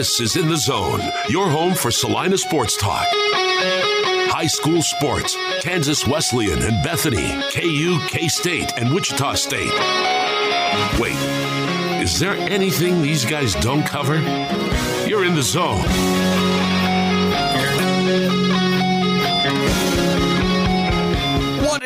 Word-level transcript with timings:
This 0.00 0.18
is 0.18 0.36
In 0.36 0.48
the 0.48 0.56
Zone, 0.56 1.02
your 1.28 1.50
home 1.50 1.74
for 1.74 1.90
Salina 1.90 2.38
Sports 2.38 2.74
Talk. 2.74 3.06
High 4.32 4.46
school 4.46 4.80
sports, 4.80 5.36
Kansas 5.60 6.06
Wesleyan 6.06 6.62
and 6.62 6.82
Bethany, 6.82 7.28
KU, 7.52 8.00
K 8.08 8.26
State, 8.26 8.72
and 8.78 8.94
Wichita 8.94 9.34
State. 9.34 9.68
Wait, 10.98 11.16
is 12.02 12.18
there 12.18 12.32
anything 12.32 13.02
these 13.02 13.26
guys 13.26 13.54
don't 13.56 13.84
cover? 13.84 14.16
You're 15.06 15.26
in 15.26 15.34
the 15.34 15.42
zone. 15.42 15.84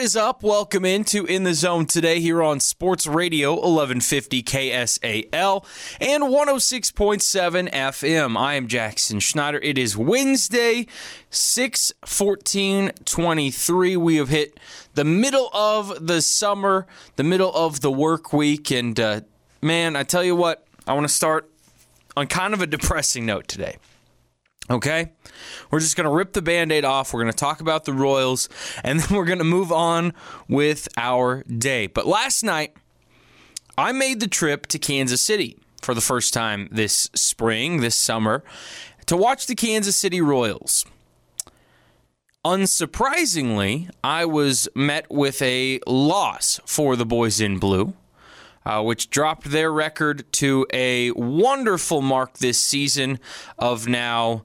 Is 0.05 0.17
up? 0.17 0.43
Welcome 0.43 0.85
into 0.85 1.25
In 1.25 1.45
the 1.45 1.55
Zone 1.55 1.87
today 1.87 2.21
here 2.21 2.43
on 2.43 2.61
Sports 2.61 3.07
Radio 3.07 3.53
1150 3.53 4.43
KSAL 4.43 5.65
and 5.99 6.25
106.7 6.25 7.73
FM. 7.73 8.37
I 8.37 8.53
am 8.53 8.69
Jackson 8.69 9.19
Schneider. 9.19 9.59
It 9.61 9.79
is 9.79 9.97
Wednesday, 9.97 10.87
6 11.31 11.95
14 12.05 12.91
23. 13.03 13.97
We 13.97 14.17
have 14.17 14.29
hit 14.29 14.61
the 14.93 15.07
middle 15.07 15.49
of 15.55 16.07
the 16.07 16.21
summer, 16.21 16.87
the 17.17 17.25
middle 17.25 17.55
of 17.55 17.81
the 17.81 17.91
work 17.91 18.35
week. 18.35 18.71
And 18.71 19.01
uh, 19.01 19.23
man, 19.63 19.97
I 19.97 20.03
tell 20.03 20.23
you 20.23 20.37
what, 20.37 20.67
I 20.87 20.93
want 20.93 21.09
to 21.09 21.15
start 21.15 21.51
on 22.15 22.27
kind 22.27 22.53
of 22.53 22.61
a 22.61 22.67
depressing 22.67 23.25
note 23.25 23.49
today. 23.49 23.79
Okay? 24.71 25.13
We're 25.71 25.81
just 25.81 25.97
going 25.97 26.09
to 26.09 26.15
rip 26.15 26.33
the 26.33 26.43
band 26.43 26.73
aid 26.73 26.85
off. 26.85 27.13
We're 27.13 27.21
going 27.21 27.33
to 27.33 27.37
talk 27.37 27.61
about 27.61 27.85
the 27.85 27.93
Royals, 27.93 28.49
and 28.83 29.01
then 29.01 29.17
we're 29.17 29.25
going 29.25 29.39
to 29.39 29.45
move 29.45 29.71
on 29.71 30.15
with 30.49 30.89
our 30.97 31.43
day. 31.45 31.87
But 31.87 32.07
last 32.07 32.43
night, 32.43 32.75
I 33.77 33.93
made 33.93 34.21
the 34.21 34.29
trip 34.29 34.67
to 34.69 34.79
Kansas 34.79 35.21
City 35.21 35.59
for 35.83 35.95
the 35.95 36.01
first 36.01 36.33
time 36.33 36.69
this 36.71 37.11
spring, 37.15 37.81
this 37.81 37.97
summer, 37.97 38.43
to 39.07 39.17
watch 39.17 39.47
the 39.47 39.55
Kansas 39.55 39.97
City 39.97 40.21
Royals. 40.21 40.87
Unsurprisingly, 42.45 43.91
I 44.03 44.27
was 44.27 44.69
met 44.75 45.11
with 45.11 45.41
a 45.41 45.81
loss 45.87 46.61
for 46.67 46.95
the 46.95 47.07
boys 47.07 47.41
in 47.41 47.59
blue. 47.59 47.95
Uh, 48.67 48.83
which 48.83 49.11
dropped 49.11 49.51
their 49.51 49.71
record 49.71 50.25
to 50.33 50.67
a 50.73 51.11
wonderful 51.11 52.01
mark 52.01 52.39
this 52.39 52.59
season 52.59 53.21
of 53.59 53.87
now 53.87 54.43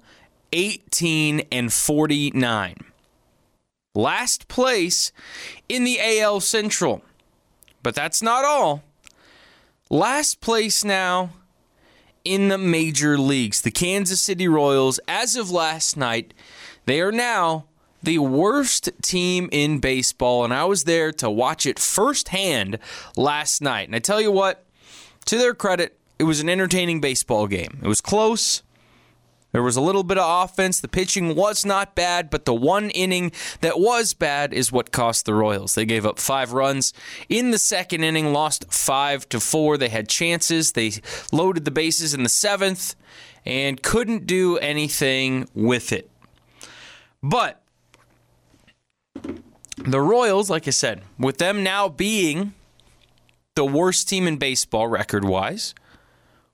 18 0.52 1.42
and 1.52 1.72
49. 1.72 2.76
Last 3.96 4.48
place 4.48 5.12
in 5.70 5.84
the 5.84 6.00
AL 6.02 6.42
Central. 6.42 7.02
But 7.82 7.96
that's 7.96 8.22
not 8.22 8.46
all. 8.46 8.84
Last 9.90 10.42
place 10.42 10.84
now 10.84 11.32
in 12.24 12.50
the 12.50 12.58
major 12.58 13.18
leagues. 13.18 13.62
The 13.62 13.72
Kansas 13.72 14.22
City 14.22 14.48
Royals, 14.48 15.00
as 15.08 15.36
of 15.36 15.50
last 15.50 15.98
night, 15.98 16.34
they 16.86 17.02
are 17.02 17.12
now 17.12 17.66
the 18.02 18.20
worst 18.20 18.90
team 19.02 19.50
in 19.52 19.80
baseball, 19.80 20.44
and 20.44 20.54
I 20.54 20.66
was 20.66 20.84
there 20.86 21.12
to 21.14 21.30
watch 21.30 21.66
it 21.66 21.80
firsthand 21.80 22.80
last 23.16 23.62
night. 23.62 23.88
And 23.88 23.96
I 23.96 24.00
tell 24.00 24.22
you 24.22 24.32
what, 24.32 24.66
to 25.26 25.38
their 25.38 25.54
credit, 25.54 25.98
it 26.18 26.24
was 26.24 26.40
an 26.40 26.50
entertaining 26.50 27.02
baseball 27.02 27.48
game. 27.48 27.80
It 27.82 27.88
was 27.88 28.02
close. 28.02 28.64
There 29.52 29.64
was 29.64 29.76
a 29.76 29.82
little 29.82 30.04
bit 30.04 30.18
of 30.18 30.50
offense. 30.50 30.80
The 30.80 30.88
pitching 30.88 31.36
was 31.36 31.66
not 31.66 31.96
bad, 31.96 32.30
but 32.30 32.46
the 32.46 32.54
one 32.54 32.92
inning 32.92 33.32
that 33.62 33.80
was 33.80 34.14
bad 34.14 34.54
is 34.54 34.72
what 34.72 34.92
cost 34.92 35.26
the 35.26 35.34
Royals. 35.34 35.74
They 35.74 35.86
gave 35.86 36.06
up 36.06 36.20
five 36.20 36.54
runs 36.54 36.94
in 37.30 37.52
the 37.52 37.58
second 37.58 38.04
inning, 38.04 38.32
lost 38.32 38.72
five 38.72 39.28
to 39.30 39.40
four. 39.40 39.78
They 39.78 39.90
had 39.90 40.08
chances. 40.08 40.74
They 40.74 40.92
loaded 41.32 41.66
the 41.66 41.72
bases 41.72 42.14
in 42.14 42.22
the 42.24 42.30
seventh 42.30 42.96
and 43.46 43.82
couldn't 43.82 44.28
do 44.28 44.58
anything 44.58 45.50
with 45.56 45.92
it. 45.92 46.12
But 47.24 47.62
the 49.84 50.02
Royals, 50.02 50.50
like 50.50 50.68
I 50.68 50.72
said, 50.72 51.02
with 51.18 51.38
them 51.38 51.64
now 51.64 51.90
being 51.90 52.54
the 53.56 53.66
worst 53.66 54.08
team 54.08 54.28
in 54.28 54.38
baseball 54.38 54.88
record 54.88 55.26
wise, 55.26 55.74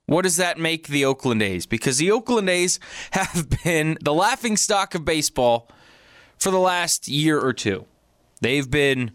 what 0.05 0.23
does 0.23 0.37
that 0.37 0.57
make 0.59 0.87
the 0.87 1.05
Oakland 1.05 1.41
A's? 1.41 1.65
Because 1.65 1.97
the 1.97 2.11
Oakland 2.11 2.49
A's 2.49 2.79
have 3.11 3.47
been 3.63 3.97
the 4.01 4.13
laughing 4.13 4.57
stock 4.57 4.95
of 4.95 5.05
baseball 5.05 5.69
for 6.37 6.51
the 6.51 6.59
last 6.59 7.07
year 7.07 7.39
or 7.39 7.53
two. 7.53 7.85
They've 8.41 8.69
been 8.69 9.11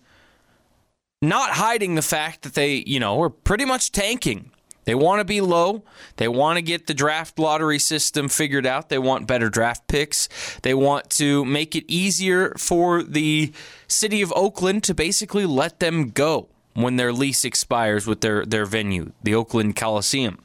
not 1.23 1.51
hiding 1.51 1.95
the 1.95 2.03
fact 2.03 2.43
that 2.43 2.55
they, 2.55 2.83
you 2.87 2.99
know, 2.99 3.21
are 3.23 3.31
pretty 3.31 3.65
much 3.65 3.93
tanking. 3.93 4.50
They 4.85 4.95
want 4.95 5.21
to 5.21 5.25
be 5.25 5.41
low. 5.41 5.85
They 6.17 6.29
want 6.29 6.57
to 6.57 6.63
get 6.63 6.87
the 6.87 6.95
draft 6.95 7.39
lottery 7.39 7.79
system 7.79 8.29
figured 8.29 8.67
out. 8.67 8.89
They 8.89 8.99
want 8.99 9.27
better 9.27 9.49
draft 9.49 9.87
picks. 9.89 10.29
They 10.63 10.75
want 10.75 11.11
to 11.11 11.45
make 11.45 11.77
it 11.77 11.85
easier 11.87 12.55
for 12.57 13.03
the 13.03 13.53
city 13.87 14.23
of 14.23 14.33
Oakland 14.35 14.83
to 14.85 14.95
basically 14.95 15.47
let 15.47 15.81
them 15.81 16.09
go 16.11 16.49
when 16.75 16.97
their 16.97 17.13
lease 17.13 17.45
expires 17.45 18.07
with 18.07 18.21
their, 18.21 18.45
their 18.47 18.65
venue, 18.65 19.13
the 19.23 19.35
Oakland 19.35 19.77
Coliseum. 19.77 20.39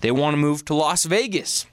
They 0.00 0.10
want 0.10 0.34
to 0.34 0.38
move 0.38 0.64
to 0.66 0.74
Las 0.74 1.04
Vegas. 1.04 1.66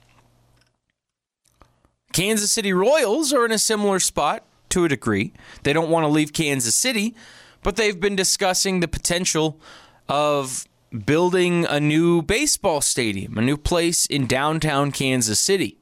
Kansas 2.12 2.52
City 2.52 2.72
Royals 2.72 3.32
are 3.32 3.44
in 3.44 3.50
a 3.50 3.58
similar 3.58 3.98
spot 3.98 4.44
to 4.68 4.84
a 4.84 4.88
degree. 4.88 5.32
They 5.64 5.72
don't 5.72 5.90
want 5.90 6.04
to 6.04 6.08
leave 6.08 6.32
Kansas 6.32 6.74
City, 6.74 7.14
but 7.62 7.76
they've 7.76 7.98
been 7.98 8.14
discussing 8.14 8.80
the 8.80 8.88
potential 8.88 9.58
of 10.08 10.64
building 10.94 11.66
a 11.66 11.80
new 11.80 12.22
baseball 12.22 12.80
stadium, 12.80 13.36
a 13.38 13.42
new 13.42 13.56
place 13.56 14.06
in 14.06 14.26
downtown 14.26 14.92
Kansas 14.92 15.40
City. 15.40 15.78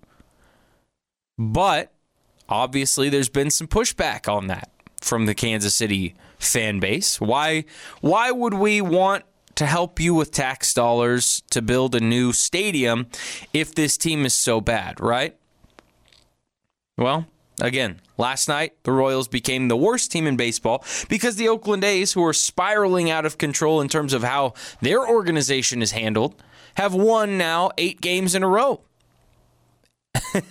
But 1.38 1.92
obviously, 2.48 3.08
there's 3.08 3.28
been 3.28 3.50
some 3.50 3.66
pushback 3.66 4.32
on 4.32 4.46
that 4.46 4.70
from 5.00 5.26
the 5.26 5.34
Kansas 5.34 5.74
City 5.74 6.14
fan 6.38 6.80
base. 6.80 7.20
Why 7.20 7.64
why 8.00 8.30
would 8.30 8.54
we 8.54 8.80
want 8.80 9.24
to 9.54 9.66
help 9.66 10.00
you 10.00 10.14
with 10.14 10.30
tax 10.32 10.72
dollars 10.72 11.42
to 11.50 11.60
build 11.60 11.94
a 11.94 12.00
new 12.00 12.32
stadium 12.32 13.06
if 13.52 13.74
this 13.74 13.96
team 13.98 14.24
is 14.24 14.34
so 14.34 14.60
bad, 14.60 15.00
right? 15.00 15.36
Well, 16.96 17.26
again, 17.60 18.00
last 18.16 18.48
night 18.48 18.72
the 18.84 18.92
Royals 18.92 19.28
became 19.28 19.68
the 19.68 19.76
worst 19.76 20.10
team 20.10 20.26
in 20.26 20.36
baseball 20.36 20.84
because 21.08 21.36
the 21.36 21.48
Oakland 21.48 21.84
A's, 21.84 22.12
who 22.12 22.24
are 22.24 22.32
spiraling 22.32 23.10
out 23.10 23.26
of 23.26 23.38
control 23.38 23.80
in 23.80 23.88
terms 23.88 24.12
of 24.12 24.22
how 24.22 24.54
their 24.80 25.06
organization 25.06 25.82
is 25.82 25.92
handled, 25.92 26.34
have 26.76 26.94
won 26.94 27.36
now 27.36 27.70
eight 27.78 28.00
games 28.00 28.34
in 28.34 28.42
a 28.42 28.48
row. 28.48 28.82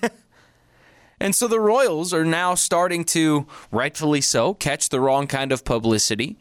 and 1.20 1.34
so 1.34 1.48
the 1.48 1.60
Royals 1.60 2.14
are 2.14 2.26
now 2.26 2.56
starting 2.56 3.04
to, 3.06 3.48
rightfully 3.72 4.22
so, 4.22 4.54
catch 4.54 4.90
the 4.90 5.00
wrong 5.00 5.28
kind 5.28 5.52
of 5.52 5.66
publicity 5.66 6.38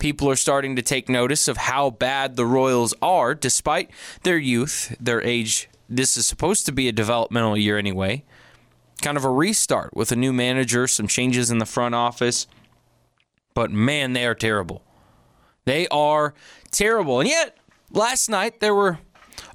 people 0.00 0.28
are 0.28 0.36
starting 0.36 0.74
to 0.74 0.82
take 0.82 1.08
notice 1.08 1.46
of 1.46 1.56
how 1.56 1.90
bad 1.90 2.34
the 2.34 2.46
Royals 2.46 2.92
are, 3.00 3.34
despite 3.34 3.90
their 4.24 4.38
youth, 4.38 4.96
their 4.98 5.22
age. 5.22 5.68
This 5.88 6.16
is 6.16 6.26
supposed 6.26 6.66
to 6.66 6.72
be 6.72 6.88
a 6.88 6.92
developmental 6.92 7.56
year 7.56 7.78
anyway. 7.78 8.24
Kind 9.00 9.16
of 9.16 9.24
a 9.24 9.30
restart 9.30 9.96
with 9.96 10.12
a 10.12 10.16
new 10.16 10.32
manager, 10.32 10.86
some 10.86 11.06
changes 11.06 11.50
in 11.50 11.58
the 11.58 11.66
front 11.66 11.94
office. 11.94 12.46
But 13.54 13.70
man, 13.70 14.12
they 14.12 14.26
are 14.26 14.34
terrible. 14.34 14.82
They 15.64 15.88
are 15.88 16.34
terrible. 16.70 17.20
And 17.20 17.28
yet, 17.28 17.56
last 17.90 18.28
night 18.28 18.60
there 18.60 18.74
were 18.74 18.98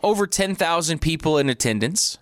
over 0.02 0.26
10,000 0.26 1.00
people 1.00 1.38
in 1.38 1.50
attendance, 1.50 2.18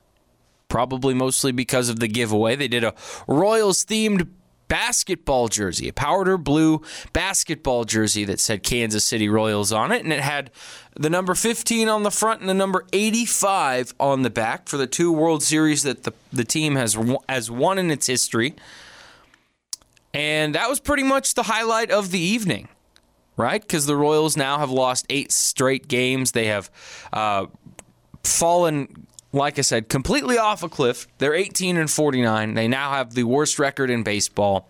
probably 0.68 1.14
mostly 1.14 1.52
because 1.52 1.90
of 1.90 2.00
the 2.00 2.08
giveaway. 2.08 2.56
They 2.56 2.68
did 2.68 2.84
a 2.84 2.94
Royals 3.28 3.86
themed 3.86 4.28
basketball 4.74 5.50
jersey, 5.50 5.88
a 5.88 5.94
powder 5.94 6.36
blue 6.36 6.82
basketball 7.14 7.84
jersey 7.84 8.26
that 8.26 8.40
said 8.40 8.64
Kansas 8.64 9.06
City 9.06 9.30
Royals 9.30 9.72
on 9.72 9.92
it. 9.92 10.04
And 10.04 10.12
it 10.12 10.22
had 10.22 10.50
the 10.96 11.12
number 11.12 11.36
15 11.36 11.88
on 11.88 12.02
the 12.02 12.10
front 12.10 12.40
and 12.40 12.50
the 12.50 12.56
number 12.56 12.84
85 12.92 13.94
on 14.00 14.24
the 14.24 14.32
back 14.32 14.68
for 14.68 14.78
the 14.78 14.88
two 14.88 15.12
World 15.12 15.44
Series 15.44 15.84
that 15.84 16.06
the, 16.06 16.14
the 16.32 16.44
team 16.44 16.76
has, 16.76 16.98
has 17.30 17.52
won 17.52 17.78
in 17.78 17.92
its 17.92 18.08
history. 18.08 18.56
And 20.12 20.56
that 20.56 20.68
was 20.68 20.80
pretty 20.80 21.04
much 21.04 21.36
the 21.36 21.44
highlight 21.44 21.92
of 21.92 22.10
the 22.10 22.20
evening, 22.20 22.68
right? 23.38 23.62
Because 23.62 23.86
the 23.86 23.96
Royals 23.96 24.36
now 24.36 24.58
have 24.58 24.72
lost 24.72 25.06
eight 25.08 25.32
straight 25.32 25.88
games. 25.88 26.32
They 26.32 26.48
have 26.48 26.72
uh, 27.14 27.46
fallen 28.24 29.06
like 29.34 29.58
I 29.58 29.62
said, 29.64 29.90
completely 29.90 30.38
off 30.38 30.64
a 30.64 30.70
cliff. 30.70 31.08
They're 31.18 31.34
18 31.34 31.76
and 31.76 31.90
49. 31.90 32.54
They 32.54 32.68
now 32.68 32.92
have 32.92 33.16
the 33.16 33.24
worst 33.24 33.60
record 33.60 33.90
in 33.90 34.04
baseball. 34.04 34.70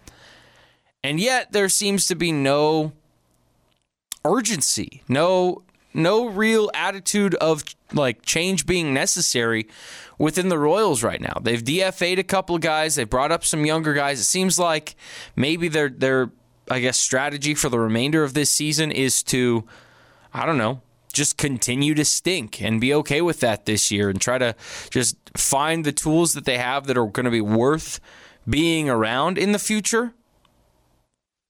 And 1.03 1.19
yet 1.19 1.51
there 1.51 1.69
seems 1.69 2.07
to 2.07 2.15
be 2.15 2.31
no 2.31 2.93
urgency, 4.25 5.03
no 5.07 5.63
no 5.95 6.25
real 6.25 6.71
attitude 6.73 7.35
of 7.35 7.63
like 7.93 8.23
change 8.23 8.65
being 8.65 8.93
necessary 8.93 9.67
within 10.17 10.49
the 10.49 10.57
Royals 10.57 11.03
right 11.03 11.21
now. 11.21 11.37
They've 11.39 11.63
DFA'd 11.63 12.17
a 12.17 12.23
couple 12.23 12.55
of 12.55 12.61
guys, 12.61 12.95
They've 12.95 13.09
brought 13.09 13.31
up 13.31 13.45
some 13.45 13.65
younger 13.65 13.93
guys. 13.93 14.19
It 14.19 14.23
seems 14.23 14.57
like 14.57 14.95
maybe 15.35 15.67
their 15.67 15.89
their 15.89 16.31
I 16.71 16.79
guess 16.79 16.97
strategy 16.97 17.53
for 17.53 17.67
the 17.67 17.79
remainder 17.79 18.23
of 18.23 18.33
this 18.33 18.49
season 18.49 18.91
is 18.91 19.21
to 19.23 19.65
I 20.33 20.45
don't 20.45 20.57
know, 20.57 20.81
just 21.13 21.37
continue 21.37 21.93
to 21.93 22.03
stink 22.03 22.61
and 22.61 22.81
be 22.81 22.93
okay 22.93 23.21
with 23.21 23.39
that 23.39 23.65
this 23.65 23.91
year 23.91 24.09
and 24.09 24.19
try 24.19 24.37
to 24.37 24.55
just 24.89 25.15
find 25.37 25.85
the 25.85 25.91
tools 25.91 26.33
that 26.33 26.45
they 26.45 26.57
have 26.57 26.87
that 26.87 26.97
are 26.97 27.05
going 27.05 27.25
to 27.25 27.31
be 27.31 27.41
worth 27.41 27.99
being 28.49 28.89
around 28.89 29.37
in 29.37 29.51
the 29.51 29.59
future 29.59 30.13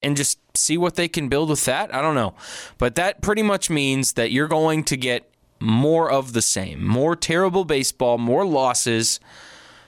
and 0.01 0.17
just 0.17 0.37
see 0.55 0.77
what 0.77 0.95
they 0.95 1.07
can 1.07 1.29
build 1.29 1.49
with 1.49 1.65
that. 1.65 1.93
I 1.95 2.01
don't 2.01 2.15
know. 2.15 2.35
But 2.77 2.95
that 2.95 3.21
pretty 3.21 3.41
much 3.41 3.69
means 3.69 4.13
that 4.13 4.31
you're 4.31 4.49
going 4.49 4.83
to 4.83 4.97
get 4.97 5.29
more 5.59 6.11
of 6.11 6.33
the 6.33 6.41
same 6.41 6.85
more 6.85 7.15
terrible 7.15 7.63
baseball, 7.63 8.17
more 8.17 8.45
losses, 8.45 9.21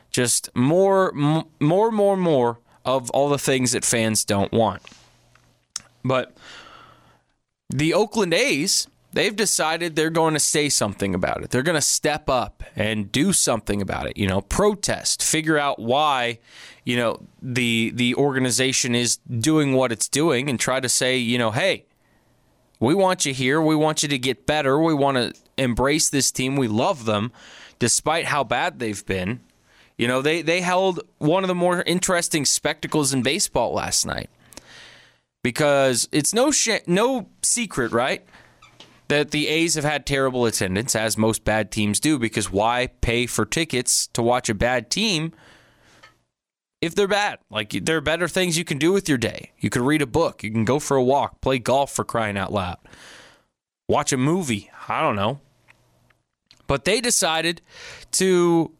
just 0.09 0.49
more, 0.55 1.11
more, 1.59 1.91
more, 1.91 2.15
more 2.15 2.59
of 2.85 3.09
all 3.11 3.27
the 3.27 3.37
things 3.37 3.73
that 3.73 3.83
fans 3.83 4.23
don't 4.23 4.53
want. 4.53 4.81
But 6.03 6.35
the 7.69 7.93
Oakland 7.93 8.33
A's 8.33 8.87
they've 9.15 9.35
decided 9.35 9.95
they're 9.95 10.09
going 10.09 10.33
to 10.33 10.39
say 10.39 10.69
something 10.69 11.15
about 11.15 11.41
it. 11.41 11.49
They're 11.49 11.63
going 11.63 11.75
to 11.75 11.81
step 11.81 12.29
up 12.29 12.63
and 12.75 13.11
do 13.11 13.33
something 13.33 13.81
about 13.81 14.07
it. 14.07 14.17
You 14.17 14.27
know, 14.27 14.41
protest, 14.41 15.23
figure 15.23 15.57
out 15.57 15.79
why, 15.79 16.39
you 16.83 16.97
know, 16.97 17.25
the 17.41 17.91
the 17.95 18.13
organization 18.15 18.93
is 18.93 19.17
doing 19.17 19.73
what 19.73 19.91
it's 19.91 20.07
doing, 20.07 20.49
and 20.49 20.59
try 20.59 20.79
to 20.79 20.89
say, 20.89 21.17
you 21.17 21.39
know, 21.39 21.51
hey, 21.51 21.85
we 22.79 22.93
want 22.93 23.25
you 23.25 23.33
here. 23.33 23.61
We 23.61 23.75
want 23.75 24.03
you 24.03 24.09
to 24.09 24.19
get 24.19 24.45
better. 24.45 24.77
We 24.79 24.93
want 24.93 25.17
to 25.17 25.33
embrace 25.57 26.09
this 26.09 26.29
team. 26.31 26.57
We 26.57 26.67
love 26.67 27.05
them, 27.05 27.31
despite 27.79 28.25
how 28.25 28.43
bad 28.43 28.79
they've 28.79 29.05
been. 29.05 29.39
You 29.97 30.09
know, 30.09 30.21
they 30.21 30.41
they 30.41 30.59
held 30.59 30.99
one 31.17 31.43
of 31.43 31.47
the 31.47 31.55
more 31.55 31.81
interesting 31.83 32.43
spectacles 32.43 33.13
in 33.13 33.23
baseball 33.23 33.73
last 33.73 34.05
night 34.05 34.29
because 35.41 36.09
it's 36.11 36.33
no 36.33 36.51
sh- 36.51 36.85
no 36.85 37.29
secret, 37.41 37.93
right? 37.93 38.25
That 39.07 39.31
the 39.31 39.47
A's 39.47 39.75
have 39.75 39.83
had 39.83 40.05
terrible 40.05 40.45
attendance, 40.45 40.95
as 40.95 41.17
most 41.17 41.43
bad 41.43 41.71
teams 41.71 41.99
do, 41.99 42.17
because 42.17 42.51
why 42.51 42.87
pay 43.01 43.25
for 43.25 43.45
tickets 43.45 44.07
to 44.07 44.21
watch 44.21 44.49
a 44.49 44.53
bad 44.53 44.89
team 44.89 45.33
if 46.81 46.95
they're 46.95 47.07
bad? 47.07 47.39
Like, 47.49 47.71
there 47.71 47.97
are 47.97 48.01
better 48.01 48.27
things 48.27 48.57
you 48.57 48.65
can 48.65 48.77
do 48.77 48.91
with 48.91 49.07
your 49.07 49.17
day. 49.17 49.51
You 49.59 49.69
can 49.69 49.83
read 49.83 50.01
a 50.01 50.07
book, 50.07 50.43
you 50.43 50.51
can 50.51 50.65
go 50.65 50.79
for 50.79 50.97
a 50.97 51.03
walk, 51.03 51.41
play 51.41 51.59
golf 51.59 51.91
for 51.91 52.03
crying 52.03 52.37
out 52.37 52.51
loud, 52.51 52.77
watch 53.87 54.11
a 54.11 54.17
movie. 54.17 54.71
I 54.87 55.01
don't 55.01 55.15
know. 55.15 55.39
But 56.67 56.85
they 56.85 56.99
decided 56.99 57.61
to 58.13 58.71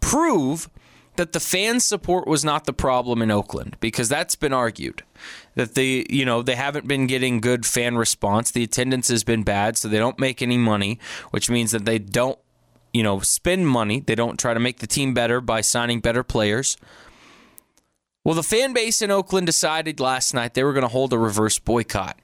prove 0.00 0.68
that 1.16 1.32
the 1.32 1.40
fan 1.40 1.80
support 1.80 2.26
was 2.26 2.44
not 2.44 2.64
the 2.64 2.72
problem 2.72 3.22
in 3.22 3.30
Oakland 3.30 3.76
because 3.80 4.08
that's 4.08 4.36
been 4.36 4.52
argued 4.52 5.02
that 5.54 5.74
the 5.74 6.06
you 6.10 6.24
know 6.24 6.42
they 6.42 6.56
haven't 6.56 6.88
been 6.88 7.06
getting 7.06 7.40
good 7.40 7.66
fan 7.66 7.96
response. 7.96 8.50
The 8.50 8.62
attendance 8.62 9.08
has 9.08 9.24
been 9.24 9.42
bad, 9.42 9.76
so 9.76 9.88
they 9.88 9.98
don't 9.98 10.18
make 10.18 10.42
any 10.42 10.58
money, 10.58 10.98
which 11.30 11.50
means 11.50 11.72
that 11.72 11.84
they 11.84 11.98
don't 11.98 12.38
you 12.92 13.02
know 13.02 13.20
spend 13.20 13.68
money. 13.68 14.00
They 14.00 14.14
don't 14.14 14.38
try 14.38 14.54
to 14.54 14.60
make 14.60 14.78
the 14.78 14.86
team 14.86 15.14
better 15.14 15.40
by 15.40 15.60
signing 15.60 16.00
better 16.00 16.22
players. 16.22 16.76
Well, 18.24 18.36
the 18.36 18.44
fan 18.44 18.72
base 18.72 19.02
in 19.02 19.10
Oakland 19.10 19.46
decided 19.46 19.98
last 19.98 20.32
night 20.32 20.54
they 20.54 20.62
were 20.62 20.72
going 20.72 20.82
to 20.82 20.88
hold 20.88 21.12
a 21.12 21.18
reverse 21.18 21.58
boycott 21.58 22.20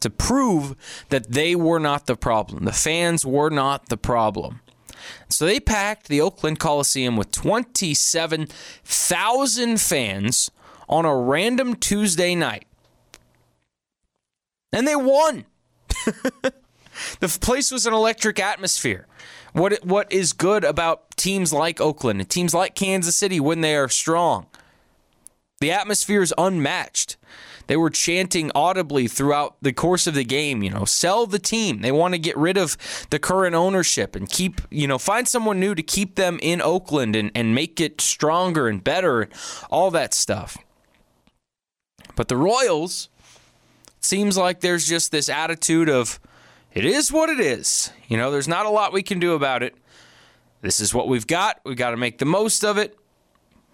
to 0.00 0.10
prove 0.10 0.76
that 1.08 1.32
they 1.32 1.54
were 1.54 1.78
not 1.78 2.06
the 2.06 2.16
problem. 2.16 2.66
The 2.66 2.72
fans 2.72 3.24
were 3.24 3.48
not 3.50 3.88
the 3.88 3.96
problem. 3.96 4.60
So 5.28 5.46
they 5.46 5.60
packed 5.60 6.08
the 6.08 6.20
Oakland 6.20 6.58
Coliseum 6.58 7.16
with 7.16 7.30
27,000 7.30 9.80
fans 9.80 10.50
on 10.88 11.04
a 11.04 11.16
random 11.16 11.76
Tuesday 11.76 12.34
night. 12.34 12.66
And 14.72 14.86
they 14.86 14.96
won. 14.96 15.46
the 17.20 17.38
place 17.40 17.70
was 17.70 17.86
an 17.86 17.94
electric 17.94 18.38
atmosphere. 18.38 19.06
What 19.52 19.84
what 19.84 20.12
is 20.12 20.32
good 20.32 20.64
about 20.64 21.16
teams 21.16 21.52
like 21.52 21.80
Oakland 21.80 22.20
and 22.20 22.28
teams 22.28 22.54
like 22.54 22.74
Kansas 22.74 23.16
City 23.16 23.40
when 23.40 23.60
they 23.60 23.76
are 23.76 23.88
strong? 23.88 24.46
The 25.60 25.72
atmosphere 25.72 26.22
is 26.22 26.34
unmatched. 26.38 27.16
They 27.66 27.76
were 27.76 27.90
chanting 27.90 28.50
audibly 28.54 29.08
throughout 29.08 29.56
the 29.60 29.74
course 29.74 30.06
of 30.06 30.14
the 30.14 30.24
game, 30.24 30.62
you 30.62 30.70
know, 30.70 30.86
sell 30.86 31.26
the 31.26 31.38
team. 31.38 31.82
They 31.82 31.92
want 31.92 32.14
to 32.14 32.18
get 32.18 32.36
rid 32.36 32.56
of 32.56 32.78
the 33.10 33.18
current 33.18 33.54
ownership 33.54 34.16
and 34.16 34.28
keep, 34.28 34.62
you 34.70 34.86
know, 34.86 34.96
find 34.96 35.28
someone 35.28 35.60
new 35.60 35.74
to 35.74 35.82
keep 35.82 36.14
them 36.14 36.38
in 36.40 36.62
Oakland 36.62 37.14
and, 37.14 37.30
and 37.34 37.54
make 37.54 37.78
it 37.78 38.00
stronger 38.00 38.68
and 38.68 38.82
better, 38.82 39.28
all 39.70 39.90
that 39.90 40.14
stuff. 40.14 40.56
But 42.16 42.28
the 42.28 42.38
Royals, 42.38 43.10
seems 44.00 44.36
like 44.36 44.60
there's 44.60 44.86
just 44.86 45.10
this 45.12 45.28
attitude 45.28 45.88
of, 45.88 46.20
it 46.72 46.84
is 46.84 47.12
what 47.12 47.30
it 47.30 47.40
is. 47.40 47.90
You 48.08 48.16
know, 48.16 48.30
there's 48.30 48.48
not 48.48 48.66
a 48.66 48.70
lot 48.70 48.92
we 48.92 49.02
can 49.02 49.18
do 49.18 49.34
about 49.34 49.62
it. 49.62 49.74
This 50.60 50.80
is 50.80 50.92
what 50.92 51.08
we've 51.08 51.26
got. 51.26 51.60
We've 51.64 51.76
got 51.76 51.90
to 51.90 51.96
make 51.96 52.18
the 52.18 52.24
most 52.24 52.64
of 52.64 52.78
it. 52.78 52.98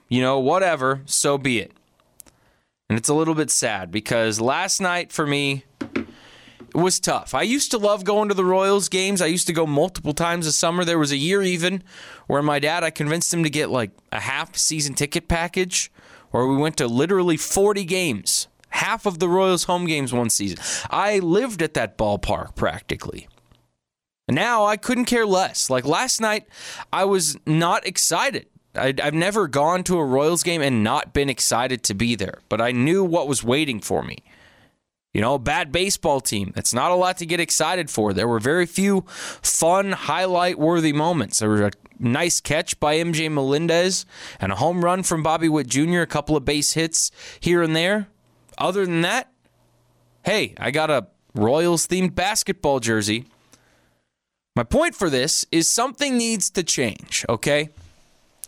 You 0.09 0.21
know, 0.21 0.39
whatever, 0.39 1.03
so 1.07 1.39
be 1.39 1.61
it. 1.61 1.73
And 2.89 2.99
it's 2.99 3.09
a 3.09 3.15
little 3.15 3.35
bit 3.35 3.51
sad 3.51 3.91
because 3.91 4.41
last 4.41 4.81
night 4.81 5.11
for 5.11 5.27
me 5.27 5.65
it 6.75 6.81
was 6.81 6.99
tough. 6.99 7.35
I 7.35 7.43
used 7.43 7.71
to 7.71 7.79
love 7.79 8.05
going 8.05 8.29
to 8.29 8.35
the 8.35 8.45
Royals 8.45 8.89
games. 8.89 9.23
I 9.23 9.27
used 9.27 9.47
to 9.47 9.53
go 9.53 9.65
multiple 9.67 10.13
times 10.13 10.47
a 10.47 10.53
summer. 10.53 10.85
There 10.85 10.99
was 10.99 11.13
a 11.13 11.17
year 11.17 11.41
even 11.41 11.83
where 12.27 12.43
my 12.43 12.59
dad, 12.59 12.83
I 12.83 12.91
convinced 12.91 13.33
him 13.33 13.45
to 13.45 13.51
get 13.51 13.71
like 13.71 13.93
a 14.11 14.21
half 14.21 14.57
season 14.57 14.95
ticket 14.95 15.29
package 15.29 15.91
where 16.31 16.47
we 16.47 16.57
went 16.57 16.77
to 16.79 16.89
literally 16.89 17.37
40 17.37 17.85
games, 17.85 18.49
half 18.85 19.07
of 19.07 19.19
the 19.19 19.29
Royals 19.29 19.65
home 19.65 19.87
games 19.87 20.13
one 20.13 20.29
season. 20.29 20.59
I 20.91 21.19
lived 21.19 21.63
at 21.63 21.75
that 21.75 21.97
ballpark 21.97 22.55
practically. 22.55 23.29
Now 24.29 24.67
I 24.67 24.77
couldn't 24.77 25.07
care 25.07 25.27
less. 25.27 25.71
Like 25.71 25.87
last 25.87 26.21
night, 26.21 26.47
I 26.93 27.05
was 27.05 27.37
not 27.47 27.87
excited. 27.87 28.47
I, 28.75 28.93
have 28.99 29.15
never 29.15 29.49
gone 29.49 29.85
to 29.85 29.99
a 29.99 30.05
Royals 30.05 30.43
game 30.43 30.61
and 30.61 30.85
not 30.85 31.15
been 31.15 31.31
excited 31.31 31.83
to 31.85 31.95
be 31.95 32.15
there, 32.15 32.41
but 32.49 32.61
I 32.61 32.73
knew 32.73 33.05
what 33.05 33.29
was 33.29 33.45
waiting 33.45 33.81
for 33.81 34.03
me. 34.03 34.19
You 35.15 35.21
know, 35.21 35.39
bad 35.39 35.71
baseball 35.71 36.21
team. 36.21 36.51
That's 36.55 36.75
not 36.75 36.91
a 36.91 36.97
lot 36.97 37.19
to 37.19 37.27
get 37.27 37.39
excited 37.39 37.89
for. 37.89 38.13
There 38.13 38.27
were 38.27 38.41
very 38.41 38.67
few 38.67 39.05
fun, 39.07 39.93
highlight 39.93 40.59
worthy 40.59 40.93
moments. 40.93 41.39
There 41.39 41.51
was 41.51 41.61
a 41.61 41.71
nice 42.01 42.41
catch 42.41 42.81
by 42.81 42.97
MJ 42.97 43.31
Melendez 43.31 44.07
and 44.41 44.51
a 44.51 44.57
home 44.57 44.85
run 44.85 45.05
from 45.05 45.23
Bobby 45.23 45.49
Witt 45.49 45.69
Jr., 45.69 46.01
a 46.01 46.07
couple 46.07 46.37
of 46.37 46.45
base 46.45 46.73
hits 46.73 47.13
here 47.39 47.63
and 47.63 47.77
there. 47.77 48.09
Other 48.59 48.87
than 48.87 49.03
that, 49.03 49.33
hey, 50.25 50.55
I 50.59 50.71
got 50.71 50.91
a 50.91 51.09
Royals 51.35 51.89
themed 51.89 52.15
basketball 52.15 52.79
jersey. 52.79 53.27
My 54.55 54.63
point 54.63 54.95
for 54.95 55.11
this 55.11 55.45
is 55.51 55.73
something 55.73 56.17
needs 56.17 56.49
to 56.51 56.63
change, 56.63 57.25
okay? 57.29 57.71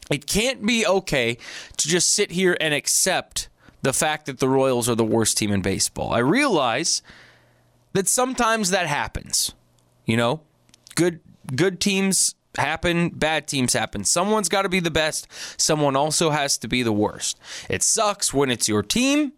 It 0.08 0.26
can't 0.26 0.64
be 0.64 0.86
okay 0.86 1.36
to 1.76 1.88
just 1.88 2.10
sit 2.10 2.30
here 2.30 2.56
and 2.60 2.72
accept 2.72 3.48
the 3.82 3.92
fact 3.92 4.26
that 4.26 4.38
the 4.38 4.48
Royals 4.48 4.88
are 4.88 4.94
the 4.94 5.04
worst 5.04 5.36
team 5.36 5.50
in 5.50 5.62
baseball. 5.62 6.12
I 6.12 6.18
realize 6.18 7.02
that 7.92 8.06
sometimes 8.06 8.70
that 8.70 8.86
happens. 8.86 9.52
You 10.04 10.16
know, 10.16 10.40
good 10.94 11.20
good 11.54 11.80
teams 11.80 12.34
happen, 12.56 13.10
bad 13.10 13.48
teams 13.48 13.72
happen. 13.72 14.04
Someone's 14.04 14.48
got 14.48 14.62
to 14.62 14.68
be 14.68 14.80
the 14.80 14.90
best, 14.90 15.26
someone 15.56 15.96
also 15.96 16.30
has 16.30 16.56
to 16.58 16.68
be 16.68 16.82
the 16.82 16.92
worst. 16.92 17.38
It 17.68 17.82
sucks 17.82 18.32
when 18.32 18.50
it's 18.50 18.68
your 18.68 18.82
team, 18.82 19.32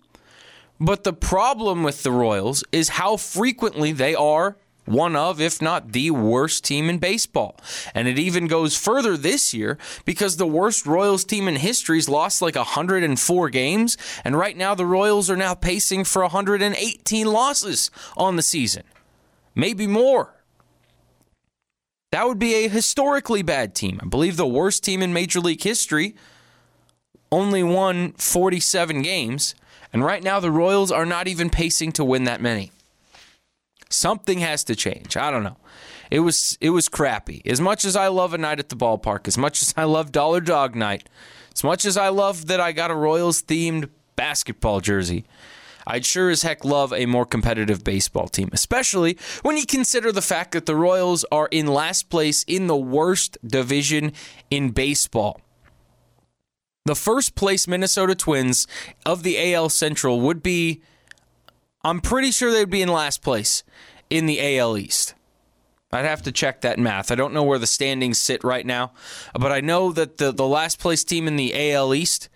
but 0.81 1.05
the 1.05 1.13
problem 1.13 1.83
with 1.83 2.03
the 2.03 2.13
Royals 2.13 2.65
is 2.73 2.91
how 2.91 3.17
frequently 3.17 3.93
they 3.93 4.15
are 4.15 4.57
one 4.89 5.15
of, 5.15 5.41
if 5.41 5.61
not 5.61 5.93
the 5.93 6.11
worst 6.11 6.65
team 6.65 6.89
in 6.89 6.99
baseball. 6.99 7.57
And 7.95 8.09
it 8.09 8.19
even 8.19 8.47
goes 8.47 8.77
further 8.77 9.17
this 9.17 9.53
year 9.53 9.79
because 10.05 10.37
the 10.37 10.47
worst 10.47 10.87
Royals 10.87 11.25
team 11.25 11.47
in 11.47 11.57
history's 11.57 12.09
lost 12.09 12.41
like 12.41 12.57
104 12.57 13.51
games. 13.51 13.97
And 14.25 14.37
right 14.37 14.57
now, 14.57 14.75
the 14.75 14.87
Royals 14.87 15.31
are 15.31 15.37
now 15.37 15.55
pacing 15.55 16.05
for 16.05 16.23
118 16.23 17.27
losses 17.27 17.91
on 18.17 18.37
the 18.37 18.43
season, 18.43 18.85
maybe 19.55 19.87
more. 19.87 20.35
That 22.11 22.27
would 22.27 22.39
be 22.39 22.55
a 22.55 22.69
historically 22.69 23.43
bad 23.43 23.75
team. 23.75 24.01
I 24.03 24.07
believe 24.07 24.39
the 24.39 24.47
worst 24.47 24.83
team 24.83 25.03
in 25.03 25.13
Major 25.13 25.41
League 25.41 25.63
history 25.63 26.15
only 27.31 27.63
won 27.63 28.13
47 28.13 29.03
games. 29.03 29.55
And 29.93 30.05
right 30.05 30.23
now, 30.23 30.41
the 30.41 30.51
Royals 30.51 30.93
are 30.93 31.07
not 31.07 31.29
even 31.29 31.51
pacing 31.51 31.93
to 31.93 32.05
win 32.05 32.25
that 32.25 32.41
many. 32.41 32.73
Something 33.89 34.41
has 34.41 34.65
to 34.65 34.77
change. 34.77 35.17
I 35.17 35.31
don't 35.31 35.43
know. 35.43 35.57
It 36.11 36.21
was 36.21 36.57
it 36.61 36.71
was 36.71 36.89
crappy. 36.89 37.43
As 37.45 37.61
much 37.61 37.85
as 37.85 37.97
I 37.97 38.09
love 38.09 38.35
a 38.35 38.39
night 38.39 38.59
at 38.59 38.69
the 38.69 38.77
ballpark, 38.77 39.29
as 39.29 39.39
much 39.39 39.63
as 39.63 39.75
I 39.77 39.85
love 39.85 40.13
Dollar 40.13 40.41
Dog 40.41 40.75
Night, 40.75 41.09
as 41.55 41.65
much 41.65 41.85
as 41.85 41.97
I 41.97 42.09
love 42.09 42.47
that 42.47 42.61
I 42.61 42.73
got 42.73 42.91
a 42.91 42.95
Royals 42.95 43.43
themed 43.43 43.89
basketball 44.17 44.81
jersey, 44.81 45.25
I'd 45.87 46.05
sure 46.05 46.29
as 46.29 46.43
heck 46.43 46.65
love 46.65 46.93
a 46.93 47.07
more 47.07 47.25
competitive 47.25 47.83
baseball 47.83 48.29
team, 48.29 48.51
especially 48.53 49.19
when 49.43 49.57
you 49.57 49.65
consider 49.67 50.13
the 50.13 50.23
fact 50.23 50.53
that 50.53 50.67
the 50.67 50.77
Royals 50.77 51.25
are 51.33 51.49
in 51.51 51.67
last 51.67 52.11
place 52.11 52.43
in 52.45 52.67
the 52.67 52.77
worst 52.77 53.39
division 53.47 54.13
in 54.51 54.71
baseball. 54.71 55.41
The 56.89 56.97
first 56.97 57.35
place 57.35 57.69
Minnesota 57.69 58.15
Twins 58.15 58.67
of 59.05 59.23
the 59.23 59.53
AL 59.53 59.69
Central 59.69 60.23
would 60.23 60.43
be 60.43 60.81
I'm 61.85 62.01
pretty 62.01 62.31
sure 62.31 62.51
they'd 62.51 62.71
be 62.71 62.81
in 62.81 62.89
last 62.89 63.21
place 63.21 63.63
in 64.09 64.25
the 64.25 64.59
AL 64.59 64.79
East. 64.79 65.13
I'd 65.93 66.07
have 66.07 66.23
to 66.23 66.33
check 66.33 66.63
that 66.63 66.79
math. 66.79 67.13
I 67.13 67.15
don't 67.15 67.35
know 67.35 67.43
where 67.43 67.59
the 67.59 67.67
standings 67.67 68.19
sit 68.19 68.43
right 68.43 68.65
now, 68.65 68.93
but 69.39 69.53
I 69.53 69.61
know 69.61 69.93
that 69.93 70.17
the, 70.17 70.33
the 70.33 70.47
last 70.47 70.79
place 70.79 71.05
team 71.05 71.29
in 71.29 71.37
the 71.37 71.75
AL 71.75 71.95
East 71.95 72.31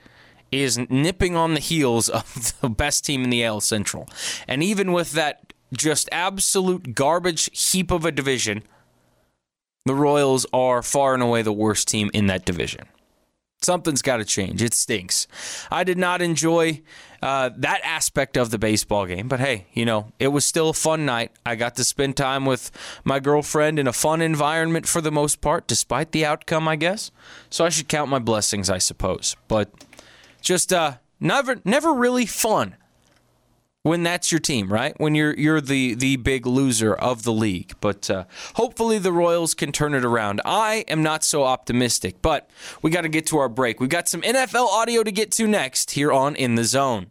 is 0.51 0.79
nipping 0.91 1.35
on 1.35 1.55
the 1.55 1.61
heels 1.61 2.11
of 2.11 2.55
the 2.61 2.69
best 2.69 3.07
team 3.07 3.25
in 3.25 3.31
the 3.31 3.43
AL 3.47 3.63
Central. 3.63 4.07
And 4.47 4.63
even 4.63 4.93
with 4.93 5.13
that 5.13 5.55
just 5.73 6.11
absolute 6.13 6.95
garbage 6.95 7.49
heap 7.59 7.91
of 7.91 8.05
a 8.05 8.13
division, 8.13 8.65
the 9.87 9.95
Royals 9.95 10.45
are 10.53 10.83
far 10.83 11.15
and 11.15 11.23
away 11.23 11.41
the 11.41 11.55
worst 11.55 11.89
team 11.89 12.11
in 12.13 12.27
that 12.27 12.45
division. 12.45 12.87
Something's 13.62 14.02
got 14.02 14.19
to 14.19 14.25
change. 14.25 14.62
It 14.62 14.75
stinks. 14.75 15.26
I 15.71 15.85
did 15.85 15.99
not 15.99 16.21
enjoy 16.21 16.83
uh, 17.23 17.50
that 17.57 17.81
aspect 17.85 18.37
of 18.37 18.50
the 18.50 18.59
baseball 18.59 19.07
game, 19.07 19.28
but 19.28 19.38
hey, 19.38 19.66
you 19.73 19.85
know, 19.85 20.12
it 20.19 20.28
was 20.28 20.45
still 20.45 20.71
a 20.71 20.75
fun 20.75 21.07
night. 21.07 21.31
I 21.47 21.54
got 21.54 21.76
to 21.76 21.85
spend 21.85 22.16
time 22.16 22.45
with 22.45 22.71
my 23.04 23.21
girlfriend 23.21 23.78
in 23.78 23.87
a 23.87 23.92
fun 23.92 24.21
environment 24.21 24.87
for 24.88 25.00
the 25.00 25.12
most 25.12 25.40
part, 25.40 25.66
despite 25.66 26.12
the 26.12 26.26
outcome, 26.26 26.66
I 26.66 26.76
guess. 26.76 27.11
So 27.49 27.64
I 27.64 27.69
should 27.69 27.88
count 27.88 28.11
my 28.11 28.19
blessings, 28.19 28.69
I 28.69 28.78
suppose. 28.78 29.37
But 29.47 29.71
just 30.40 30.73
uh, 30.73 30.95
never, 31.21 31.61
never 31.64 31.92
really 31.95 32.26
fun 32.26 32.76
when 33.83 34.03
that's 34.03 34.31
your 34.31 34.39
team, 34.39 34.73
right? 34.73 34.95
When 34.99 35.15
you're 35.15 35.35
you're 35.35 35.61
the 35.61 35.95
the 35.95 36.17
big 36.17 36.47
loser 36.47 36.95
of 36.95 37.25
the 37.25 37.33
league. 37.33 37.75
But 37.81 38.09
uh, 38.09 38.25
hopefully 38.55 38.99
the 38.99 39.12
Royals 39.12 39.55
can 39.55 39.73
turn 39.73 39.95
it 39.95 40.05
around. 40.05 40.41
I 40.45 40.85
am 40.89 41.03
not 41.03 41.25
so 41.25 41.45
optimistic, 41.45 42.23
but 42.23 42.49
we 42.81 42.91
got 42.91 43.03
to 43.03 43.09
get 43.09 43.27
to 43.27 43.39
our 43.39 43.49
break. 43.49 43.81
We 43.81 43.89
got 43.89 44.09
some 44.09 44.23
NFL 44.23 44.67
audio 44.69 45.03
to 45.03 45.12
get 45.12 45.33
to 45.33 45.47
next 45.47 45.93
here 45.93 46.12
on 46.12 46.37
In 46.37 46.55
the 46.55 46.65
Zone. 46.65 47.07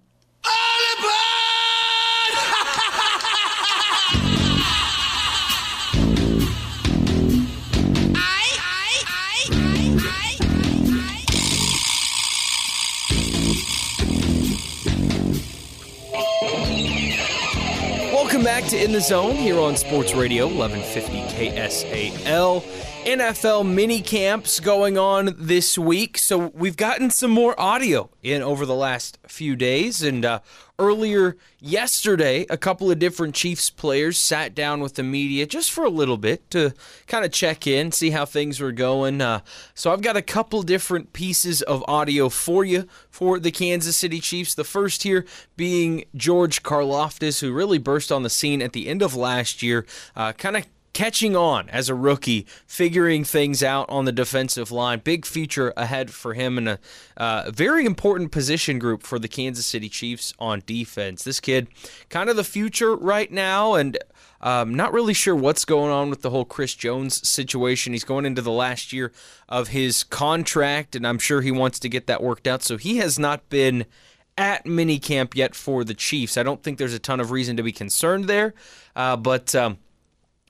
Welcome 18.42 18.64
back 18.64 18.72
to 18.72 18.84
In 18.84 18.92
the 18.92 19.02
Zone 19.02 19.36
here 19.36 19.60
on 19.60 19.76
Sports 19.76 20.16
Radio 20.16 20.48
1150 20.48 21.22
KSAL. 21.36 22.64
NFL 23.06 23.72
mini 23.72 24.02
camps 24.02 24.60
going 24.60 24.98
on 24.98 25.36
this 25.38 25.78
week. 25.78 26.18
So 26.18 26.48
we've 26.56 26.76
gotten 26.76 27.12
some 27.12 27.30
more 27.30 27.54
audio 27.62 28.10
in 28.24 28.42
over 28.42 28.66
the 28.66 28.74
last 28.74 29.20
few 29.28 29.56
days. 29.56 30.02
And 30.02 30.26
uh, 30.26 30.40
earlier 30.82 31.38
yesterday, 31.60 32.46
a 32.50 32.58
couple 32.58 32.90
of 32.90 32.98
different 32.98 33.36
Chiefs 33.36 33.70
players 33.70 34.18
sat 34.18 34.56
down 34.56 34.82
with 34.82 34.96
the 34.96 35.04
media 35.04 35.46
just 35.46 35.72
for 35.72 35.86
a 35.86 35.90
little 35.90 36.18
bit 36.18 36.50
to 36.50 36.74
kind 37.06 37.24
of 37.24 37.32
check 37.32 37.68
in, 37.68 37.92
see 37.92 38.10
how 38.10 38.26
things 38.26 38.60
were 38.60 38.72
going. 38.72 39.22
Uh, 39.22 39.42
so 39.76 39.94
I've 39.94 40.02
got 40.02 40.18
a 40.18 40.22
couple 40.24 40.64
different 40.64 41.14
pieces 41.14 41.62
of 41.62 41.86
audio 41.88 42.30
for 42.30 42.66
you 42.66 42.88
for 43.10 43.40
the 43.40 43.52
Kansas 43.52 43.96
City 43.96 44.20
Chiefs. 44.20 44.56
The 44.56 44.64
first 44.64 45.04
here 45.04 45.26
being 45.56 46.06
George 46.16 46.64
Karlaftis, 46.64 47.42
who 47.42 47.54
really 47.54 47.78
burst 47.78 48.12
on 48.12 48.24
the 48.24 48.30
scene 48.30 48.62
at 48.62 48.74
the 48.74 48.88
end 48.88 49.04
of 49.04 49.16
last 49.16 49.62
year, 49.62 49.86
uh, 50.16 50.34
kind 50.34 50.58
of 50.58 50.66
catching 50.94 51.36
on 51.36 51.70
as 51.70 51.90
a 51.90 51.96
rookie, 51.96 52.46
figuring 52.66 53.24
things 53.24 53.64
out 53.64 53.90
on 53.90 54.06
the 54.06 54.12
defensive 54.12 54.72
line. 54.72 55.00
Big 55.00 55.26
future 55.26 55.74
ahead 55.78 56.12
for 56.12 56.34
him 56.34 56.58
and 56.58 56.70
a 56.70 56.80
uh, 57.18 57.52
very 57.52 57.86
important 57.86 58.32
position 58.32 58.80
group 58.80 59.04
for 59.04 59.20
the 59.20 59.28
Kansas 59.28 59.66
City 59.66 59.90
Chiefs 59.90 60.34
on 60.40 60.64
defense. 60.66 61.24
This 61.24 61.40
kid, 61.40 61.68
kind 62.10 62.30
of 62.30 62.36
the 62.36 62.44
future 62.44 62.96
right 62.96 63.32
now, 63.32 63.76
and 63.76 63.98
um, 64.42 64.74
not 64.74 64.92
really 64.92 65.14
sure 65.14 65.36
what's 65.36 65.66
going 65.66 65.92
on 65.92 66.10
with 66.10 66.22
the 66.22 66.30
whole 66.30 66.46
Chris 66.46 66.76
Jones 66.76 67.28
situation. 67.28 67.94
He's 67.94 68.04
going 68.04 68.26
into 68.26 68.42
the 68.42 68.52
last 68.52 68.92
year 68.92 69.12
of 69.48 69.70
his 69.70 70.04
contract, 70.04 70.96
and 70.96 71.06
I'm 71.06 71.20
sure 71.20 71.42
he 71.42 71.52
wants 71.52 71.80
to 71.80 71.90
get 71.90 72.08
that 72.08 72.24
worked 72.24 72.48
out. 72.48 72.64
So 72.64 72.78
he 72.78 72.98
has 72.98 73.18
not 73.18 73.48
been 73.50 73.86
at 74.38 74.66
minicamp 74.66 75.36
yet 75.36 75.56
for 75.56 75.84
the 75.84 75.94
Chiefs. 75.94 76.38
I 76.38 76.44
don't 76.44 76.64
think 76.64 76.78
there's 76.80 76.94
a 76.94 77.00
ton 77.00 77.20
of 77.20 77.32
reason 77.32 77.56
to 77.58 77.64
be 77.64 77.72
concerned 77.72 78.26
there, 78.26 78.54
uh, 78.96 79.16
but. 79.16 79.56
Um, 79.56 79.78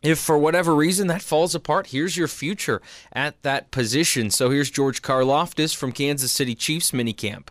if 0.02 0.20
for 0.20 0.38
whatever 0.38 0.76
reason 0.76 1.08
that 1.08 1.22
falls 1.22 1.54
apart, 1.54 1.88
here's 1.88 2.18
your 2.18 2.28
future 2.28 2.82
at 3.14 3.42
that 3.44 3.72
position. 3.72 4.32
So 4.32 4.50
here's 4.50 4.70
George 4.72 5.02
Karlaftis 5.02 5.76
from 5.76 5.92
Kansas 5.92 6.32
City 6.32 6.56
Chiefs 6.56 6.92
minicamp. 6.92 7.48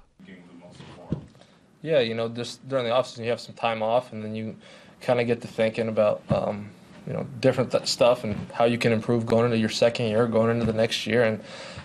Yeah, 1.83 2.01
you 2.01 2.15
know, 2.15 2.29
just 2.29 2.69
during 2.69 2.85
the 2.85 2.91
offseason, 2.91 3.25
you 3.25 3.31
have 3.31 3.41
some 3.41 3.55
time 3.55 3.83
off, 3.83 4.13
and 4.13 4.23
then 4.23 4.35
you 4.35 4.57
kind 5.01 5.19
of 5.21 5.27
get 5.27 5.41
to 5.43 5.49
thinking 5.49 5.89
about, 5.89 6.23
um, 6.29 6.71
you 7.11 7.17
know, 7.17 7.27
different 7.41 7.73
th- 7.73 7.87
stuff 7.87 8.23
and 8.23 8.37
how 8.53 8.67
you 8.67 8.79
can 8.79 8.93
improve 8.93 9.27
going 9.27 9.45
into 9.45 9.59
your 9.59 9.69
second 9.69 10.07
year, 10.07 10.29
going 10.29 10.49
into 10.49 10.65
the 10.65 10.73
next 10.73 11.09
year. 11.09 11.25
And, 11.25 11.43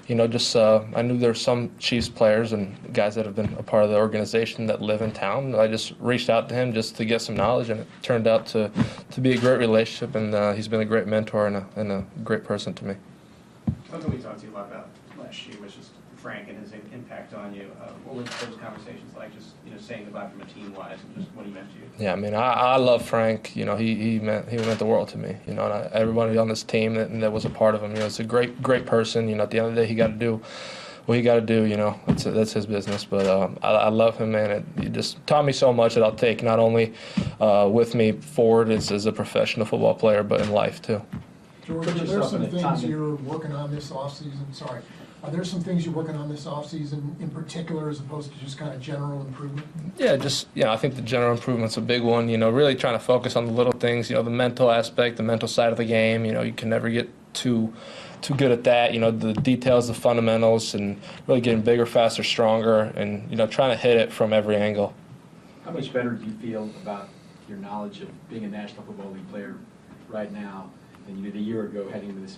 you 0.08 0.14
know, 0.14 0.28
just 0.28 0.56
uh, 0.56 0.84
I 0.96 1.02
knew 1.02 1.18
there 1.18 1.32
were 1.32 1.34
some 1.34 1.72
Chiefs 1.80 2.10
players 2.10 2.54
and 2.54 2.78
guys 2.94 3.16
that 3.16 3.26
have 3.26 3.36
been 3.36 3.52
a 3.58 3.64
part 3.64 3.84
of 3.84 3.90
the 3.90 3.96
organization 3.96 4.68
that 4.68 4.84
live 4.84 5.02
in 5.02 5.12
town. 5.12 5.56
I 5.56 5.66
just 5.66 5.94
reached 6.00 6.30
out 6.30 6.48
to 6.50 6.54
him 6.54 6.74
just 6.74 6.96
to 6.98 7.06
get 7.06 7.24
some 7.24 7.36
knowledge, 7.36 7.72
and 7.72 7.80
it 7.80 7.88
turned 8.04 8.28
out 8.28 8.46
to, 8.54 8.70
to 9.10 9.20
be 9.20 9.32
a 9.32 9.38
great 9.40 9.58
relationship. 9.58 10.14
And 10.14 10.36
uh, 10.36 10.54
he's 10.54 10.68
been 10.68 10.82
a 10.82 10.86
great 10.86 11.08
mentor 11.08 11.48
and 11.48 11.56
a, 11.56 11.68
and 11.76 11.92
a 11.92 12.06
great 12.24 12.44
person 12.44 12.76
to 12.76 12.86
me. 12.86 12.96
Something 13.90 14.12
we 14.12 14.20
talked 14.20 14.42
to 14.42 14.46
you 14.46 14.52
a 14.52 14.54
lot 14.54 14.68
about 14.68 14.90
last 15.18 15.48
year 15.48 15.58
Frank 16.26 16.50
and 16.50 16.58
his 16.58 16.74
impact 16.92 17.36
on 17.36 17.54
you. 17.54 17.70
Uh, 17.80 17.92
what 18.04 18.16
were 18.16 18.24
those 18.24 18.60
conversations 18.60 19.16
like? 19.16 19.32
Just 19.36 19.50
you 19.64 19.72
know, 19.72 19.78
saying 19.78 20.06
goodbye 20.06 20.28
from 20.28 20.42
a 20.42 20.46
team 20.46 20.74
wise, 20.74 20.98
and 21.04 21.24
just 21.24 21.36
what 21.36 21.46
he 21.46 21.52
meant 21.52 21.72
to 21.74 21.78
you. 21.78 21.84
Yeah, 22.00 22.14
I 22.14 22.16
mean, 22.16 22.34
I, 22.34 22.52
I 22.52 22.78
love 22.78 23.06
Frank. 23.06 23.56
You 23.56 23.64
know, 23.64 23.76
he, 23.76 23.94
he 23.94 24.18
meant 24.18 24.50
he 24.50 24.58
meant 24.58 24.80
the 24.80 24.88
world 24.88 25.08
to 25.10 25.20
me. 25.20 25.38
You 25.46 25.54
know, 25.54 25.66
and 25.66 25.74
I, 25.74 25.90
everybody 25.94 26.36
on 26.40 26.48
this 26.48 26.64
team 26.64 26.96
that, 26.96 27.20
that 27.20 27.32
was 27.32 27.46
a 27.46 27.52
part 27.52 27.76
of 27.76 27.84
him. 27.84 27.92
You 27.92 28.00
know, 28.00 28.08
it's 28.08 28.20
a 28.20 28.24
great 28.24 28.64
great 28.64 28.88
person. 28.88 29.30
You 29.30 29.36
know, 29.36 29.44
at 29.44 29.52
the 29.52 29.60
end 29.60 29.68
of 29.68 29.76
the 29.76 29.82
day, 29.82 29.88
he 29.88 29.94
got 29.94 30.08
to 30.08 30.14
do 30.14 30.42
what 31.06 31.16
he 31.16 31.22
got 31.22 31.36
to 31.36 31.42
do. 31.42 31.66
You 31.66 31.78
know, 31.78 32.00
that's 32.08 32.24
that's 32.24 32.54
his 32.54 32.66
business. 32.66 33.06
But 33.06 33.28
um, 33.28 33.60
I, 33.62 33.70
I, 33.74 33.90
love 33.90 34.18
him, 34.18 34.32
man. 34.32 34.50
It, 34.50 34.66
he 34.82 34.90
just 34.90 35.24
taught 35.28 35.46
me 35.46 35.54
so 35.54 35.72
much 35.72 35.94
that 35.94 36.04
I'll 36.04 36.16
take 36.16 36.42
not 36.42 36.58
only 36.58 36.96
uh, 37.40 37.70
with 37.72 37.94
me 37.94 38.14
forward 38.14 38.72
as, 38.72 38.92
as 38.92 39.06
a 39.06 39.12
professional 39.12 39.68
football 39.68 39.94
player, 39.94 40.24
but 40.24 40.42
in 40.42 40.50
life 40.50 40.82
too. 40.82 41.04
George, 41.68 41.88
are 41.88 41.92
there 41.92 42.24
some 42.24 42.48
things 42.48 42.84
you're 42.84 43.14
working 43.18 43.52
on 43.52 43.70
this 43.70 43.92
offseason? 43.92 44.52
Sorry. 44.52 44.82
Are 45.26 45.32
there 45.32 45.44
some 45.44 45.62
things 45.62 45.84
you're 45.84 45.96
working 45.96 46.16
on 46.16 46.30
this 46.30 46.46
offseason 46.46 47.20
in 47.20 47.32
particular 47.32 47.90
as 47.90 48.00
opposed 48.00 48.32
to 48.32 48.38
just 48.38 48.60
kind 48.60 48.72
of 48.72 48.80
general 48.80 49.22
improvement? 49.22 49.66
Yeah, 49.98 50.18
just, 50.18 50.48
you 50.54 50.64
know, 50.64 50.72
I 50.72 50.78
think 50.78 50.96
the 50.96 51.02
general 51.02 51.32
improvement's 51.32 51.78
a 51.78 51.82
big 51.82 52.04
one. 52.04 52.30
You 52.30 52.38
know, 52.38 52.52
really 52.52 52.76
trying 52.76 52.94
to 52.94 53.04
focus 53.04 53.36
on 53.36 53.48
the 53.48 53.52
little 53.52 53.72
things, 53.72 54.08
you 54.08 54.16
know, 54.16 54.22
the 54.22 54.30
mental 54.30 54.70
aspect, 54.70 55.18
the 55.18 55.24
mental 55.24 55.48
side 55.48 55.72
of 55.72 55.80
the 55.80 55.86
game. 55.86 56.26
You 56.26 56.32
know, 56.32 56.44
you 56.44 56.54
can 56.54 56.70
never 56.70 56.92
get 56.92 57.10
too 57.34 57.74
too 58.22 58.36
good 58.36 58.52
at 58.52 58.64
that. 58.66 58.94
You 58.94 59.00
know, 59.00 59.10
the 59.10 59.34
details, 59.34 59.88
the 59.88 59.96
fundamentals, 59.96 60.76
and 60.76 61.02
really 61.26 61.42
getting 61.42 61.62
bigger, 61.62 61.88
faster, 61.88 62.22
stronger, 62.22 62.82
and, 62.96 63.28
you 63.32 63.36
know, 63.36 63.48
trying 63.48 63.72
to 63.72 63.78
hit 63.78 63.98
it 63.98 64.14
from 64.14 64.32
every 64.32 64.56
angle. 64.56 64.94
How 65.64 65.72
much 65.72 65.92
better 65.92 66.12
do 66.12 66.24
you 66.24 66.34
feel 66.34 66.70
about 66.84 67.10
your 67.50 67.58
knowledge 67.58 68.02
of 68.02 68.30
being 68.30 68.44
a 68.44 68.48
National 68.48 68.84
Football 68.84 69.12
League 69.12 69.28
player 69.32 69.56
right 70.08 70.32
now 70.32 70.70
than 71.08 71.18
you 71.18 71.32
did 71.32 71.40
a 71.40 71.44
year 71.44 71.66
ago 71.66 71.90
heading 71.90 72.10
into 72.10 72.22
this 72.22 72.38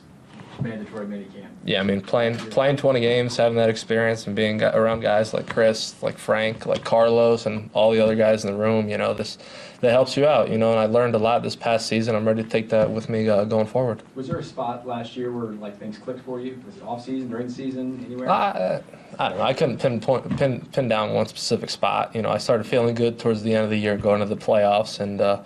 mandatory 0.62 1.06
minicamp. 1.06 1.48
Yeah, 1.66 1.80
I 1.80 1.84
mean, 1.84 2.02
playing 2.02 2.38
playing 2.38 2.78
20 2.78 3.00
games, 3.00 3.38
having 3.38 3.58
that 3.58 3.70
experience, 3.70 4.28
and 4.28 4.36
being 4.36 4.64
around 4.64 5.02
guys 5.02 5.34
like 5.34 5.48
Chris, 5.48 6.02
like 6.02 6.18
Frank, 6.18 6.66
like 6.66 6.84
Carlos, 6.84 7.46
and 7.46 7.70
all 7.74 7.92
the 7.92 8.00
other 8.00 8.16
guys 8.16 8.44
in 8.46 8.52
the 8.52 8.58
room, 8.58 8.90
you 8.90 8.98
know, 8.98 9.14
this 9.14 9.38
that 9.82 9.92
helps 9.92 10.18
you 10.18 10.26
out, 10.26 10.50
you 10.50 10.58
know. 10.58 10.72
And 10.72 10.80
I 10.80 10.86
learned 10.86 11.16
a 11.16 11.20
lot 11.20 11.44
this 11.44 11.56
past 11.56 11.88
season. 11.88 12.16
I'm 12.16 12.28
ready 12.28 12.44
to 12.44 12.50
take 12.50 12.70
that 12.70 12.90
with 12.90 13.10
me 13.10 13.28
uh, 13.30 13.44
going 13.44 13.68
forward. 13.68 14.02
Was 14.16 14.28
there 14.28 14.40
a 14.40 14.44
spot 14.44 14.88
last 14.88 15.16
year 15.16 15.32
where 15.32 15.54
like 15.54 15.78
things 15.78 15.98
clicked 15.98 16.22
for 16.22 16.40
you? 16.40 16.60
Was 16.66 16.78
it 16.78 16.84
off 16.84 17.04
season, 17.04 17.30
during 17.30 17.50
season, 17.50 18.04
anywhere? 18.06 18.30
I, 18.30 18.82
I 19.20 19.30
don't 19.30 19.38
know. 19.38 19.44
I 19.44 19.54
couldn't 19.54 19.80
pinpoint 19.80 20.38
pin 20.38 20.62
pin 20.72 20.88
down 20.88 21.14
one 21.14 21.28
specific 21.28 21.70
spot. 21.70 22.16
You 22.16 22.22
know, 22.22 22.30
I 22.30 22.38
started 22.38 22.66
feeling 22.66 22.96
good 22.96 23.20
towards 23.20 23.44
the 23.44 23.54
end 23.54 23.66
of 23.66 23.70
the 23.70 23.78
year, 23.78 23.98
going 23.98 24.20
to 24.20 24.26
the 24.26 24.38
playoffs, 24.38 25.00
and 25.00 25.22
uh, 25.22 25.44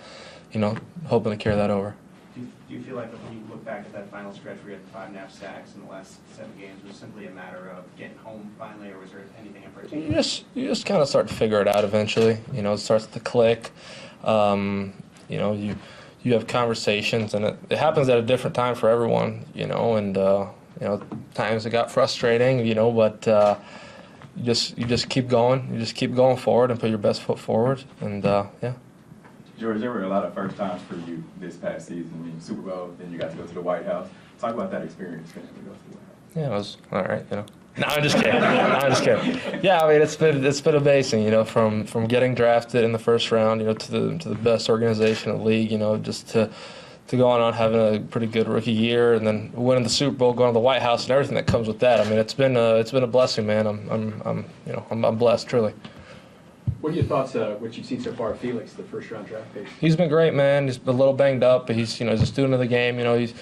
you 0.52 0.60
know, 0.60 0.78
hoping 1.06 1.32
to 1.32 1.38
carry 1.38 1.56
that 1.56 1.70
over. 1.70 1.96
Do 2.34 2.42
you, 2.42 2.48
do 2.68 2.76
you 2.76 2.82
feel 2.82 2.96
like 2.96 3.12
when 3.12 3.34
you 3.34 3.44
look 3.50 3.64
back 3.66 3.86
at 3.86 3.92
that 3.94 4.10
final 4.10 4.34
stretch 4.34 4.58
where 4.60 4.74
you 4.74 4.78
had 4.78 4.88
five 4.88 5.08
and 5.10 5.18
a 5.18 5.20
half 5.20 5.32
sacks 5.32 5.76
in 5.76 5.82
the 5.82 5.92
last 5.92 6.16
seven 6.36 6.52
games, 6.58 6.82
was 6.86 6.96
simply 6.96 7.28
a 7.28 7.32
matter 7.32 7.70
of 7.70 7.84
getting 7.98 8.18
home 8.18 8.50
finally, 8.58 8.90
or 8.92 9.00
was 9.00 9.12
there 9.12 9.22
anything 9.40 9.64
in 9.64 9.72
particular? 9.72 10.04
You 10.04 10.14
just 10.14 10.46
you 10.54 10.68
just 10.68 10.86
kind 10.86 11.02
of 11.02 11.10
start 11.10 11.28
to 11.28 11.34
figure 11.34 11.62
it 11.62 11.68
out 11.68 11.84
eventually. 11.84 12.38
You 12.54 12.62
know, 12.62 12.74
it 12.74 12.78
starts 12.78 13.06
to 13.08 13.20
click. 13.20 13.72
Um, 14.24 14.94
you 15.28 15.38
know, 15.38 15.54
you 15.54 15.76
you 16.24 16.34
have 16.34 16.48
conversations, 16.48 17.34
and 17.34 17.44
it, 17.46 17.58
it, 17.70 17.78
happens 17.78 18.08
at 18.08 18.18
a 18.18 18.22
different 18.22 18.56
time 18.56 18.76
for 18.76 18.90
everyone. 18.90 19.46
You 19.54 19.68
know, 19.68 19.96
and 19.96 20.18
uh, 20.18 20.48
you 20.80 20.88
know, 20.88 21.02
times 21.34 21.66
it 21.66 21.72
got 21.72 21.92
frustrating. 21.92 22.66
You 22.66 22.76
know, 22.76 22.92
but. 22.92 23.28
Uh, 23.28 23.58
you 24.38 24.46
just 24.46 24.78
you 24.78 24.86
just 24.86 25.10
keep 25.10 25.28
going. 25.28 25.74
You 25.74 25.80
just 25.80 25.94
keep 25.94 26.16
going 26.16 26.38
forward 26.38 26.72
and 26.72 26.80
put 26.80 26.90
your 26.90 26.98
best 26.98 27.22
foot 27.22 27.38
forward, 27.38 27.84
and 28.00 28.26
uh, 28.26 28.46
yeah. 28.62 28.74
George, 29.62 29.80
there 29.80 29.92
were 29.92 30.04
a 30.04 30.10
lot 30.10 30.26
of 30.26 30.34
first 30.34 30.58
times 30.58 30.82
for 30.90 30.96
you 30.96 31.24
this 31.40 31.56
past 31.56 31.88
season. 31.88 32.12
I 32.20 32.26
mean, 32.26 32.42
Super 32.42 32.64
Bowl, 32.64 32.96
then 32.98 33.12
you 33.12 33.20
got 33.20 33.30
to 33.30 33.38
go 33.38 33.46
to 33.46 33.54
the 33.54 33.62
White 33.62 33.86
House. 33.86 34.10
Talk 34.40 34.56
about 34.56 34.72
that 34.72 34.82
experience 34.82 35.32
getting 35.32 35.50
to 35.50 35.54
go 35.54 35.72
to 35.72 35.78
the 35.90 35.98
White 35.98 36.08
House. 36.08 36.36
Yeah, 36.36 36.48
it 36.48 36.50
was 36.50 36.78
all 36.92 37.04
right, 37.04 37.24
you 37.30 37.38
know. 37.38 37.46
No, 37.78 37.88
I'm 37.88 38.02
just 38.02 38.16
kidding. 38.16 38.42
no, 38.42 38.48
I'm 38.48 38.90
just 38.90 39.04
kidding. 39.04 39.64
Yeah, 39.64 39.82
I 39.82 39.94
mean, 39.94 40.02
it's 40.02 40.16
been 40.16 40.44
it's 40.44 40.60
been 40.60 40.76
amazing, 40.76 41.24
you 41.24 41.30
know, 41.30 41.46
from 41.46 41.86
from 41.86 42.08
getting 42.08 42.34
drafted 42.34 42.84
in 42.84 42.92
the 42.92 43.00
first 43.00 43.32
round, 43.32 43.62
you 43.62 43.68
know, 43.68 43.76
to 43.76 43.92
the 43.92 44.18
to 44.18 44.30
the 44.30 44.36
best 44.36 44.68
organization 44.68 45.32
in 45.32 45.38
the 45.38 45.44
league, 45.44 45.72
you 45.72 45.78
know, 45.78 45.96
just 45.96 46.28
to 46.30 46.50
to 47.10 47.18
go 47.18 47.30
on 47.30 47.54
having 47.54 47.96
a 47.96 48.00
pretty 48.00 48.28
good 48.28 48.48
rookie 48.48 48.72
year 48.72 49.14
and 49.14 49.28
then 49.28 49.52
winning 49.54 49.84
the 49.84 49.90
Super 49.90 50.18
Bowl, 50.18 50.34
going 50.34 50.50
to 50.50 50.54
the 50.54 50.60
White 50.60 50.82
House, 50.82 51.04
and 51.04 51.12
everything 51.12 51.36
that 51.36 51.46
comes 51.46 51.68
with 51.68 51.80
that. 51.80 52.02
I 52.02 52.10
mean, 52.10 52.18
it's 52.18 52.34
been 52.34 52.58
a, 52.58 52.78
it's 52.78 52.92
been 52.92 53.04
a 53.04 53.08
blessing, 53.08 53.46
man. 53.46 53.68
I'm 53.68 53.88
I'm, 53.92 54.22
I'm 54.26 54.46
you 54.66 54.74
know 54.74 54.86
I'm, 54.90 55.06
I'm 55.06 55.18
blessed 55.18 55.48
truly. 55.48 55.74
What 56.82 56.94
are 56.94 56.96
your 56.96 57.06
thoughts, 57.06 57.36
uh, 57.36 57.58
what 57.60 57.78
you've 57.78 57.86
seen 57.86 58.02
so 58.02 58.12
far 58.12 58.34
Felix, 58.34 58.74
the 58.74 58.84
first 58.84 59.12
round 59.12 59.28
draft 59.28 59.54
pick? 59.54 59.68
He's 59.80 59.96
been 59.96 60.10
great, 60.10 60.34
man. 60.34 60.66
He's 60.66 60.80
been 60.80 60.96
a 60.96 60.98
little 60.98 61.14
banged 61.14 61.44
up, 61.44 61.68
but 61.68 61.76
he's 61.76 62.00
you 62.00 62.08
know 62.08 62.12
he's 62.12 62.24
a 62.24 62.26
student 62.26 62.56
of 62.56 62.60
the 62.60 62.68
game. 62.68 62.98
You 62.98 63.04
know 63.04 63.18
he's 63.18 63.36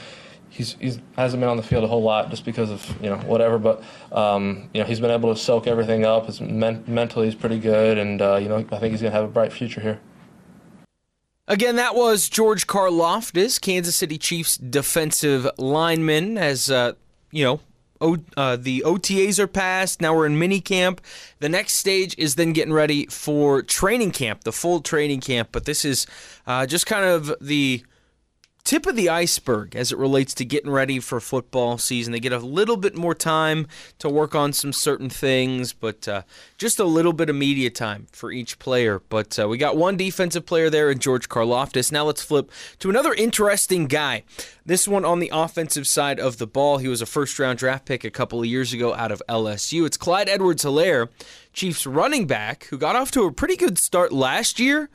he's 0.50 0.74
he's 0.74 1.00
hasn't 1.16 1.40
been 1.40 1.50
on 1.50 1.56
the 1.56 1.64
field 1.64 1.86
a 1.86 1.88
whole 1.88 2.04
lot 2.04 2.30
just 2.30 2.44
because 2.44 2.70
of 2.70 2.86
you 3.02 3.10
know 3.10 3.18
whatever. 3.20 3.58
But 3.58 3.82
um, 4.12 4.70
you 4.74 4.82
know 4.82 4.88
he's 4.88 5.00
been 5.00 5.12
able 5.12 5.34
to 5.34 5.40
soak 5.40 5.68
everything 5.68 6.06
up. 6.06 6.26
His 6.26 6.42
men- 6.42 6.84
mentally 6.86 7.28
he's 7.28 7.36
pretty 7.36 7.60
good, 7.60 7.98
and 7.98 8.22
uh, 8.22 8.36
you 8.36 8.50
know 8.50 8.58
I 8.58 8.78
think 8.78 8.92
he's 8.92 9.02
gonna 9.02 9.14
have 9.14 9.24
a 9.24 9.30
bright 9.30 9.54
future 9.54 9.80
here. 9.80 10.02
Again, 11.48 11.78
that 11.78 11.96
was 11.96 12.30
George 12.30 12.68
Karlaftis, 12.68 13.60
Kansas 13.60 13.96
City 13.96 14.18
Chiefs 14.18 14.58
defensive 14.58 15.50
lineman. 15.58 16.38
As 16.38 16.70
uh, 16.70 16.94
you 17.32 17.46
know, 17.46 17.62
o- 18.02 18.18
uh, 18.38 18.56
the 18.56 18.84
OTAs 18.86 19.40
are 19.40 19.48
passed. 19.48 20.02
Now 20.02 20.16
we're 20.16 20.26
in 20.26 20.40
mini 20.40 20.62
camp. 20.62 21.02
The 21.40 21.50
next 21.50 21.74
stage 21.74 22.16
is 22.18 22.36
then 22.36 22.54
getting 22.54 22.74
ready 22.74 23.06
for 23.08 23.62
training 23.62 24.12
camp, 24.12 24.44
the 24.44 24.52
full 24.52 24.82
training 24.82 25.22
camp. 25.22 25.50
But 25.52 25.66
this 25.66 25.86
is 25.86 26.06
uh, 26.48 26.66
just 26.66 26.86
kind 26.86 27.06
of 27.06 27.34
the 27.42 27.84
tip 28.64 28.86
of 28.86 28.96
the 28.96 29.10
iceberg 29.10 29.76
as 29.76 29.92
it 29.92 29.98
relates 29.98 30.34
to 30.36 30.46
getting 30.46 30.70
ready 30.70 31.00
for 31.00 31.20
football 31.20 31.78
season. 31.78 32.12
They 32.12 32.20
get 32.20 32.34
a 32.34 32.40
little 32.40 32.78
bit 32.78 32.96
more 32.96 33.16
time 33.16 33.68
to 34.00 34.10
work 34.10 34.36
on 34.36 34.54
some 34.54 34.74
certain 34.74 35.10
things, 35.10 35.74
but 35.74 36.08
uh, 36.08 36.22
just 36.58 36.80
a 36.80 36.84
little 36.84 37.14
bit 37.14 37.30
of 37.30 37.36
media 37.36 37.70
time 37.70 38.08
for 38.12 38.32
each 38.32 38.60
player. 38.60 39.02
But 39.10 39.40
uh, 39.40 39.48
we 39.48 39.58
got 39.58 39.78
one 39.78 39.98
defensive 39.98 40.46
player 40.46 40.70
there 40.70 40.92
in 40.92 41.00
George 41.00 41.30
Karlaftis. 41.30 41.92
Now 41.92 42.04
let's 42.06 42.22
flip 42.22 42.52
to 42.80 42.90
another 42.90 43.14
interesting 43.14 43.88
guy. 43.88 44.24
This 44.66 44.88
one 44.88 45.06
on 45.06 45.20
the 45.20 45.32
offensive 45.34 45.88
side 45.88 46.20
of 46.20 46.38
the 46.38 46.48
ball. 46.48 46.78
He 46.78 46.88
was 46.88 47.02
a 47.02 47.06
first 47.06 47.40
round 47.40 47.60
draft 47.60 47.86
pick 47.86 48.04
a 48.04 48.12
couple 48.12 48.40
of 48.40 48.46
years 48.46 48.74
ago 48.74 48.94
out 48.94 49.12
of 49.12 49.24
LSU. 49.28 49.86
It's 49.86 49.98
Clyde 49.98 50.30
Edwards 50.30 50.64
Helaire, 50.64 51.10
Chiefs 51.54 51.88
running 51.88 52.28
back, 52.28 52.66
who 52.66 52.78
got 52.78 52.96
off 52.96 53.10
to 53.12 53.24
a 53.24 53.32
pretty 53.32 53.56
good 53.56 53.78
start 53.78 54.12
last 54.12 54.60
year 54.60 54.90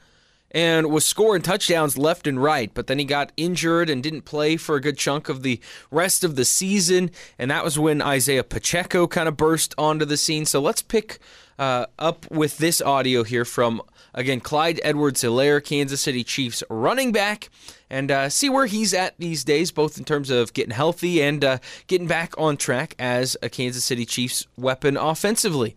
and 0.54 0.86
was 0.86 1.04
scoring 1.04 1.42
touchdowns 1.42 1.98
left 1.98 2.26
and 2.28 2.40
right. 2.40 2.72
But 2.72 2.86
then 2.86 3.00
he 3.00 3.04
got 3.04 3.32
injured 3.36 3.90
and 3.90 4.02
didn't 4.02 4.22
play 4.22 4.56
for 4.56 4.76
a 4.76 4.80
good 4.80 4.96
chunk 4.96 5.28
of 5.28 5.42
the 5.42 5.60
rest 5.90 6.22
of 6.22 6.36
the 6.36 6.44
season. 6.44 7.10
And 7.38 7.50
that 7.50 7.64
was 7.64 7.78
when 7.78 8.00
Isaiah 8.00 8.44
Pacheco 8.44 9.08
kind 9.08 9.28
of 9.28 9.36
burst 9.36 9.74
onto 9.76 10.04
the 10.04 10.16
scene. 10.16 10.46
So 10.46 10.60
let's 10.60 10.80
pick 10.80 11.18
uh, 11.58 11.86
up 11.98 12.30
with 12.30 12.58
this 12.58 12.80
audio 12.80 13.24
here 13.24 13.44
from, 13.44 13.82
again, 14.14 14.40
Clyde 14.40 14.80
Edwards 14.84 15.22
Helaire, 15.22 15.62
Kansas 15.62 16.00
City 16.00 16.22
Chiefs 16.22 16.62
running 16.70 17.10
back, 17.10 17.50
and 17.90 18.10
uh, 18.10 18.28
see 18.28 18.48
where 18.48 18.66
he's 18.66 18.94
at 18.94 19.16
these 19.18 19.44
days, 19.44 19.72
both 19.72 19.98
in 19.98 20.04
terms 20.04 20.30
of 20.30 20.52
getting 20.52 20.72
healthy 20.72 21.20
and 21.20 21.44
uh, 21.44 21.58
getting 21.88 22.06
back 22.06 22.32
on 22.38 22.56
track 22.56 22.94
as 22.98 23.36
a 23.42 23.48
Kansas 23.48 23.84
City 23.84 24.06
Chiefs 24.06 24.46
weapon 24.56 24.96
offensively. 24.96 25.76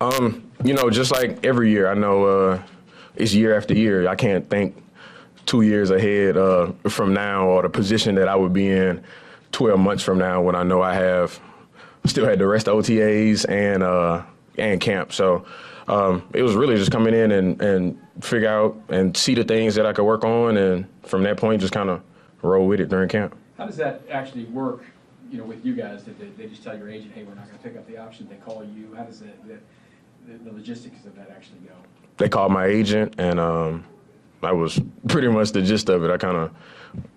Um, 0.00 0.50
you 0.64 0.74
know, 0.74 0.90
just 0.90 1.10
like 1.10 1.44
every 1.44 1.70
year, 1.70 1.90
I 1.90 1.94
know 1.94 2.24
uh, 2.24 2.62
it's 3.18 3.34
year 3.34 3.56
after 3.56 3.74
year. 3.74 4.08
I 4.08 4.14
can't 4.14 4.48
think 4.48 4.82
two 5.44 5.62
years 5.62 5.90
ahead 5.90 6.36
uh, 6.36 6.72
from 6.88 7.12
now 7.12 7.48
or 7.48 7.62
the 7.62 7.68
position 7.68 8.14
that 8.14 8.28
I 8.28 8.36
would 8.36 8.52
be 8.52 8.68
in 8.70 9.02
12 9.52 9.78
months 9.80 10.02
from 10.02 10.18
now 10.18 10.40
when 10.40 10.54
I 10.54 10.62
know 10.62 10.82
I 10.82 10.94
have 10.94 11.40
still 12.06 12.26
had 12.26 12.38
the 12.38 12.46
rest 12.46 12.68
of 12.68 12.78
OTAs 12.78 13.48
and 13.48 13.82
uh, 13.82 14.22
and 14.56 14.80
camp. 14.80 15.12
So 15.12 15.44
um, 15.88 16.28
it 16.32 16.42
was 16.42 16.54
really 16.54 16.76
just 16.76 16.90
coming 16.90 17.14
in 17.14 17.32
and, 17.32 17.60
and 17.60 17.98
figure 18.20 18.48
out 18.48 18.80
and 18.88 19.16
see 19.16 19.34
the 19.34 19.44
things 19.44 19.74
that 19.74 19.86
I 19.86 19.92
could 19.92 20.04
work 20.04 20.24
on, 20.24 20.56
and 20.56 20.86
from 21.04 21.22
that 21.24 21.38
point, 21.38 21.60
just 21.60 21.72
kind 21.72 21.88
of 21.88 22.02
roll 22.42 22.66
with 22.66 22.80
it 22.80 22.88
during 22.88 23.08
camp. 23.08 23.36
How 23.56 23.66
does 23.66 23.76
that 23.76 24.02
actually 24.10 24.44
work? 24.46 24.84
You 25.30 25.38
know, 25.38 25.44
with 25.44 25.64
you 25.64 25.74
guys, 25.74 26.04
that 26.04 26.18
they, 26.18 26.28
they 26.28 26.48
just 26.48 26.62
tell 26.62 26.76
your 26.76 26.88
agent, 26.88 27.12
"Hey, 27.14 27.24
we're 27.24 27.34
not 27.34 27.46
going 27.46 27.58
to 27.58 27.64
pick 27.64 27.76
up 27.76 27.86
the 27.86 27.98
option." 27.98 28.28
They 28.28 28.36
call 28.36 28.64
you. 28.64 28.94
How 28.94 29.04
does 29.04 29.20
that, 29.20 29.46
that 29.48 29.60
the, 30.26 30.50
the 30.50 30.56
logistics 30.56 31.04
of 31.04 31.14
that 31.16 31.30
actually 31.30 31.60
go? 31.60 31.74
They 32.18 32.28
called 32.28 32.52
my 32.52 32.66
agent, 32.66 33.14
and 33.18 33.40
um, 33.40 33.84
that 34.42 34.56
was 34.56 34.80
pretty 35.08 35.28
much 35.28 35.52
the 35.52 35.62
gist 35.62 35.88
of 35.88 36.04
it. 36.04 36.10
I 36.10 36.16
kind 36.16 36.36
of 36.36 36.52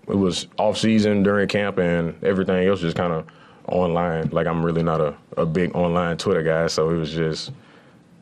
it 0.08 0.16
was 0.16 0.48
off 0.58 0.78
season 0.78 1.22
during 1.22 1.48
camp, 1.48 1.78
and 1.78 2.14
everything 2.24 2.66
else 2.66 2.80
just 2.80 2.96
kind 2.96 3.12
of 3.12 3.26
online. 3.68 4.30
Like 4.30 4.46
I'm 4.46 4.64
really 4.64 4.82
not 4.82 5.00
a, 5.00 5.14
a 5.36 5.46
big 5.46 5.74
online 5.76 6.16
Twitter 6.16 6.42
guy, 6.42 6.66
so 6.68 6.90
it 6.90 6.96
was 6.96 7.12
just 7.12 7.52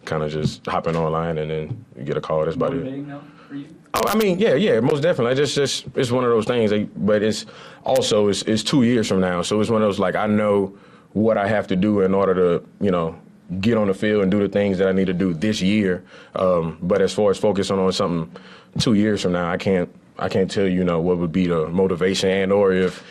kind 0.04 0.22
of 0.22 0.30
just 0.30 0.64
hopping 0.66 0.96
online, 0.96 1.38
and 1.38 1.50
then 1.50 1.84
you 1.96 2.04
get 2.04 2.16
a 2.16 2.20
call. 2.20 2.44
That's 2.44 2.56
about 2.56 2.72
it. 2.72 2.76
Motivating 2.76 3.08
though 3.08 3.22
for 3.48 3.54
you? 3.56 3.66
Oh, 3.92 4.02
I 4.06 4.14
mean, 4.14 4.38
yeah, 4.38 4.54
yeah, 4.54 4.78
most 4.80 5.02
definitely. 5.02 5.32
I 5.32 5.34
just, 5.34 5.54
just 5.54 5.86
it's 5.96 6.10
one 6.10 6.24
of 6.24 6.30
those 6.30 6.46
things. 6.46 6.70
Like, 6.70 6.88
but 6.96 7.22
it's 7.22 7.46
also 7.84 8.28
it's, 8.28 8.42
it's 8.42 8.62
two 8.62 8.84
years 8.84 9.08
from 9.08 9.20
now, 9.20 9.42
so 9.42 9.60
it's 9.60 9.70
one 9.70 9.82
of 9.82 9.88
those 9.88 9.98
like 9.98 10.14
I 10.14 10.26
know 10.26 10.78
what 11.12 11.36
I 11.36 11.48
have 11.48 11.66
to 11.66 11.76
do 11.76 12.02
in 12.02 12.14
order 12.14 12.34
to, 12.34 12.68
you 12.80 12.92
know, 12.92 13.18
get 13.60 13.76
on 13.76 13.88
the 13.88 13.94
field 13.94 14.22
and 14.22 14.30
do 14.30 14.38
the 14.40 14.48
things 14.48 14.78
that 14.78 14.88
I 14.88 14.92
need 14.92 15.06
to 15.06 15.12
do 15.14 15.34
this 15.34 15.60
year. 15.60 16.04
Um, 16.34 16.78
but 16.82 17.02
as 17.02 17.12
far 17.12 17.30
as 17.30 17.38
focusing 17.38 17.78
on 17.78 17.92
something 17.92 18.30
two 18.78 18.94
years 18.94 19.22
from 19.22 19.32
now, 19.32 19.50
I 19.50 19.56
can't 19.56 19.88
I 20.18 20.28
can't 20.28 20.50
tell 20.50 20.64
you, 20.66 20.70
you 20.70 20.84
know 20.84 21.00
what 21.00 21.18
would 21.18 21.32
be 21.32 21.46
the 21.46 21.68
motivation 21.68 22.28
and 22.30 22.52
or 22.52 22.72
if 22.72 23.02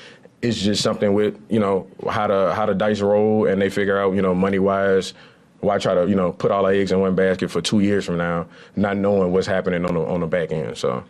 it's 0.42 0.62
just 0.62 0.82
something 0.82 1.14
with 1.14 1.40
you 1.50 1.60
know 1.60 1.88
how 2.10 2.28
to 2.28 2.54
how 2.56 2.66
to 2.66 2.74
dice 2.74 3.02
roll 3.02 3.48
and 3.48 3.62
they 3.62 3.70
figure 3.70 4.00
out 4.00 4.14
you 4.16 4.22
know 4.22 4.34
money 4.34 4.60
wise. 4.60 5.14
Why 5.62 5.78
try 5.78 5.94
to 5.94 6.08
you 6.08 6.16
know 6.16 6.32
put 6.32 6.52
all 6.52 6.66
our 6.66 6.72
eggs 6.72 6.92
in 6.92 7.02
one 7.02 7.16
basket 7.16 7.52
for 7.52 7.62
two 7.62 7.82
years 7.82 8.06
from 8.06 8.18
now, 8.18 8.48
not 8.78 8.96
knowing 8.96 9.34
what's 9.34 9.48
happening 9.48 9.84
on 9.86 9.96
the 9.96 10.02
on 10.02 10.22
the 10.22 10.28
back 10.28 10.52
end? 10.54 10.78
So 10.78 11.04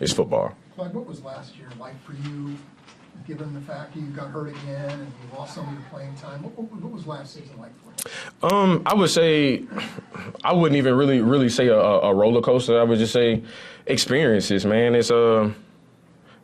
it's 0.00 0.12
football. 0.12 0.54
Clyde, 0.74 0.92
what 0.92 1.06
was 1.06 1.22
last 1.22 1.56
year 1.56 1.68
like 1.78 1.94
for 2.02 2.14
you, 2.28 2.56
given 3.26 3.54
the 3.54 3.60
fact 3.60 3.96
you 3.96 4.02
got 4.08 4.28
hurt 4.28 4.48
again 4.48 4.90
and 4.90 5.00
you 5.06 5.38
lost 5.38 5.54
some 5.54 5.66
of 5.66 5.72
your 5.72 5.82
playing 5.90 6.14
time? 6.16 6.42
What, 6.42 6.58
what, 6.58 6.92
was 6.92 7.06
last 7.06 7.34
season 7.34 7.58
like 7.58 7.72
for 7.82 7.92
you? 8.42 8.48
Um, 8.48 8.82
I 8.86 8.94
would 8.94 9.10
say, 9.10 9.64
I 10.44 10.52
wouldn't 10.52 10.76
even 10.76 10.94
really, 10.94 11.20
really 11.20 11.48
say 11.48 11.68
a, 11.68 11.78
a 11.78 12.14
roller 12.14 12.40
coaster. 12.40 12.80
I 12.80 12.84
would 12.84 12.98
just 12.98 13.12
say 13.12 13.42
experiences, 13.86 14.64
man. 14.64 14.94
It's 14.94 15.10
uh, 15.10 15.52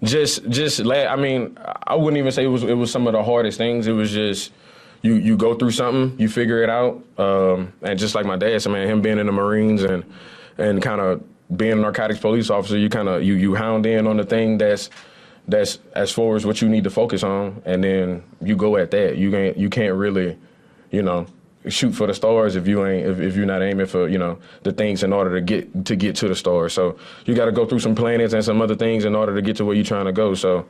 just, 0.03 0.49
just. 0.49 0.81
I 0.81 1.17
mean, 1.17 1.59
I 1.87 1.95
wouldn't 1.95 2.19
even 2.19 2.33
say 2.33 2.45
it 2.45 2.49
was. 2.49 2.63
It 2.63 2.75
was 2.75 2.91
some 2.91 3.07
of 3.07 3.13
the 3.13 3.23
hardest 3.23 3.59
things. 3.59 3.87
It 3.87 3.93
was 3.93 4.11
just. 4.11 4.53
You, 5.01 5.15
you 5.15 5.37
go 5.37 5.55
through 5.55 5.71
something, 5.71 6.19
you 6.19 6.29
figure 6.29 6.61
it 6.65 6.69
out, 6.69 7.05
um, 7.19 7.73
and 7.83 7.97
just 7.97 8.17
like 8.17 8.27
my 8.27 8.35
dad 8.37 8.61
said, 8.61 8.73
man, 8.73 8.89
him 8.89 9.01
being 9.01 9.21
in 9.21 9.27
the 9.27 9.33
Marines 9.33 9.85
and 9.85 10.05
and 10.59 10.83
kind 10.83 11.01
of 11.01 11.23
being 11.57 11.75
a 11.75 11.77
narcotics 11.77 12.19
police 12.19 12.51
officer, 12.51 12.77
you 12.77 12.89
kind 12.89 13.09
of 13.09 13.23
you 13.23 13.35
you 13.35 13.55
hound 13.55 13.87
in 13.87 14.09
on 14.09 14.17
the 14.17 14.25
thing 14.25 14.59
that's 14.59 14.91
that's 15.49 15.79
as 15.95 16.13
far 16.13 16.37
as 16.37 16.45
what 16.45 16.61
you 16.61 16.69
need 16.69 16.85
to 16.85 16.91
focus 16.91 17.23
on, 17.23 17.63
and 17.65 17.83
then 17.83 18.23
you 18.41 18.55
go 18.55 18.77
at 18.77 18.91
that. 18.93 19.17
You 19.17 19.31
can't 19.31 19.57
you 19.57 19.71
can't 19.71 19.95
really, 19.95 20.39
you 20.91 21.03
know, 21.03 21.27
shoot 21.69 21.93
for 21.93 22.07
the 22.07 22.15
stars 22.15 22.55
if 22.55 22.69
you 22.69 22.87
ain't 22.87 23.07
if, 23.07 23.19
if 23.19 23.37
you're 23.37 23.47
not 23.47 23.63
aiming 23.63 23.87
for 23.87 24.09
you 24.09 24.19
know 24.19 24.39
the 24.63 24.73
things 24.73 25.03
in 25.03 25.13
order 25.13 25.35
to 25.35 25.41
get 25.41 25.87
to 25.87 25.97
get 25.97 26.15
to 26.17 26.29
the 26.29 26.37
stars. 26.37 26.75
So 26.75 26.99
you 27.25 27.35
got 27.35 27.47
to 27.47 27.53
go 27.53 27.65
through 27.65 27.81
some 27.81 27.95
planets 27.95 28.35
and 28.35 28.45
some 28.45 28.61
other 28.61 28.77
things 28.77 29.07
in 29.07 29.15
order 29.15 29.35
to 29.35 29.43
get 29.43 29.57
to 29.57 29.65
where 29.65 29.75
you're 29.75 29.85
trying 29.85 30.07
to 30.07 30.13
go. 30.13 30.35
So. 30.35 30.67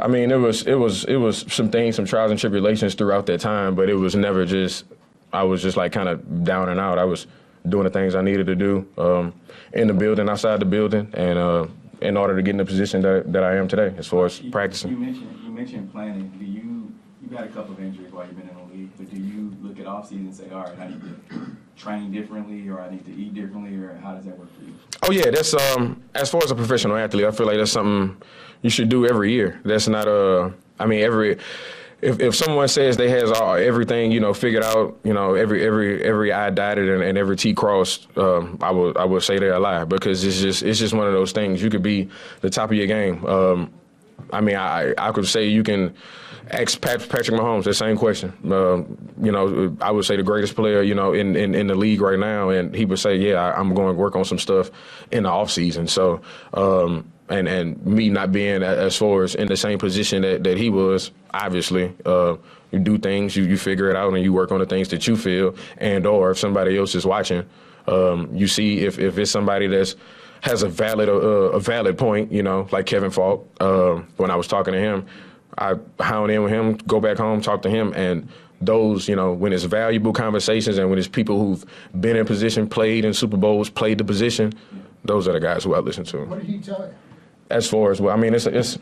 I 0.00 0.08
mean, 0.08 0.32
it 0.32 0.36
was 0.36 0.66
it 0.66 0.74
was 0.74 1.04
it 1.04 1.16
was 1.16 1.46
some 1.48 1.70
things, 1.70 1.94
some 1.94 2.04
trials 2.04 2.32
and 2.32 2.38
tribulations 2.38 2.96
throughout 2.96 3.26
that 3.26 3.40
time, 3.40 3.76
but 3.76 3.88
it 3.88 3.94
was 3.94 4.16
never 4.16 4.44
just. 4.44 4.84
I 5.32 5.44
was 5.44 5.62
just 5.62 5.76
like 5.76 5.92
kind 5.92 6.08
of 6.08 6.44
down 6.44 6.68
and 6.68 6.80
out. 6.80 6.98
I 6.98 7.04
was 7.04 7.26
doing 7.68 7.84
the 7.84 7.90
things 7.90 8.14
I 8.14 8.20
needed 8.20 8.46
to 8.46 8.54
do 8.56 8.86
um, 8.98 9.32
in 9.72 9.86
the 9.86 9.94
building, 9.94 10.28
outside 10.28 10.60
the 10.60 10.66
building, 10.66 11.08
and 11.14 11.38
uh, 11.38 11.66
in 12.06 12.16
order 12.16 12.34
to 12.36 12.42
get 12.42 12.52
in 12.52 12.56
the 12.58 12.64
position 12.64 13.02
that, 13.02 13.32
that 13.32 13.42
I 13.42 13.56
am 13.56 13.68
today, 13.68 13.94
as 13.98 14.06
far 14.06 14.26
as 14.26 14.40
You- 14.40 14.50
practicing. 14.50 14.90
You 14.92 14.96
mentioned, 14.98 15.38
you 15.44 15.50
mentioned 15.50 15.92
planning. 15.92 16.32
Do 16.38 16.44
you, 16.44 16.92
you've 17.20 17.32
had 17.32 17.44
a 17.44 17.52
couple 17.52 17.72
of 17.74 17.80
injuries 17.80 18.12
while 18.12 18.24
you've 18.26 18.36
been 18.38 18.48
in 18.48 18.54
the 18.56 18.74
league, 18.74 18.90
but 18.96 19.10
do 19.12 19.20
you 19.20 19.52
look 19.62 19.78
at 19.80 19.86
offseason 19.86 20.26
and 20.30 20.34
say, 20.34 20.48
all 20.50 20.62
right, 20.64 20.78
I 20.78 20.88
need 20.88 21.02
to 21.02 21.46
train 21.76 22.12
differently, 22.12 22.68
or 22.68 22.80
I 22.80 22.90
need 22.90 23.04
to 23.04 23.12
eat 23.12 23.34
differently, 23.34 23.74
or 23.76 23.94
how 24.02 24.14
does 24.14 24.24
that 24.24 24.38
work 24.38 24.54
for 24.56 24.64
you? 24.64 24.74
Oh 25.02 25.10
yeah, 25.12 25.30
that's 25.30 25.52
um 25.54 26.02
as 26.14 26.30
far 26.30 26.42
as 26.42 26.50
a 26.50 26.54
professional 26.54 26.96
athlete, 26.96 27.26
I 27.26 27.30
feel 27.32 27.46
like 27.46 27.58
that's 27.58 27.72
something 27.72 28.16
you 28.62 28.70
should 28.70 28.88
do 28.88 29.06
every 29.06 29.32
year. 29.32 29.60
That's 29.64 29.86
not 29.88 30.08
a 30.08 30.52
I 30.80 30.86
mean 30.86 31.02
every 31.02 31.38
if, 32.06 32.20
if 32.20 32.36
someone 32.36 32.68
says 32.68 32.96
they 32.96 33.10
has 33.10 33.32
all, 33.32 33.54
everything 33.56 34.12
you 34.12 34.20
know 34.20 34.32
figured 34.32 34.62
out, 34.62 34.96
you 35.02 35.12
know 35.12 35.34
every 35.34 35.66
every 35.66 36.02
every 36.04 36.32
I 36.32 36.50
dotted 36.50 36.88
and, 36.88 37.02
and 37.02 37.18
every 37.18 37.36
T 37.36 37.52
crossed, 37.52 38.06
um, 38.16 38.58
I 38.62 38.70
would 38.70 38.96
I 38.96 39.04
would 39.04 39.24
say 39.24 39.38
they're 39.38 39.54
a 39.54 39.58
lie 39.58 39.84
because 39.84 40.22
it's 40.22 40.40
just 40.40 40.62
it's 40.62 40.78
just 40.78 40.94
one 40.94 41.08
of 41.08 41.12
those 41.12 41.32
things. 41.32 41.60
You 41.60 41.68
could 41.68 41.82
be 41.82 42.08
the 42.42 42.50
top 42.50 42.70
of 42.70 42.76
your 42.76 42.86
game. 42.86 43.26
Um, 43.26 43.72
I 44.32 44.40
mean, 44.40 44.56
I 44.56 44.94
I 44.98 45.12
could 45.12 45.26
say 45.26 45.46
you 45.46 45.62
can 45.62 45.94
ask 46.50 46.80
Pat, 46.80 47.00
Patrick 47.08 47.38
Mahomes 47.38 47.64
the 47.64 47.74
same 47.74 47.96
question. 47.96 48.32
Um, 48.44 48.96
you 49.20 49.32
know, 49.32 49.76
I 49.80 49.90
would 49.90 50.04
say 50.04 50.16
the 50.16 50.22
greatest 50.22 50.54
player, 50.54 50.82
you 50.82 50.94
know, 50.94 51.12
in, 51.12 51.36
in, 51.36 51.54
in 51.54 51.66
the 51.66 51.74
league 51.74 52.00
right 52.00 52.18
now, 52.18 52.50
and 52.50 52.74
he 52.74 52.84
would 52.84 52.98
say, 52.98 53.16
"Yeah, 53.16 53.34
I, 53.34 53.58
I'm 53.58 53.74
going 53.74 53.94
to 53.94 54.00
work 54.00 54.16
on 54.16 54.24
some 54.24 54.38
stuff 54.38 54.70
in 55.10 55.24
the 55.24 55.28
off 55.28 55.50
season." 55.50 55.86
So, 55.88 56.20
um, 56.54 57.10
and 57.28 57.48
and 57.48 57.84
me 57.84 58.10
not 58.10 58.32
being 58.32 58.62
as 58.62 58.96
far 58.96 59.22
as 59.22 59.34
in 59.34 59.48
the 59.48 59.56
same 59.56 59.78
position 59.78 60.22
that, 60.22 60.44
that 60.44 60.58
he 60.58 60.70
was, 60.70 61.10
obviously, 61.32 61.92
uh, 62.04 62.36
you 62.70 62.78
do 62.78 62.98
things, 62.98 63.36
you 63.36 63.44
you 63.44 63.56
figure 63.56 63.90
it 63.90 63.96
out, 63.96 64.12
and 64.12 64.22
you 64.22 64.32
work 64.32 64.52
on 64.52 64.58
the 64.58 64.66
things 64.66 64.88
that 64.88 65.06
you 65.06 65.16
feel, 65.16 65.54
and 65.78 66.06
or 66.06 66.30
if 66.30 66.38
somebody 66.38 66.76
else 66.78 66.94
is 66.94 67.04
watching, 67.04 67.44
um, 67.88 68.30
you 68.34 68.46
see 68.46 68.80
if 68.80 68.98
if 68.98 69.18
it's 69.18 69.30
somebody 69.30 69.66
that's 69.66 69.96
has 70.42 70.62
a 70.62 70.68
valid 70.68 71.08
uh, 71.08 71.12
a 71.12 71.60
valid 71.60 71.98
point. 71.98 72.32
You 72.32 72.42
know, 72.42 72.68
like 72.72 72.86
Kevin 72.86 73.10
Faulk. 73.10 73.48
Uh, 73.60 74.02
when 74.16 74.30
I 74.30 74.36
was 74.36 74.46
talking 74.46 74.72
to 74.72 74.80
him, 74.80 75.06
I 75.58 75.74
hound 76.00 76.30
in 76.30 76.42
with 76.42 76.52
him, 76.52 76.76
go 76.86 77.00
back 77.00 77.16
home, 77.16 77.40
talk 77.40 77.62
to 77.62 77.70
him, 77.70 77.92
and 77.94 78.28
those, 78.60 79.08
you 79.08 79.16
know, 79.16 79.32
when 79.32 79.52
it's 79.52 79.64
valuable 79.64 80.12
conversations 80.12 80.78
and 80.78 80.88
when 80.88 80.98
it's 80.98 81.08
people 81.08 81.38
who've 81.38 81.64
been 82.00 82.16
in 82.16 82.24
position, 82.24 82.68
played 82.68 83.04
in 83.04 83.12
Super 83.12 83.36
Bowls, 83.36 83.68
played 83.68 83.98
the 83.98 84.04
position, 84.04 84.52
those 85.04 85.28
are 85.28 85.32
the 85.32 85.40
guys 85.40 85.64
who 85.64 85.74
I 85.74 85.78
listen 85.80 86.04
to. 86.06 86.24
What 86.24 86.40
did 86.40 86.48
he 86.48 86.58
tell 86.58 86.80
you? 86.80 86.94
As 87.50 87.68
far 87.68 87.90
as 87.90 88.00
well, 88.00 88.14
I 88.14 88.18
mean, 88.18 88.34
it's 88.34 88.46
it's. 88.46 88.78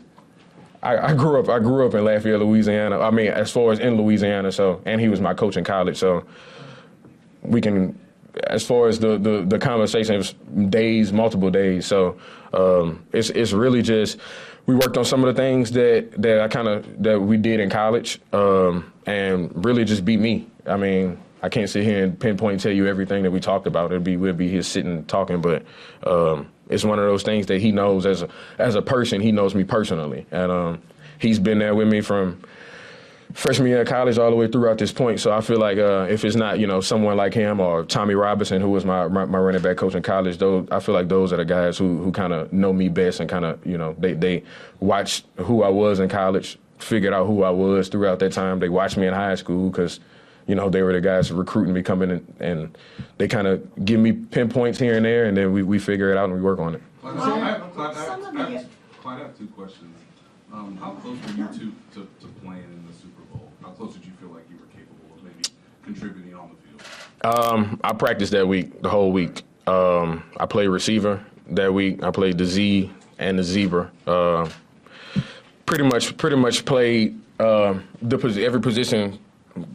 I, 0.81 0.97
I 0.97 1.13
grew 1.13 1.39
up. 1.39 1.49
I 1.49 1.59
grew 1.59 1.85
up 1.85 1.93
in 1.93 2.03
Lafayette, 2.03 2.39
Louisiana. 2.39 2.99
I 2.99 3.11
mean, 3.11 3.27
as 3.27 3.51
far 3.51 3.71
as 3.71 3.79
in 3.79 3.95
Louisiana, 3.95 4.51
so 4.51 4.81
and 4.85 4.99
he 4.99 5.07
was 5.07 5.21
my 5.21 5.33
coach 5.33 5.55
in 5.55 5.63
college, 5.63 5.97
so 5.97 6.25
we 7.41 7.61
can 7.61 7.99
as 8.47 8.65
far 8.65 8.87
as 8.87 8.99
the, 8.99 9.17
the, 9.17 9.45
the 9.47 9.59
conversation, 9.59 10.15
it 10.15 10.17
was 10.17 10.35
days, 10.69 11.13
multiple 11.13 11.49
days. 11.49 11.85
So 11.85 12.17
um, 12.53 13.05
it's 13.11 13.29
it's 13.29 13.51
really 13.51 13.81
just 13.81 14.17
we 14.65 14.75
worked 14.75 14.97
on 14.97 15.05
some 15.05 15.23
of 15.23 15.33
the 15.33 15.41
things 15.41 15.71
that 15.71 16.11
that 16.21 16.41
I 16.41 16.47
kind 16.47 16.67
of 16.67 17.03
that 17.03 17.19
we 17.19 17.37
did 17.37 17.59
in 17.59 17.69
college, 17.69 18.19
um, 18.33 18.91
and 19.05 19.65
really 19.65 19.85
just 19.85 20.05
beat 20.05 20.19
me. 20.19 20.47
I 20.65 20.77
mean, 20.77 21.19
I 21.41 21.49
can't 21.49 21.69
sit 21.69 21.83
here 21.83 22.03
and 22.03 22.19
pinpoint 22.19 22.53
and 22.53 22.61
tell 22.61 22.71
you 22.71 22.87
everything 22.87 23.23
that 23.23 23.31
we 23.31 23.39
talked 23.39 23.67
about. 23.67 23.91
It'd 23.91 24.03
be 24.03 24.17
we'd 24.17 24.37
be 24.37 24.49
here 24.49 24.63
sitting 24.63 25.05
talking, 25.05 25.41
but 25.41 25.63
um, 26.03 26.49
it's 26.69 26.83
one 26.83 26.99
of 26.99 27.05
those 27.05 27.23
things 27.23 27.45
that 27.47 27.61
he 27.61 27.71
knows 27.71 28.05
as 28.05 28.23
a 28.23 28.29
as 28.57 28.75
a 28.75 28.81
person. 28.81 29.21
He 29.21 29.31
knows 29.31 29.53
me 29.53 29.63
personally, 29.63 30.25
and 30.31 30.51
um, 30.51 30.81
he's 31.19 31.39
been 31.39 31.59
there 31.59 31.75
with 31.75 31.87
me 31.87 32.01
from 32.01 32.41
freshman 33.35 33.67
year 33.67 33.81
of 33.81 33.87
college 33.87 34.17
all 34.17 34.31
the 34.31 34.35
way 34.35 34.47
throughout 34.47 34.77
this 34.77 34.91
point. 34.93 35.19
So 35.19 35.31
I 35.31 35.41
feel 35.41 35.59
like 35.59 35.77
uh, 35.77 36.07
if 36.09 36.23
it's 36.25 36.35
not 36.35 36.57
you 36.57 36.65
know 36.65 36.81
someone 36.81 37.17
like 37.17 37.33
him 37.33 37.59
or 37.59 37.83
Tommy 37.83 38.15
Robinson, 38.15 38.61
who 38.61 38.71
was 38.71 38.85
my 38.85 39.07
my, 39.07 39.25
my 39.25 39.37
running 39.37 39.61
back 39.61 39.77
coach 39.77 39.93
in 39.93 40.01
college, 40.01 40.37
those 40.37 40.67
I 40.71 40.79
feel 40.79 40.95
like 40.95 41.09
those 41.09 41.31
are 41.31 41.37
the 41.37 41.45
guys 41.45 41.77
who 41.77 42.01
who 42.01 42.11
kind 42.11 42.33
of 42.33 42.51
know 42.51 42.73
me 42.73 42.89
best 42.89 43.19
and 43.19 43.29
kind 43.29 43.45
of 43.45 43.63
you 43.65 43.77
know 43.77 43.95
they 43.99 44.13
they 44.13 44.43
watched 44.79 45.25
who 45.37 45.61
I 45.63 45.69
was 45.69 45.99
in 45.99 46.09
college, 46.09 46.57
figured 46.79 47.13
out 47.13 47.27
who 47.27 47.43
I 47.43 47.51
was 47.51 47.89
throughout 47.89 48.19
that 48.19 48.31
time. 48.31 48.59
They 48.59 48.69
watched 48.69 48.97
me 48.97 49.05
in 49.05 49.13
high 49.13 49.35
school 49.35 49.69
because. 49.69 49.99
You 50.47 50.53
know, 50.53 50.69
they 50.69 50.83
were 50.83 50.93
the 50.93 51.01
guys 51.01 51.31
recruiting 51.31 51.73
me 51.73 51.81
coming 51.81 52.11
in, 52.11 52.35
and 52.39 52.77
they 53.17 53.27
kind 53.27 53.47
of 53.47 53.83
give 53.83 53.99
me 53.99 54.11
pinpoints 54.11 54.77
here 54.77 54.95
and 54.95 55.03
there, 55.03 55.25
and 55.25 55.35
then 55.35 55.51
we, 55.51 55.63
we 55.63 55.79
figure 55.79 56.11
it 56.11 56.17
out 56.17 56.25
and 56.25 56.35
we 56.35 56.39
work 56.39 56.59
on 56.59 56.75
it. 56.75 56.83
Clyde, 57.01 57.17
I 57.17 57.49
have, 57.49 57.73
Clyde, 57.73 57.95
I 57.97 58.03
have, 58.03 58.69
Clyde, 59.01 59.19
I 59.21 59.23
have 59.23 59.35
two 59.35 59.47
questions. 59.47 59.97
Um, 60.53 60.77
how 60.77 60.91
close 60.91 61.17
were 61.25 61.31
you 61.31 61.47
two 61.47 61.73
to, 61.95 62.07
to 62.21 62.27
playing 62.43 62.63
in 62.63 62.85
the 62.85 62.93
Super 62.93 63.07
Bowl? 63.07 63.14
How 63.65 63.71
close 63.71 63.95
did 63.95 64.05
you 64.05 64.11
feel 64.19 64.29
like 64.29 64.43
you 64.47 64.57
were 64.57 64.67
capable 64.67 65.15
of 65.15 65.23
maybe 65.23 65.43
contributing 65.83 66.35
on 66.35 66.51
the 66.51 66.77
field? 67.23 67.35
Um, 67.35 67.79
I 67.83 67.93
practiced 67.93 68.31
that 68.33 68.47
week, 68.47 68.79
the 68.83 68.89
whole 68.89 69.11
week. 69.11 69.41
Um, 69.65 70.23
I 70.37 70.45
played 70.45 70.67
receiver 70.67 71.25
that 71.49 71.73
week. 71.73 72.03
I 72.03 72.11
played 72.11 72.37
the 72.37 72.45
Z 72.45 72.91
and 73.17 73.39
the 73.39 73.43
zebra. 73.43 73.91
Uh, 74.05 74.47
pretty 75.65 75.83
much, 75.83 76.15
pretty 76.17 76.35
much 76.35 76.63
played 76.65 77.19
uh, 77.39 77.79
the 78.03 78.43
every 78.45 78.61
position 78.61 79.17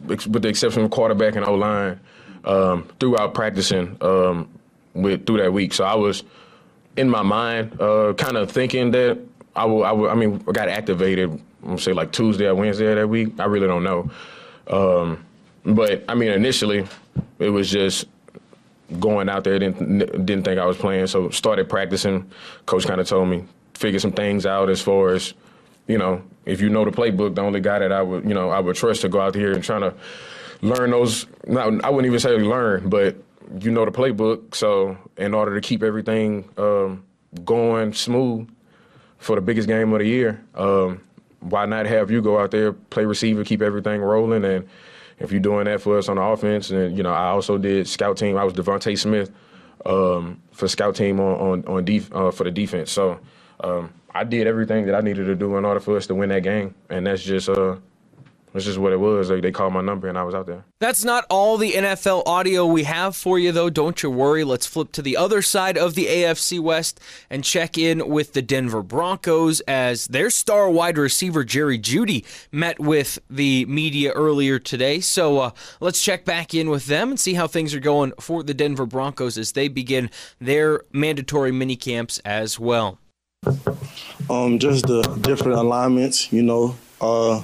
with 0.05 0.41
the 0.41 0.47
exception 0.47 0.83
of 0.83 0.91
quarterback 0.91 1.35
and 1.35 1.45
O 1.45 1.55
line 1.55 1.99
um, 2.45 2.87
throughout 2.97 3.33
practicing 3.33 3.97
um, 3.99 4.47
with 4.93 5.25
through 5.25 5.41
that 5.41 5.51
week. 5.51 5.73
So 5.73 5.83
I 5.83 5.95
was 5.95 6.23
in 6.95 7.09
my 7.09 7.23
mind, 7.23 7.81
uh, 7.81 8.13
kind 8.13 8.37
of 8.37 8.49
thinking 8.49 8.91
that 8.91 9.19
I 9.53 9.65
will, 9.65 9.83
I. 9.83 10.11
I 10.11 10.15
mean, 10.15 10.41
I 10.47 10.51
got 10.53 10.69
activated. 10.69 11.41
I'm 11.65 11.77
say 11.77 11.93
like 11.93 12.11
Tuesday 12.11 12.47
or 12.47 12.55
Wednesday 12.55 12.87
of 12.87 12.95
that 12.95 13.07
week. 13.07 13.39
I 13.39 13.45
really 13.45 13.67
don't 13.67 13.83
know. 13.83 14.09
Um, 14.67 15.25
but 15.65 16.03
I 16.07 16.15
mean, 16.15 16.31
initially, 16.31 16.87
it 17.39 17.49
was 17.49 17.69
just 17.69 18.05
going 18.99 19.29
out 19.29 19.43
there. 19.43 19.59
Didn't 19.59 20.25
didn't 20.25 20.43
think 20.43 20.59
I 20.59 20.65
was 20.65 20.77
playing. 20.77 21.07
So 21.07 21.29
started 21.29 21.69
practicing. 21.69 22.29
Coach 22.65 22.85
kind 22.85 22.99
of 22.99 23.07
told 23.07 23.29
me 23.29 23.45
figure 23.73 23.99
some 23.99 24.11
things 24.11 24.45
out 24.45 24.69
as 24.69 24.81
far 24.81 25.09
as 25.09 25.33
you 25.87 25.97
know. 25.97 26.21
If 26.45 26.59
you 26.59 26.69
know 26.69 26.83
the 26.85 26.91
playbook, 26.91 27.35
the 27.35 27.41
only 27.41 27.59
guy 27.59 27.79
that 27.79 27.91
I 27.91 28.01
would 28.01 28.23
you 28.23 28.33
know 28.33 28.49
I 28.49 28.59
would 28.59 28.75
trust 28.75 29.01
to 29.01 29.09
go 29.09 29.21
out 29.21 29.35
here 29.35 29.51
and 29.51 29.63
trying 29.63 29.81
to 29.81 29.93
learn 30.61 30.91
those. 30.91 31.27
Not, 31.47 31.83
I 31.83 31.89
wouldn't 31.89 32.07
even 32.07 32.19
say 32.19 32.35
learn, 32.37 32.89
but 32.89 33.15
you 33.59 33.71
know 33.71 33.85
the 33.85 33.91
playbook. 33.91 34.55
So 34.55 34.97
in 35.17 35.33
order 35.33 35.53
to 35.55 35.61
keep 35.61 35.83
everything 35.83 36.49
um, 36.57 37.03
going 37.45 37.93
smooth 37.93 38.49
for 39.19 39.35
the 39.35 39.41
biggest 39.41 39.67
game 39.67 39.93
of 39.93 39.99
the 39.99 40.07
year, 40.07 40.43
um, 40.55 41.01
why 41.41 41.65
not 41.65 41.85
have 41.85 42.09
you 42.09 42.21
go 42.21 42.39
out 42.39 42.51
there, 42.51 42.71
play 42.71 43.05
receiver, 43.05 43.43
keep 43.43 43.61
everything 43.61 44.01
rolling, 44.01 44.45
and 44.45 44.67
if 45.19 45.31
you're 45.31 45.41
doing 45.41 45.65
that 45.65 45.81
for 45.81 45.97
us 45.97 46.09
on 46.09 46.15
the 46.15 46.21
offense, 46.21 46.71
and 46.71 46.95
you 46.95 47.03
know 47.03 47.11
I 47.11 47.27
also 47.27 47.57
did 47.57 47.87
scout 47.87 48.17
team. 48.17 48.37
I 48.37 48.43
was 48.43 48.53
DeVonta 48.53 48.97
Smith 48.97 49.31
um, 49.85 50.41
for 50.51 50.67
scout 50.67 50.95
team 50.95 51.19
on 51.19 51.65
on, 51.65 51.65
on 51.65 51.85
def, 51.85 52.13
uh, 52.13 52.31
for 52.31 52.43
the 52.43 52.51
defense. 52.51 52.91
So 52.91 53.19
um, 53.59 53.93
I 54.13 54.23
did 54.23 54.47
everything 54.47 54.85
that 54.85 54.95
I 54.95 55.01
needed 55.01 55.25
to 55.25 55.35
do 55.35 55.57
in 55.57 55.65
order 55.65 55.79
for 55.79 55.97
us 55.97 56.07
to 56.07 56.15
win 56.15 56.29
that 56.29 56.43
game, 56.43 56.75
and 56.89 57.05
that's 57.05 57.23
just 57.23 57.49
uh, 57.49 57.77
that's 58.53 58.65
just 58.65 58.77
what 58.77 58.91
it 58.91 58.99
was. 58.99 59.29
Like 59.29 59.41
they 59.41 59.51
called 59.51 59.73
my 59.73 59.81
number 59.81 60.07
and 60.07 60.17
I 60.17 60.23
was 60.23 60.35
out 60.35 60.45
there. 60.45 60.65
That's 60.79 61.05
not 61.05 61.25
all 61.29 61.57
the 61.57 61.71
NFL 61.71 62.23
audio 62.25 62.65
we 62.65 62.83
have 62.83 63.15
for 63.15 63.39
you, 63.39 63.51
though. 63.51 63.69
Don't 63.69 64.03
you 64.03 64.09
worry. 64.09 64.43
Let's 64.43 64.65
flip 64.65 64.91
to 64.93 65.01
the 65.01 65.15
other 65.15 65.41
side 65.41 65.77
of 65.77 65.95
the 65.95 66.07
AFC 66.07 66.59
West 66.59 66.99
and 67.29 67.43
check 67.43 67.77
in 67.77 68.09
with 68.09 68.33
the 68.33 68.41
Denver 68.41 68.83
Broncos 68.83 69.61
as 69.61 70.07
their 70.07 70.29
star 70.29 70.69
wide 70.69 70.97
receiver, 70.97 71.43
Jerry 71.43 71.79
Jeudy 71.79 72.25
met 72.51 72.79
with 72.79 73.19
the 73.29 73.65
media 73.65 74.11
earlier 74.11 74.59
today. 74.59 74.99
So 74.99 75.39
uh, 75.39 75.51
let's 75.79 76.01
check 76.01 76.25
back 76.25 76.53
in 76.53 76.69
with 76.69 76.87
them 76.87 77.09
and 77.09 77.19
see 77.19 77.35
how 77.35 77.47
things 77.47 77.73
are 77.73 77.79
going 77.79 78.11
for 78.19 78.43
the 78.43 78.53
Denver 78.53 78.85
Broncos 78.85 79.37
as 79.37 79.53
they 79.53 79.69
begin 79.69 80.09
their 80.39 80.81
mandatory 80.91 81.51
mini 81.51 81.77
camps 81.77 82.19
as 82.19 82.59
well. 82.59 82.99
Um, 84.29 84.59
just 84.59 84.85
the 84.85 85.01
different 85.21 85.57
alignments, 85.57 86.31
you 86.31 86.43
know, 86.43 86.75
uh, 87.01 87.41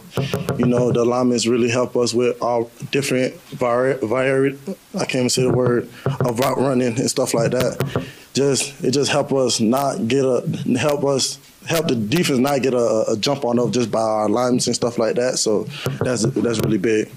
you 0.57 0.65
know, 0.65 0.91
the 0.91 1.01
alignments 1.01 1.47
really 1.47 1.69
help 1.69 1.95
us 1.95 2.13
with 2.13 2.41
our 2.41 2.67
different 2.91 3.33
vari- 3.49 3.97
vari- 3.97 4.57
I 4.93 4.99
can't 5.05 5.15
even 5.15 5.29
say 5.29 5.41
the 5.43 5.51
word 5.51 5.89
of 6.05 6.39
route 6.39 6.57
running 6.57 6.99
and 6.99 7.09
stuff 7.09 7.33
like 7.33 7.51
that. 7.51 8.05
Just 8.33 8.83
it 8.83 8.91
just 8.91 9.11
help 9.11 9.33
us 9.33 9.59
not 9.59 10.07
get 10.07 10.23
a 10.23 10.41
help 10.77 11.03
us 11.03 11.39
help 11.65 11.87
the 11.87 11.95
defense 11.95 12.39
not 12.39 12.61
get 12.61 12.73
a, 12.73 13.11
a 13.11 13.17
jump 13.17 13.43
on 13.43 13.59
us 13.59 13.71
just 13.71 13.91
by 13.91 13.99
our 13.99 14.27
alignments 14.27 14.67
and 14.67 14.75
stuff 14.75 14.97
like 14.99 15.15
that. 15.15 15.37
So 15.39 15.63
that's 16.01 16.21
that's 16.23 16.59
really 16.59 16.77
big. 16.77 17.11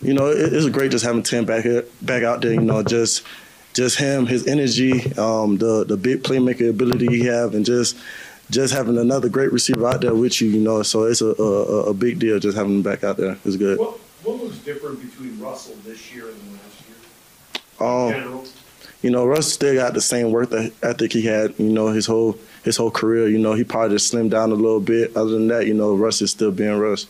You 0.00 0.14
know, 0.14 0.26
it, 0.30 0.52
it's 0.52 0.68
great 0.68 0.90
just 0.90 1.04
having 1.04 1.22
Tim 1.22 1.44
back 1.44 1.62
here, 1.62 1.84
back 2.02 2.24
out 2.24 2.40
there. 2.40 2.52
You 2.52 2.60
know, 2.60 2.82
just 2.82 3.22
just 3.72 3.98
him, 3.98 4.26
his 4.26 4.46
energy, 4.46 5.12
um, 5.14 5.58
the 5.58 5.84
the 5.84 5.96
big 5.96 6.22
playmaker 6.22 6.70
ability 6.70 7.06
he 7.06 7.20
have, 7.26 7.54
and 7.54 7.64
just 7.64 7.96
just 8.50 8.72
having 8.72 8.98
another 8.98 9.28
great 9.28 9.52
receiver 9.52 9.86
out 9.86 10.00
there 10.00 10.14
with 10.14 10.40
you, 10.40 10.48
you 10.48 10.60
know. 10.60 10.82
So 10.82 11.04
it's 11.04 11.20
a 11.20 11.26
a, 11.26 11.90
a 11.90 11.94
big 11.94 12.18
deal 12.18 12.38
just 12.38 12.56
having 12.56 12.76
him 12.76 12.82
back 12.82 13.04
out 13.04 13.16
there. 13.16 13.38
It's 13.44 13.56
good. 13.56 13.78
What, 13.78 13.98
what 14.24 14.38
was 14.38 14.58
different 14.58 15.00
between 15.00 15.38
Russell 15.40 15.74
this 15.84 16.12
year 16.14 16.28
and 16.28 16.52
last 16.52 16.82
year? 16.86 17.88
Um, 17.88 18.10
general? 18.12 18.44
You 19.02 19.10
know, 19.10 19.26
Russ 19.26 19.52
still 19.52 19.74
got 19.74 19.94
the 19.94 20.00
same 20.00 20.30
work 20.30 20.52
ethic 20.52 21.12
he 21.12 21.22
had. 21.22 21.58
You 21.58 21.70
know, 21.70 21.88
his 21.88 22.06
whole 22.06 22.38
his 22.62 22.76
whole 22.76 22.90
career. 22.90 23.28
You 23.28 23.38
know, 23.38 23.54
he 23.54 23.64
probably 23.64 23.96
just 23.96 24.12
slimmed 24.12 24.30
down 24.30 24.52
a 24.52 24.54
little 24.54 24.80
bit. 24.80 25.16
Other 25.16 25.30
than 25.30 25.48
that, 25.48 25.66
you 25.66 25.74
know, 25.74 25.94
Russ 25.94 26.22
is 26.22 26.30
still 26.30 26.52
being 26.52 26.78
Russ. 26.78 27.06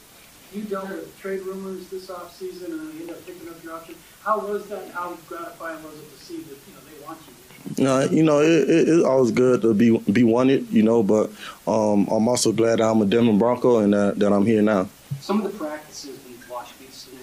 You 0.55 0.63
dealt 0.63 0.89
with 0.89 1.19
trade 1.19 1.41
rumors 1.43 1.89
this 1.89 2.09
offseason 2.09 2.67
and 2.67 2.95
you 2.95 3.01
ended 3.01 3.11
up 3.11 3.27
picking 3.27 3.49
up 3.49 3.63
your 3.65 3.75
option. 3.75 3.95
How 4.25 4.39
was 4.39 4.67
that? 4.69 4.89
How 4.93 5.17
gratifying 5.27 5.83
was 5.83 5.99
it 5.99 6.17
to 6.17 6.25
see 6.25 6.37
that 6.43 6.57
you 6.67 6.75
know 6.75 6.81
they 6.87 7.05
want 7.05 7.19
you? 7.27 7.85
No, 7.85 8.01
you 8.03 8.23
know 8.23 8.41
it, 8.41 8.71
it, 8.71 8.89
it's 8.89 9.05
always 9.05 9.33
good 9.33 9.63
to 9.63 9.75
be 9.75 9.99
be 10.13 10.23
wanted, 10.23 10.71
you 10.71 10.83
know. 10.85 11.03
But 11.03 11.31
um, 11.67 12.07
I'm 12.09 12.29
also 12.29 12.53
glad 12.53 12.81
I'm 12.81 13.03
a 13.03 13.07
Denver 13.07 13.37
Bronco 13.37 13.79
and 13.79 13.93
that, 13.93 14.19
that 14.21 14.33
I'm 14.33 14.47
here 14.47 14.63
now. 14.63 14.89
Some 15.21 15.45
of 15.45 15.51
the 15.51 15.59
practices 15.59 16.21
we've 16.27 16.49
watched, 16.49 16.75
we've 16.79 16.95
seen 16.95 17.19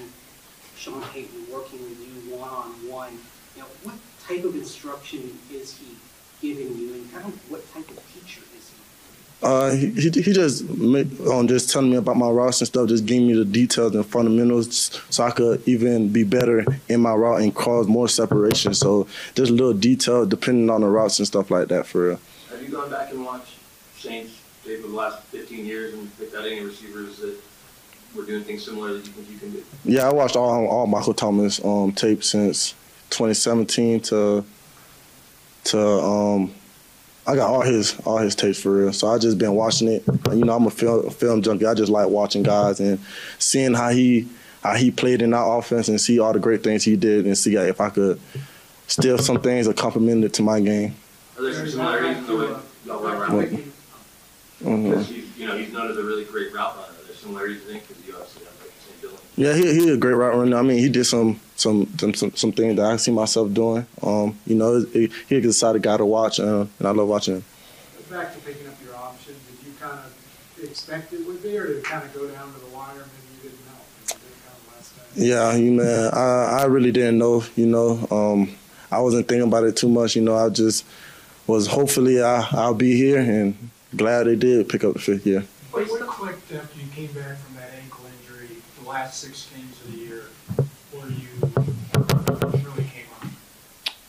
Sean 0.75 1.01
Payton 1.13 1.45
working 1.51 1.79
with 1.83 1.99
you 1.99 2.35
one 2.35 2.49
on 2.49 2.71
one. 2.89 3.13
You 3.55 3.62
know, 3.62 3.67
what 3.83 3.95
type 4.27 4.43
of 4.43 4.55
instruction 4.55 5.39
is 5.51 5.77
he 5.77 5.95
giving 6.41 6.77
you, 6.77 6.93
and 6.95 7.12
kind 7.13 7.25
of 7.25 7.51
what 7.51 7.62
type 7.73 7.89
of 7.89 7.97
uh, 9.41 9.71
he, 9.71 9.89
he 9.91 10.10
just 10.10 10.69
um, 10.69 11.47
just 11.47 11.69
telling 11.69 11.91
me 11.91 11.95
about 11.95 12.17
my 12.17 12.30
routes 12.30 12.60
and 12.60 12.67
stuff, 12.67 12.89
just 12.89 13.06
giving 13.06 13.28
me 13.28 13.34
the 13.34 13.45
details 13.45 13.95
and 13.95 14.06
fundamentals 14.06 15.02
so 15.10 15.23
I 15.23 15.32
could 15.32 15.65
even 15.65 16.12
be 16.12 16.23
better 16.23 16.65
in 16.89 16.99
my 16.99 17.13
route 17.13 17.41
and 17.41 17.56
cause 17.56 17.88
more 17.88 18.10
separation. 18.10 18.73
So 18.73 19.08
just 19.36 19.52
a 19.52 19.54
little 19.54 19.73
detail 19.73 20.25
depending 20.25 20.69
on 20.69 20.82
the 20.82 20.88
routes 20.88 21.19
and 21.19 21.28
stuff 21.28 21.49
like 21.52 21.69
that 21.69 21.86
for 21.86 22.08
real. 22.10 22.19
Have 22.49 22.62
you 22.62 22.69
gone 22.69 22.89
back 22.89 23.12
and 23.12 23.23
watched 23.23 23.54
Saints 23.97 24.41
tape 24.65 24.84
of 24.84 24.91
the 24.91 24.95
last 24.97 25.23
15 25.28 25.65
years 25.65 25.93
and 25.93 26.17
picked 26.17 26.36
out 26.36 26.45
any 26.45 26.60
receivers 26.60 27.17
that 27.17 27.38
were 28.15 28.25
doing 28.25 28.43
things 28.43 28.65
similar 28.65 28.93
that 28.93 29.06
you 29.06 29.12
think 29.13 29.30
you 29.30 29.38
can 29.38 29.52
do? 29.52 29.63
Yeah, 29.86 30.10
I 30.10 30.13
watched 30.13 30.36
all 30.36 30.67
all 30.67 30.86
Michael 30.86 31.13
Thomas 31.13 31.63
um, 31.63 31.93
tape 31.93 32.25
since 32.25 32.71
2017 33.12 34.02
to 34.02 34.43
to 35.65 35.80
um, 35.80 36.54
I 37.29 37.35
got 37.35 37.51
all 37.51 37.61
his 37.61 37.95
all 38.05 38.17
his 38.17 38.33
tapes 38.33 38.59
for 38.59 38.71
real. 38.71 38.91
So 38.91 39.07
I 39.07 39.19
just 39.19 39.37
been 39.37 39.53
watching 39.53 39.87
it. 39.87 40.03
You 40.31 40.45
know, 40.45 40.55
I'm 40.55 40.65
a 40.65 40.71
film 40.71 41.11
film 41.11 41.43
junkie. 41.43 41.67
I 41.67 41.75
just 41.75 41.91
like 41.91 42.09
watching 42.09 42.41
guys 42.41 42.79
and 42.79 42.99
seeing 43.37 43.75
how 43.75 43.89
he 43.89 44.27
how 44.63 44.73
he 44.73 44.89
played 44.89 45.21
in 45.21 45.35
our 45.35 45.59
offense 45.59 45.89
and 45.89 46.01
see 46.01 46.19
all 46.19 46.33
the 46.33 46.39
great 46.39 46.63
things 46.63 46.83
he 46.83 46.95
did 46.95 47.27
and 47.27 47.37
see 47.37 47.55
if 47.55 47.79
I 47.79 47.91
could 47.91 48.19
steal 48.87 49.19
some 49.19 49.39
things 49.41 49.67
or 49.67 49.73
complement 49.73 50.23
it 50.23 50.33
to 50.33 50.41
my 50.41 50.59
game. 50.59 50.95
Are 51.37 51.43
there 51.43 51.53
some 51.53 51.69
similarities 51.69 52.25
the 52.25 52.35
way 52.35 52.55
y'all 52.85 53.03
run 53.03 53.17
around? 53.17 53.71
Mm-hmm. 54.63 55.39
You 55.39 55.47
know, 55.47 55.55
he's 55.55 55.71
known 55.71 55.91
as 55.91 55.97
a 55.97 56.03
really 56.03 56.25
great 56.25 56.51
route 56.51 56.75
runner. 56.75 56.87
Are 56.87 57.05
there 57.05 57.15
similarities, 57.15 57.61
you 57.61 57.73
think? 57.73 57.87
Because 57.87 58.07
you 58.07 58.13
obviously 58.15 58.45
have 58.45 58.59
like 58.59 58.73
the 58.73 58.81
same 58.81 58.97
ability. 58.97 59.23
Yeah, 59.39 59.54
he 59.54 59.73
he 59.73 59.89
a 59.89 59.95
great 59.95 60.15
route 60.15 60.36
runner. 60.36 60.58
I 60.58 60.62
mean, 60.63 60.80
he 60.80 60.89
did 60.89 61.06
some 61.06 61.39
some 61.56 61.88
some 61.97 62.13
some, 62.13 62.36
some 62.36 62.52
things 62.52 62.75
that 62.75 62.86
I 62.86 62.97
see 62.97 63.12
myself 63.12 63.54
doing. 63.54 63.88
Um, 64.04 64.38
you 64.45 64.56
know, 64.56 64.82
he, 64.82 65.10
he 65.30 65.38
a 65.38 65.41
decided 65.41 65.82
guy 65.82 65.95
to 65.95 66.06
watch, 66.06 66.41
uh, 66.41 66.65
and 66.78 66.86
I 66.86 66.91
love 66.91 67.08
watching 67.08 67.36
him. 67.36 67.45
Back 68.10 68.34
to 68.34 68.39
picking 68.41 68.67
up 68.67 68.73
your 68.84 68.97
option, 68.97 69.36
did 69.49 69.65
you 69.65 69.73
kind 69.80 69.97
of 69.97 70.63
expect 70.63 71.13
it 71.13 71.25
would 71.25 71.41
be, 71.41 71.58
or 71.58 71.67
did 71.67 71.78
it 71.78 71.86
kind 71.86 72.04
of 72.04 72.13
go 72.13 72.28
down 72.28 72.52
to 72.54 72.60
the 72.60 72.65
wire? 72.75 72.95
Maybe 72.95 73.47
you 73.47 73.49
didn't 73.49 73.65
know. 73.65 73.80
Yeah, 75.15 75.56
you 75.56 75.71
man, 75.71 76.13
I 76.13 76.60
I 76.62 76.65
really 76.65 76.91
didn't 76.91 77.17
know. 77.17 77.41
You 77.56 77.67
know, 77.67 78.08
um, 78.12 78.54
I 78.91 78.99
wasn't 78.99 79.30
thinking 79.30 79.47
about 79.47 79.63
it 79.63 79.78
too 79.78 79.88
much. 79.88 80.17
You 80.17 80.21
know, 80.21 80.36
I 80.36 80.49
just 80.49 80.84
was 81.47 81.67
hopefully 81.67 82.21
I 82.21 82.45
I'll 82.52 82.73
be 82.73 82.97
here 82.97 83.19
and 83.19 83.69
glad 83.95 84.25
they 84.25 84.36
did 84.36 84.67
pick 84.67 84.84
up 84.84 84.95
the 84.95 84.99
fifth 84.99 85.25
year. 85.25 85.45
What 85.71 85.88
clicked 85.88 86.52
after 86.52 86.78
you 86.78 86.88
came 86.91 87.13
back 87.13 87.38
from 87.38 87.56
that 87.56 87.71
ankle 87.82 88.04
injury, 88.06 88.58
the 88.78 88.79
last 88.89 89.19
six 89.19 89.47
games 89.56 89.80
of 89.82 89.91
the 89.91 89.97
year, 89.99 90.23
where 90.91 91.08
you 91.08 91.28
really 92.65 92.89
came 92.89 93.06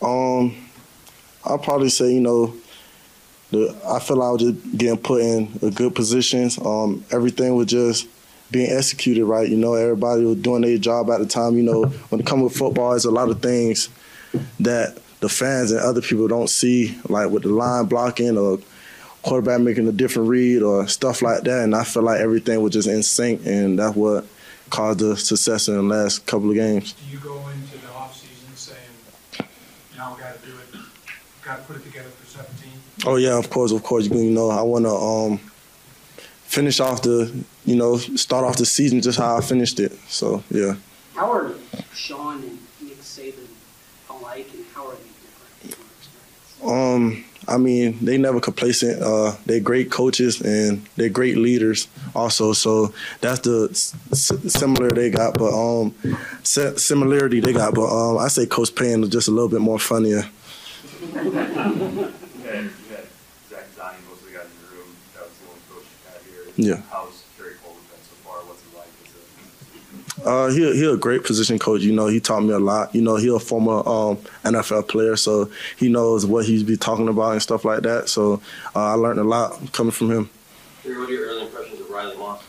on? 0.03 0.47
Um, 0.47 0.57
I'll 1.45 1.59
probably 1.59 1.90
say, 1.90 2.14
you 2.14 2.21
know, 2.21 2.55
the 3.51 3.77
I 3.87 3.99
feel 3.99 4.16
like 4.16 4.29
I 4.29 4.31
was 4.31 4.43
just 4.43 4.79
getting 4.79 4.97
put 4.97 5.21
in 5.21 5.59
a 5.61 5.71
good 5.71 5.95
positions. 5.95 6.59
Um, 6.59 7.05
everything 7.11 7.55
was 7.57 7.66
just 7.66 8.09
being 8.51 8.71
executed 8.71 9.27
right. 9.27 9.49
You 9.49 9.59
know, 9.59 9.75
everybody 9.75 10.25
was 10.25 10.38
doing 10.38 10.62
their 10.62 10.79
job 10.79 11.11
at 11.11 11.19
the 11.19 11.27
time. 11.27 11.59
You 11.59 11.64
know, 11.64 11.83
when 12.09 12.23
it 12.23 12.27
comes 12.27 12.45
with 12.45 12.57
football, 12.57 12.95
it's 12.95 13.05
a 13.05 13.11
lot 13.11 13.29
of 13.29 13.43
things 13.43 13.90
that 14.61 14.99
the 15.21 15.29
fans 15.29 15.73
and 15.73 15.81
other 15.81 16.01
people 16.01 16.27
don't 16.27 16.49
see, 16.49 16.99
like 17.07 17.29
with 17.29 17.43
the 17.43 17.51
line 17.51 17.85
blocking 17.85 18.38
or 18.38 18.59
quarterback 19.23 19.61
making 19.61 19.87
a 19.88 19.93
different 19.93 20.31
read 20.31 20.62
or 20.62 20.88
stuff 20.88 21.21
like 21.21 21.43
that. 21.43 21.64
And 21.64 21.75
I 21.75 21.85
feel 21.85 22.03
like 22.03 22.21
everything 22.21 22.62
was 22.62 22.73
just 22.73 22.88
in 22.88 23.03
sync, 23.03 23.45
and 23.45 23.79
that's 23.79 23.95
what 23.95 24.25
caused 24.70 25.00
the 25.00 25.16
success 25.16 25.68
in 25.68 25.74
the 25.74 25.83
last 25.83 26.26
couple 26.26 26.50
of 26.50 26.56
games. 26.56 26.92
Do 26.92 27.12
you 27.12 27.18
go 27.18 27.37
into 27.48 27.78
the 27.78 27.88
offseason 27.88 28.56
saying, 28.56 29.48
now 29.96 30.14
we 30.14 30.20
got 30.20 30.40
to 30.40 30.46
do 30.46 30.52
it, 30.52 30.80
got 31.42 31.59
to 31.59 31.62
put 31.64 31.76
it 31.76 31.85
together 31.85 32.09
for 32.09 32.26
17? 32.26 32.70
Oh, 33.06 33.16
yeah, 33.16 33.37
of 33.38 33.50
course, 33.50 33.72
of 33.72 33.83
course. 33.83 34.06
You 34.06 34.30
know, 34.30 34.50
I 34.50 34.62
want 34.62 34.85
to 34.85 34.90
um, 34.90 35.38
finish 36.44 36.80
off 36.80 37.02
the, 37.02 37.44
you 37.64 37.76
know, 37.76 37.96
start 37.96 38.44
off 38.44 38.56
the 38.56 38.66
season 38.66 39.00
just 39.00 39.18
how 39.18 39.37
I 39.37 39.40
finished 39.40 39.80
it. 39.80 39.92
So, 40.09 40.42
yeah. 40.50 40.74
How 41.14 41.33
are 41.33 41.52
Sean 41.92 42.42
and 42.42 42.59
Nick 42.80 43.00
Saban 43.00 43.46
alike, 44.09 44.48
and 44.54 44.64
how 44.74 44.88
are 44.88 44.94
they 44.94 45.68
different 45.68 46.64
Um, 46.64 47.24
I 47.51 47.57
mean, 47.59 47.99
they 48.01 48.17
never 48.17 48.41
complacent. 48.41 49.03
Uh, 49.03 49.35
they're 49.45 49.61
great 49.61 49.91
coaches 49.91 50.41
and 50.41 50.87
they're 50.97 51.09
great 51.09 51.37
leaders 51.37 51.89
also. 52.15 52.53
So 52.53 52.95
that's 53.21 53.41
the 53.41 53.75
similar 53.75 54.91
they 54.91 55.11
got, 55.11 55.37
but 55.37 55.53
um, 55.53 55.95
similarity 56.43 57.41
they 57.41 57.53
got. 57.53 57.75
But 57.75 57.91
um, 57.91 58.19
I 58.19 58.29
say 58.29 58.47
Coach 58.47 58.75
Payne 58.75 59.03
is 59.03 59.09
just 59.09 59.29
a 59.29 59.33
little 59.33 59.49
bit 59.49 59.61
more 59.61 59.79
funnier. 59.79 60.25
Yeah. 66.57 66.83
Uh, 70.24 70.48
he 70.48 70.61
he 70.74 70.85
a 70.85 70.96
great 70.96 71.24
position 71.24 71.59
coach. 71.59 71.83
You 71.83 71.92
know, 71.92 72.06
he 72.06 72.20
taught 72.20 72.40
me 72.40 72.52
a 72.52 72.59
lot. 72.59 72.94
You 72.94 73.02
know, 73.02 73.16
he 73.16 73.28
a 73.28 73.38
former 73.38 73.78
um, 73.88 74.16
NFL 74.44 74.88
player, 74.88 75.16
so 75.16 75.50
he 75.76 75.88
knows 75.88 76.26
what 76.26 76.46
he'd 76.46 76.66
be 76.66 76.76
talking 76.76 77.09
about 77.09 77.33
and 77.33 77.42
stuff 77.42 77.64
like 77.64 77.83
that. 77.83 78.09
So 78.09 78.40
uh, 78.74 78.87
I 78.87 78.94
learned 78.94 79.20
a 79.20 79.24
lot 79.24 79.72
coming 79.72 79.92
from 79.92 80.11
him. 80.11 80.30
What 80.83 81.09
are 81.09 81.12
your 81.12 81.26
early 81.26 81.42
impressions 81.42 81.80
of 81.80 81.90
Riley 81.90 82.16
Moss? 82.16 82.42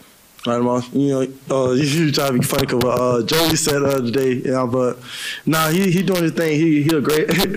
Riley 0.45 0.63
Moss, 0.63 0.93
you 0.93 1.09
know, 1.09 1.21
uh, 1.49 1.71
you 1.73 2.11
try 2.11 2.27
to 2.27 2.33
be 2.33 2.41
funny 2.41 2.65
because 2.65 2.83
uh, 2.83 3.25
Joey 3.25 3.55
said 3.55 3.79
the 3.79 3.87
other 3.87 4.11
day, 4.11 4.33
yeah, 4.33 4.67
but 4.69 4.97
nah, 5.45 5.69
he 5.69 5.91
he 5.91 6.01
doing 6.01 6.23
his 6.23 6.31
thing. 6.31 6.59
He 6.59 6.83
he 6.83 6.95
a 6.95 7.01
great, 7.01 7.31
he, 7.33 7.47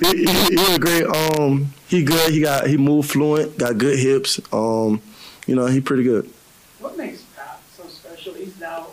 he, 0.00 0.56
he 0.56 0.74
a 0.74 0.78
great. 0.78 1.04
Um, 1.04 1.72
he 1.88 2.04
good. 2.04 2.32
He 2.32 2.40
got 2.40 2.66
he 2.66 2.76
move 2.76 3.06
fluent. 3.06 3.58
Got 3.58 3.78
good 3.78 3.98
hips. 3.98 4.40
Um, 4.52 5.02
you 5.46 5.56
know, 5.56 5.66
he 5.66 5.80
pretty 5.80 6.04
good. 6.04 6.30
What 6.78 6.96
makes 6.96 7.22
Pat 7.36 7.60
so 7.76 7.82
special? 7.88 8.34
He's 8.34 8.58
now 8.60 8.86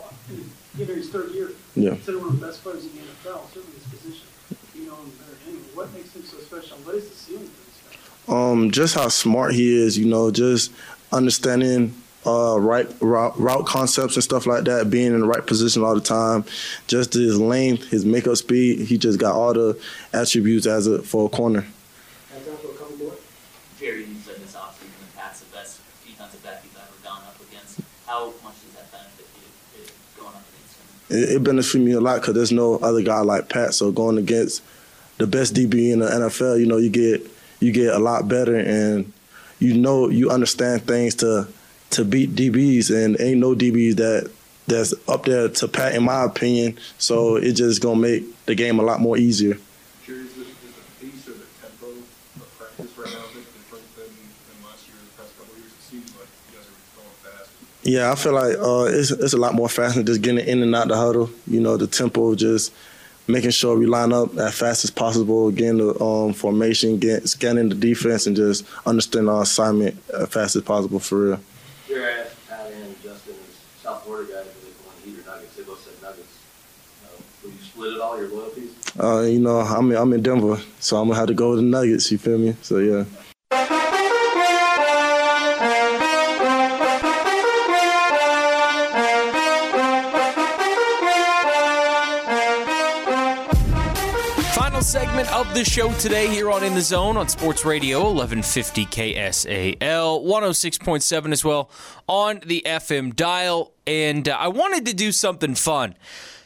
in 0.80 0.96
his 0.96 1.10
third 1.10 1.30
year. 1.32 1.50
Yeah. 1.74 1.90
Considered 1.90 2.20
one 2.20 2.28
of 2.30 2.40
the 2.40 2.46
best 2.46 2.62
players 2.62 2.84
in 2.84 2.92
the 2.92 2.98
NFL, 2.98 3.48
certainly 3.52 3.76
his 3.76 3.84
position. 3.84 4.26
You 4.74 4.86
know 4.86 4.96
him 4.96 5.10
better 5.18 5.36
anyway. 5.46 5.62
What 5.74 5.92
makes 5.92 6.14
him 6.14 6.22
so 6.22 6.38
special? 6.38 6.76
What 6.78 6.94
is 6.94 7.08
the 7.08 7.14
ceiling 7.14 7.46
for 7.46 7.64
this 7.64 7.98
guy? 8.26 8.50
Um, 8.50 8.70
just 8.70 8.94
how 8.94 9.08
smart 9.08 9.54
he 9.54 9.74
is. 9.74 9.98
You 9.98 10.06
know, 10.06 10.30
just 10.30 10.72
understanding 11.12 11.94
uh, 12.26 12.58
right 12.60 12.86
route, 13.00 13.38
route, 13.38 13.66
concepts 13.66 14.14
and 14.14 14.22
stuff 14.24 14.46
like 14.46 14.64
that, 14.64 14.90
being 14.90 15.12
in 15.14 15.20
the 15.20 15.26
right 15.26 15.46
position 15.46 15.82
all 15.82 15.94
the 15.94 16.00
time, 16.00 16.44
just 16.86 17.14
his 17.14 17.38
length, 17.40 17.88
his 17.88 18.04
makeup 18.04 18.36
speed, 18.36 18.86
he 18.86 18.98
just 18.98 19.18
got 19.18 19.34
all 19.34 19.54
the 19.54 19.80
attributes 20.12 20.66
as 20.66 20.86
a 20.86 21.02
for 21.02 21.26
a 21.26 21.28
corner. 21.28 21.64
Jerry, 23.78 24.04
you 24.04 24.16
said 24.26 24.36
this 24.42 24.56
offseason 24.56 24.90
that 24.98 25.16
Pat's 25.16 25.40
the 25.40 25.54
best 25.54 25.78
defensive 26.04 26.42
back 26.42 26.60
you've 26.64 26.74
ever 26.74 26.98
gone 27.04 27.22
up 27.22 27.38
against. 27.38 27.78
How 28.04 28.34
much 28.42 28.58
does 28.66 28.74
that 28.74 28.90
benefit 28.90 29.24
you 29.38 29.86
going 30.18 30.34
up 30.34 30.42
against 30.50 30.74
him? 30.82 30.97
It, 31.10 31.36
it 31.36 31.44
benefits 31.44 31.74
me 31.74 31.92
a 31.92 32.00
lot 32.00 32.20
because 32.20 32.34
there's 32.34 32.52
no 32.52 32.76
other 32.76 33.02
guy 33.02 33.20
like 33.20 33.48
Pat. 33.48 33.74
So 33.74 33.92
going 33.92 34.18
against 34.18 34.62
the 35.18 35.26
best 35.26 35.54
DB 35.54 35.92
in 35.92 36.00
the 36.00 36.06
NFL, 36.06 36.60
you 36.60 36.66
know, 36.66 36.76
you 36.76 36.90
get 36.90 37.28
you 37.60 37.72
get 37.72 37.94
a 37.94 37.98
lot 37.98 38.28
better 38.28 38.56
and 38.56 39.12
you 39.58 39.76
know 39.76 40.08
you 40.08 40.30
understand 40.30 40.86
things 40.86 41.16
to 41.16 41.48
to 41.90 42.04
beat 42.04 42.34
DBs 42.34 42.94
and 42.94 43.20
ain't 43.20 43.40
no 43.40 43.54
DBs 43.54 43.96
that 43.96 44.30
that's 44.66 44.94
up 45.08 45.24
there 45.24 45.48
to 45.48 45.66
Pat 45.68 45.94
in 45.94 46.04
my 46.04 46.24
opinion. 46.24 46.78
So 46.98 47.36
it 47.36 47.52
just 47.52 47.82
gonna 47.82 48.00
make 48.00 48.46
the 48.46 48.54
game 48.54 48.78
a 48.78 48.82
lot 48.82 49.00
more 49.00 49.16
easier. 49.16 49.58
Yeah, 57.88 58.12
I 58.12 58.16
feel 58.16 58.34
like 58.34 58.54
uh, 58.58 58.84
it's 58.84 59.10
it's 59.10 59.32
a 59.32 59.38
lot 59.38 59.54
more 59.54 59.66
faster 59.66 60.02
just 60.02 60.20
getting 60.20 60.46
in 60.46 60.62
and 60.62 60.74
out 60.76 60.88
the 60.88 60.96
huddle. 60.96 61.30
You 61.46 61.58
know, 61.58 61.78
the 61.78 61.86
tempo 61.86 62.34
just 62.34 62.70
making 63.26 63.48
sure 63.48 63.78
we 63.78 63.86
line 63.86 64.12
up 64.12 64.36
as 64.36 64.58
fast 64.58 64.84
as 64.84 64.90
possible, 64.90 65.50
getting 65.50 65.78
the 65.78 65.98
um, 65.98 66.34
formation, 66.34 66.98
get, 66.98 67.26
scanning 67.26 67.70
the 67.70 67.74
defense, 67.74 68.26
and 68.26 68.36
just 68.36 68.66
understanding 68.84 69.30
our 69.30 69.40
assignment 69.40 69.96
as 70.12 70.28
fast 70.28 70.54
as 70.54 70.62
possible 70.64 70.98
for 70.98 71.18
real. 71.18 71.40
You're 71.88 72.06
at 72.06 72.46
Pat 72.46 72.70
and 72.70 73.02
Justin, 73.02 73.36
South 73.82 74.04
Florida 74.04 74.34
guys, 74.34 74.44
they 74.44 74.68
want 74.86 74.98
Heat 75.02 75.20
or 75.20 75.30
Nuggets. 75.30 75.56
They 75.56 75.62
both 75.62 75.80
said 75.80 75.94
Nuggets. 76.02 76.38
Uh, 77.06 77.22
will 77.42 77.52
you 77.52 77.58
split 77.58 77.94
it 77.94 78.00
all 78.02 78.18
your 78.18 78.28
loyalties? 78.28 78.74
Uh, 79.00 79.20
you 79.22 79.38
know, 79.38 79.60
I'm 79.60 79.92
I'm 79.92 80.12
in 80.12 80.22
Denver, 80.22 80.60
so 80.78 80.98
I'm 80.98 81.08
gonna 81.08 81.18
have 81.18 81.28
to 81.28 81.34
go 81.34 81.52
with 81.52 81.60
the 81.60 81.64
Nuggets. 81.64 82.12
You 82.12 82.18
feel 82.18 82.36
me? 82.36 82.54
So 82.60 82.80
yeah. 82.80 83.04
Segment 95.18 95.48
of 95.48 95.52
the 95.52 95.64
show 95.64 95.90
today 95.94 96.28
here 96.28 96.48
on 96.48 96.62
In 96.62 96.74
the 96.74 96.80
Zone 96.80 97.16
on 97.16 97.28
Sports 97.28 97.64
Radio 97.64 97.98
1150 98.12 98.86
KSAL 98.86 99.80
106.7 99.80 101.32
as 101.32 101.44
well 101.44 101.70
on 102.06 102.40
the 102.46 102.62
FM 102.64 103.16
dial. 103.16 103.72
And 103.84 104.28
uh, 104.28 104.36
I 104.38 104.46
wanted 104.46 104.86
to 104.86 104.94
do 104.94 105.10
something 105.10 105.56
fun 105.56 105.96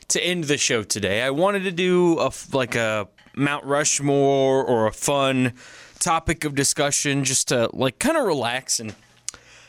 to 0.08 0.24
end 0.24 0.44
the 0.44 0.56
show 0.56 0.82
today. 0.84 1.20
I 1.20 1.28
wanted 1.28 1.64
to 1.64 1.70
do 1.70 2.18
a, 2.18 2.32
like 2.54 2.74
a 2.74 3.08
Mount 3.36 3.66
Rushmore 3.66 4.64
or 4.64 4.86
a 4.86 4.92
fun 4.92 5.52
topic 5.98 6.44
of 6.44 6.54
discussion 6.54 7.24
just 7.24 7.48
to 7.48 7.68
like 7.74 7.98
kind 7.98 8.16
of 8.16 8.24
relax 8.24 8.80
and 8.80 8.94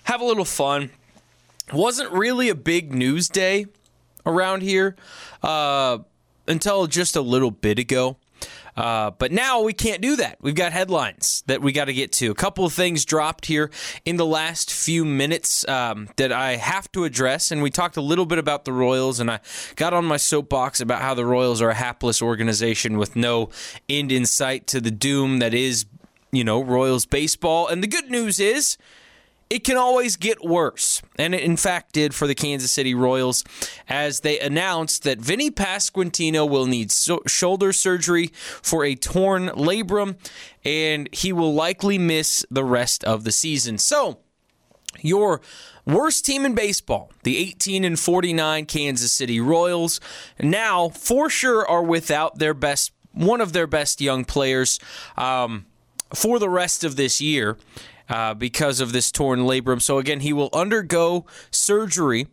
have 0.04 0.22
a 0.22 0.26
little 0.26 0.46
fun. 0.46 0.92
Wasn't 1.74 2.10
really 2.12 2.48
a 2.48 2.56
big 2.56 2.94
news 2.94 3.28
day 3.28 3.66
around 4.26 4.62
here 4.62 4.96
uh, 5.42 5.98
until 6.48 6.88
just 6.88 7.18
a 7.18 7.22
little 7.22 7.52
bit 7.52 7.80
ago. 7.80 8.16
Uh, 8.76 9.12
but 9.12 9.32
now 9.32 9.62
we 9.62 9.74
can't 9.74 10.02
do 10.02 10.16
that. 10.16 10.38
We've 10.42 10.56
got 10.56 10.72
headlines 10.72 11.44
that 11.48 11.62
we 11.62 11.72
got 11.72 11.86
to 11.86 11.94
get 11.94 12.12
to. 12.14 12.32
A 12.32 12.36
couple 12.36 12.66
of 12.66 12.74
things 12.74 13.06
dropped 13.06 13.46
here 13.46 13.70
in 14.06 14.18
the 14.18 14.26
last 14.26 14.72
few 14.72 15.06
minutes 15.06 15.68
um, 15.68 16.10
that 16.16 16.32
I 16.32 16.56
have 16.56 16.92
to 16.94 17.04
address. 17.04 17.52
And 17.52 17.62
we 17.62 17.70
talked 17.70 17.98
a 17.98 18.02
little 18.02 18.26
bit 18.26 18.40
about 18.40 18.66
the 18.66 18.74
Royals, 18.74 19.20
and 19.20 19.30
I 19.30 19.40
got 19.76 19.94
on 19.94 20.06
my 20.06 20.18
soapbox 20.18 20.82
about 20.82 21.02
how 21.02 21.14
the 21.14 21.26
Royals 21.26 21.62
are 21.62 21.70
a 21.70 21.76
hapless 21.76 22.22
organization 22.22 22.98
with 22.98 23.16
no 23.16 23.50
end 23.88 24.12
in 24.12 24.26
sight 24.26 24.68
to 24.68 24.82
the 24.82 24.92
doom 24.92 25.40
that 25.40 25.54
is, 25.54 25.86
you 26.32 26.44
know, 26.44 26.64
Royals 26.64 27.06
baseball. 27.06 27.68
And 27.68 27.84
the 27.84 27.88
good 27.88 28.10
news 28.10 28.40
is, 28.40 28.78
it 29.50 29.64
can 29.64 29.78
always 29.78 30.16
get 30.16 30.44
worse. 30.44 31.02
And 31.18 31.36
it 31.36 31.42
in 31.42 31.58
fact 31.58 31.94
did 31.94 32.14
for 32.16 32.28
the 32.28 32.36
Kansas 32.36 32.72
City 32.72 32.96
Royals 32.96 33.44
as 33.88 34.22
they 34.22 34.40
announced 34.40 35.04
that 35.04 35.20
Vinny 35.20 35.52
Pasquantino 35.52 36.50
will 36.50 36.66
need 36.66 36.92
so- 36.92 37.22
shoulder 37.28 37.74
surgery 37.74 38.32
for 38.34 38.84
a 38.84 38.96
torn 38.96 39.50
labrum 39.50 40.16
and 40.66 41.10
he 41.12 41.34
will 41.34 41.54
likely 41.54 41.98
miss 41.98 42.46
the 42.50 42.64
rest 42.64 43.04
of 43.04 43.24
the 43.24 43.32
season. 43.32 43.78
So, 43.78 44.20
your 45.02 45.42
worst 45.86 46.26
team 46.26 46.46
in 46.46 46.56
baseball, 46.56 47.12
the 47.24 47.38
18 47.38 47.84
and 47.84 48.00
49 48.00 48.66
Kansas 48.66 49.12
City 49.12 49.40
Royals, 49.40 50.00
now 50.40 50.90
for 50.90 51.30
sure 51.30 51.68
are 51.68 51.84
without 51.84 52.40
their 52.40 52.54
best 52.54 52.92
one 53.12 53.42
of 53.42 53.54
their 53.54 53.68
best 53.68 54.02
young 54.02 54.26
players 54.26 54.80
um, 55.18 55.66
for 56.14 56.40
the 56.40 56.50
rest 56.50 56.84
of 56.84 56.96
this 56.96 57.22
year 57.22 57.58
uh, 58.10 58.34
because 58.34 58.80
of 58.80 58.92
this 58.92 59.12
torn 59.12 59.42
labrum. 59.42 59.82
So 59.82 59.98
again, 59.98 60.22
he 60.22 60.34
will 60.34 60.50
undergo 60.54 61.26
surgery 61.52 62.28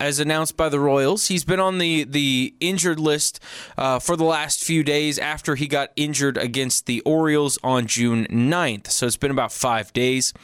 as 0.00 0.18
announced 0.18 0.56
by 0.56 0.68
the 0.68 0.80
Royals. 0.80 1.28
He's 1.28 1.44
been 1.44 1.60
on 1.60 1.78
the 1.78 2.04
the 2.04 2.54
injured 2.60 2.98
list 2.98 3.40
uh, 3.78 3.98
for 3.98 4.16
the 4.16 4.24
last 4.24 4.62
few 4.62 4.82
days 4.82 5.18
after 5.18 5.54
he 5.54 5.66
got 5.66 5.92
injured 5.96 6.36
against 6.36 6.86
the 6.86 7.00
Orioles 7.02 7.58
on 7.62 7.86
June 7.86 8.26
9th. 8.26 8.88
So 8.88 9.06
it's 9.06 9.16
been 9.16 9.30
about 9.30 9.52
five 9.52 9.92
days, 9.92 10.34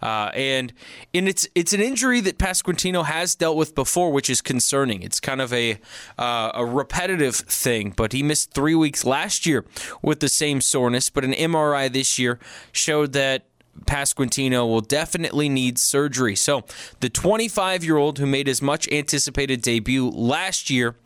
uh, 0.00 0.30
and 0.34 0.72
and 1.12 1.28
it's 1.28 1.46
it's 1.54 1.72
an 1.72 1.80
injury 1.80 2.20
that 2.20 2.38
Pasquantino 2.38 3.04
has 3.04 3.34
dealt 3.34 3.56
with 3.56 3.74
before, 3.74 4.10
which 4.12 4.30
is 4.30 4.40
concerning. 4.40 5.02
It's 5.02 5.20
kind 5.20 5.40
of 5.40 5.52
a 5.52 5.78
uh, 6.18 6.52
a 6.54 6.64
repetitive 6.64 7.36
thing, 7.36 7.92
but 7.96 8.12
he 8.12 8.22
missed 8.22 8.52
three 8.52 8.74
weeks 8.74 9.04
last 9.04 9.44
year 9.44 9.64
with 10.02 10.20
the 10.20 10.28
same 10.28 10.60
soreness. 10.60 11.10
But 11.10 11.24
an 11.24 11.32
MRI 11.32 11.92
this 11.92 12.18
year 12.18 12.38
showed 12.72 13.12
that 13.12 13.49
Pasquantino 13.86 14.68
will 14.68 14.80
definitely 14.80 15.48
need 15.48 15.78
surgery. 15.78 16.36
So, 16.36 16.64
the 17.00 17.08
25 17.08 17.84
year 17.84 17.96
old 17.96 18.18
who 18.18 18.26
made 18.26 18.46
his 18.46 18.60
much 18.60 18.90
anticipated 18.90 19.62
debut 19.62 20.08
last 20.08 20.70
year 20.70 20.96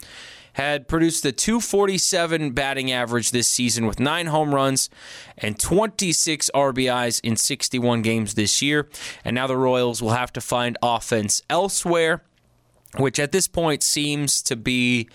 had 0.54 0.86
produced 0.86 1.24
a 1.24 1.32
247 1.32 2.52
batting 2.52 2.90
average 2.90 3.32
this 3.32 3.48
season 3.48 3.86
with 3.86 3.98
nine 3.98 4.26
home 4.26 4.54
runs 4.54 4.88
and 5.36 5.58
26 5.58 6.50
RBIs 6.54 7.20
in 7.22 7.36
61 7.36 8.02
games 8.02 8.34
this 8.34 8.62
year. 8.62 8.88
And 9.24 9.34
now 9.34 9.46
the 9.46 9.56
Royals 9.56 10.00
will 10.00 10.10
have 10.10 10.32
to 10.34 10.40
find 10.40 10.78
offense 10.80 11.42
elsewhere, 11.50 12.22
which 12.96 13.18
at 13.18 13.32
this 13.32 13.48
point 13.48 13.82
seems 13.82 14.42
to 14.42 14.54
be 14.54 15.08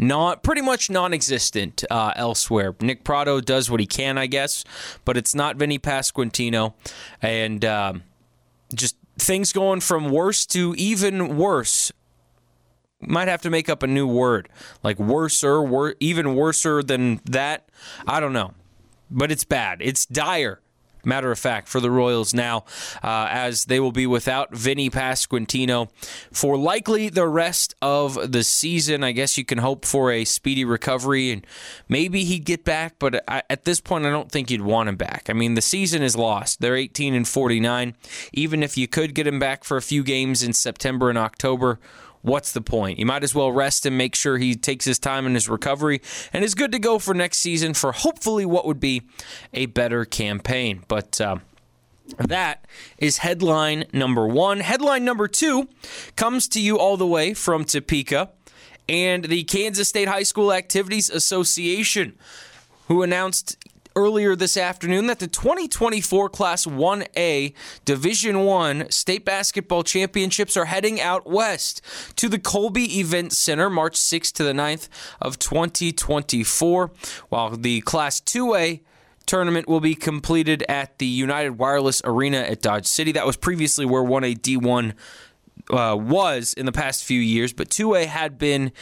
not 0.00 0.42
pretty 0.42 0.62
much 0.62 0.90
non-existent 0.90 1.84
uh, 1.90 2.12
elsewhere. 2.16 2.74
Nick 2.80 3.04
Pratto 3.04 3.40
does 3.40 3.70
what 3.70 3.80
he 3.80 3.86
can, 3.86 4.18
I 4.18 4.26
guess, 4.26 4.64
but 5.04 5.16
it's 5.16 5.34
not 5.34 5.56
Vinny 5.56 5.78
Pasquantino, 5.78 6.74
and 7.22 7.64
um, 7.64 8.02
just 8.74 8.96
things 9.18 9.52
going 9.52 9.80
from 9.80 10.10
worse 10.10 10.46
to 10.46 10.74
even 10.76 11.36
worse. 11.36 11.92
Might 13.00 13.28
have 13.28 13.42
to 13.42 13.50
make 13.50 13.68
up 13.68 13.82
a 13.82 13.86
new 13.86 14.06
word, 14.06 14.48
like 14.82 14.98
worser, 14.98 15.62
wor- 15.62 15.96
even 16.00 16.34
worser 16.34 16.82
than 16.82 17.20
that. 17.26 17.68
I 18.06 18.20
don't 18.20 18.32
know, 18.32 18.54
but 19.10 19.30
it's 19.30 19.44
bad. 19.44 19.78
It's 19.82 20.06
dire 20.06 20.60
matter 21.06 21.30
of 21.30 21.38
fact, 21.38 21.68
for 21.68 21.80
the 21.80 21.90
Royals 21.90 22.34
now, 22.34 22.64
uh, 23.02 23.28
as 23.30 23.66
they 23.66 23.80
will 23.80 23.92
be 23.92 24.06
without 24.06 24.54
Vinny 24.54 24.90
Pasquantino 24.90 25.88
for 26.32 26.56
likely 26.56 27.08
the 27.08 27.26
rest 27.26 27.74
of 27.80 28.32
the 28.32 28.42
season. 28.42 29.04
I 29.04 29.12
guess 29.12 29.38
you 29.38 29.44
can 29.44 29.58
hope 29.58 29.84
for 29.84 30.10
a 30.10 30.24
speedy 30.24 30.64
recovery 30.64 31.30
and 31.30 31.46
maybe 31.88 32.24
he'd 32.24 32.44
get 32.44 32.64
back, 32.64 32.96
but 32.98 33.22
I, 33.28 33.42
at 33.48 33.64
this 33.64 33.80
point, 33.80 34.06
I 34.06 34.10
don't 34.10 34.30
think 34.30 34.50
you'd 34.50 34.62
want 34.62 34.88
him 34.88 34.96
back. 34.96 35.28
I 35.28 35.32
mean, 35.32 35.54
the 35.54 35.62
season 35.62 36.02
is 36.02 36.16
lost. 36.16 36.60
They're 36.60 36.76
18 36.76 37.14
and 37.14 37.26
49. 37.26 37.94
Even 38.32 38.62
if 38.62 38.76
you 38.76 38.88
could 38.88 39.14
get 39.14 39.26
him 39.26 39.38
back 39.38 39.64
for 39.64 39.76
a 39.76 39.82
few 39.82 40.02
games 40.02 40.42
in 40.42 40.52
September 40.52 41.08
and 41.08 41.18
October, 41.18 41.78
what's 42.26 42.52
the 42.52 42.60
point? 42.60 42.98
You 42.98 43.06
might 43.06 43.22
as 43.22 43.34
well 43.34 43.52
rest 43.52 43.86
and 43.86 43.96
make 43.96 44.14
sure 44.14 44.36
he 44.36 44.56
takes 44.56 44.84
his 44.84 44.98
time 44.98 45.26
in 45.26 45.34
his 45.34 45.48
recovery, 45.48 46.02
and 46.32 46.44
is 46.44 46.54
good 46.54 46.72
to 46.72 46.78
go 46.78 46.98
for 46.98 47.14
next 47.14 47.38
season 47.38 47.72
for 47.72 47.92
hopefully 47.92 48.44
what 48.44 48.66
would 48.66 48.80
be 48.80 49.02
a 49.54 49.66
better 49.66 50.04
campaign. 50.04 50.82
But 50.88 51.20
uh, 51.20 51.36
that 52.18 52.66
is 52.98 53.18
headline 53.18 53.84
number 53.92 54.26
one. 54.26 54.60
Headline 54.60 55.04
number 55.04 55.28
two 55.28 55.68
comes 56.16 56.48
to 56.48 56.60
you 56.60 56.78
all 56.78 56.96
the 56.96 57.06
way 57.06 57.32
from 57.32 57.64
Topeka 57.64 58.30
and 58.88 59.24
the 59.24 59.44
Kansas 59.44 59.88
State 59.88 60.08
High 60.08 60.24
School 60.24 60.52
Activities 60.52 61.08
Association, 61.08 62.18
who 62.88 63.02
announced 63.02 63.56
earlier 63.96 64.36
this 64.36 64.56
afternoon 64.56 65.06
that 65.06 65.18
the 65.18 65.26
2024 65.26 66.28
Class 66.28 66.66
1A 66.66 67.54
Division 67.84 68.40
1 68.44 68.90
State 68.90 69.24
Basketball 69.24 69.82
Championships 69.82 70.56
are 70.56 70.66
heading 70.66 71.00
out 71.00 71.26
west 71.26 71.80
to 72.16 72.28
the 72.28 72.38
Colby 72.38 73.00
Event 73.00 73.32
Center 73.32 73.70
March 73.70 73.94
6th 73.94 74.32
to 74.34 74.44
the 74.44 74.52
9th 74.52 74.88
of 75.20 75.38
2024, 75.38 76.90
while 77.30 77.50
the 77.56 77.80
Class 77.80 78.20
2A 78.20 78.80
tournament 79.24 79.66
will 79.66 79.80
be 79.80 79.94
completed 79.94 80.62
at 80.68 80.98
the 80.98 81.06
United 81.06 81.58
Wireless 81.58 82.00
Arena 82.04 82.38
at 82.38 82.62
Dodge 82.62 82.86
City. 82.86 83.12
That 83.12 83.26
was 83.26 83.36
previously 83.36 83.86
where 83.86 84.02
1A 84.02 84.38
D1 84.38 84.92
uh, 85.70 85.96
was 85.96 86.52
in 86.52 86.66
the 86.66 86.72
past 86.72 87.04
few 87.04 87.20
years, 87.20 87.52
but 87.52 87.68
2A 87.68 88.06
had 88.06 88.38
been 88.38 88.72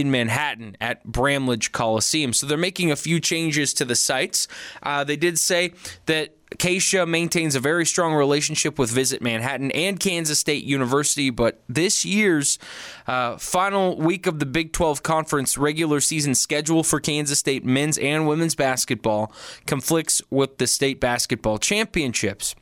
in 0.00 0.10
Manhattan 0.10 0.76
at 0.80 1.04
Bramlage 1.04 1.72
Coliseum. 1.72 2.32
So 2.32 2.46
they're 2.46 2.58
making 2.58 2.90
a 2.90 2.96
few 2.96 3.20
changes 3.20 3.72
to 3.74 3.84
the 3.84 3.94
sites. 3.94 4.48
Uh, 4.82 5.04
they 5.04 5.16
did 5.16 5.38
say 5.38 5.72
that 6.06 6.34
KSHSAA 6.56 7.08
maintains 7.08 7.54
a 7.54 7.60
very 7.60 7.84
strong 7.84 8.14
relationship 8.14 8.78
with 8.78 8.90
Visit 8.90 9.20
Manhattan 9.22 9.70
and 9.72 9.98
Kansas 9.98 10.38
State 10.38 10.64
University, 10.64 11.30
but 11.30 11.62
this 11.68 12.04
year's 12.04 12.58
uh, 13.06 13.36
final 13.38 13.96
week 13.96 14.26
of 14.26 14.38
the 14.38 14.46
Big 14.46 14.72
12 14.72 15.02
Conference 15.02 15.58
regular 15.58 16.00
season 16.00 16.34
schedule 16.34 16.84
for 16.84 17.00
Kansas 17.00 17.38
State 17.38 17.64
men's 17.64 17.98
and 17.98 18.28
women's 18.28 18.54
basketball 18.54 19.32
conflicts 19.66 20.22
with 20.30 20.58
the 20.58 20.66
state 20.66 21.00
basketball 21.00 21.58
championships. 21.58 22.54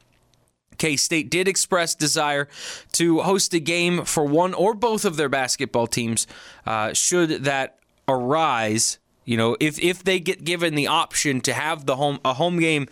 K 0.83 0.97
State 0.97 1.31
did 1.31 1.47
express 1.47 1.95
desire 1.95 2.49
to 2.95 3.21
host 3.21 3.55
a 3.55 3.61
game 3.61 4.05
for 4.05 4.25
one 4.25 4.53
or 4.53 4.75
both 4.75 5.05
of 5.05 5.17
their 5.17 5.29
basketball 5.29 5.87
teams, 5.87 6.27
uh, 6.67 6.93
should 6.93 7.45
that 7.45 7.79
arise. 8.09 8.99
You 9.25 9.37
know, 9.37 9.57
if 9.61 9.79
if 9.79 10.03
they 10.03 10.19
get 10.19 10.43
given 10.43 10.75
the 10.75 10.89
option 10.89 11.41
to 11.43 11.53
have 11.53 11.87
the 11.87 11.95
home 11.95 12.19
a 12.25 12.35
home 12.35 12.59
game 12.59 12.89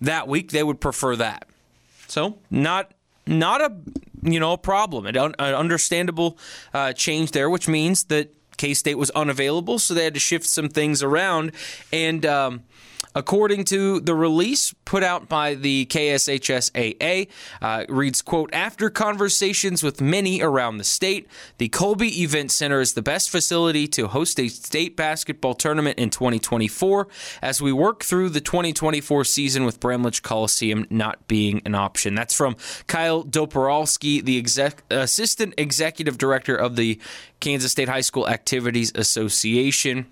that 0.00 0.28
week, 0.28 0.52
they 0.52 0.62
would 0.62 0.80
prefer 0.80 1.16
that. 1.16 1.48
So 2.06 2.38
not 2.48 2.92
not 3.26 3.60
a 3.60 3.74
you 4.22 4.38
know 4.38 4.52
a 4.52 4.58
problem, 4.58 5.06
an, 5.06 5.16
an 5.16 5.34
understandable 5.36 6.38
uh, 6.72 6.92
change 6.92 7.32
there, 7.32 7.50
which 7.50 7.66
means 7.66 8.04
that 8.04 8.32
K 8.56 8.72
State 8.72 8.98
was 8.98 9.10
unavailable, 9.10 9.80
so 9.80 9.94
they 9.94 10.04
had 10.04 10.14
to 10.14 10.20
shift 10.20 10.46
some 10.46 10.68
things 10.68 11.02
around 11.02 11.50
and. 11.92 12.24
Um, 12.24 12.62
According 13.14 13.64
to 13.66 14.00
the 14.00 14.14
release 14.14 14.74
put 14.84 15.02
out 15.02 15.28
by 15.28 15.54
the 15.54 15.86
KSHSAA, 15.86 17.28
uh, 17.60 17.84
reads, 17.88 18.22
quote, 18.22 18.50
after 18.52 18.90
conversations 18.90 19.82
with 19.82 20.00
many 20.00 20.42
around 20.42 20.78
the 20.78 20.84
state, 20.84 21.28
the 21.58 21.68
Colby 21.68 22.22
Event 22.22 22.50
Center 22.50 22.80
is 22.80 22.94
the 22.94 23.02
best 23.02 23.30
facility 23.30 23.86
to 23.88 24.08
host 24.08 24.40
a 24.40 24.48
state 24.48 24.96
basketball 24.96 25.54
tournament 25.54 25.98
in 25.98 26.10
2024 26.10 27.08
as 27.42 27.60
we 27.60 27.72
work 27.72 28.02
through 28.02 28.30
the 28.30 28.40
2024 28.40 29.24
season 29.24 29.64
with 29.64 29.80
Bramlage 29.80 30.22
Coliseum 30.22 30.86
not 30.90 31.26
being 31.28 31.62
an 31.64 31.74
option. 31.74 32.14
That's 32.14 32.34
from 32.34 32.56
Kyle 32.86 33.24
Doporalski, 33.24 34.24
the 34.24 34.38
exec- 34.38 34.84
assistant 34.90 35.54
executive 35.58 36.18
director 36.18 36.56
of 36.56 36.76
the 36.76 36.98
Kansas 37.40 37.72
State 37.72 37.88
High 37.88 38.00
School 38.00 38.28
Activities 38.28 38.92
Association. 38.94 40.06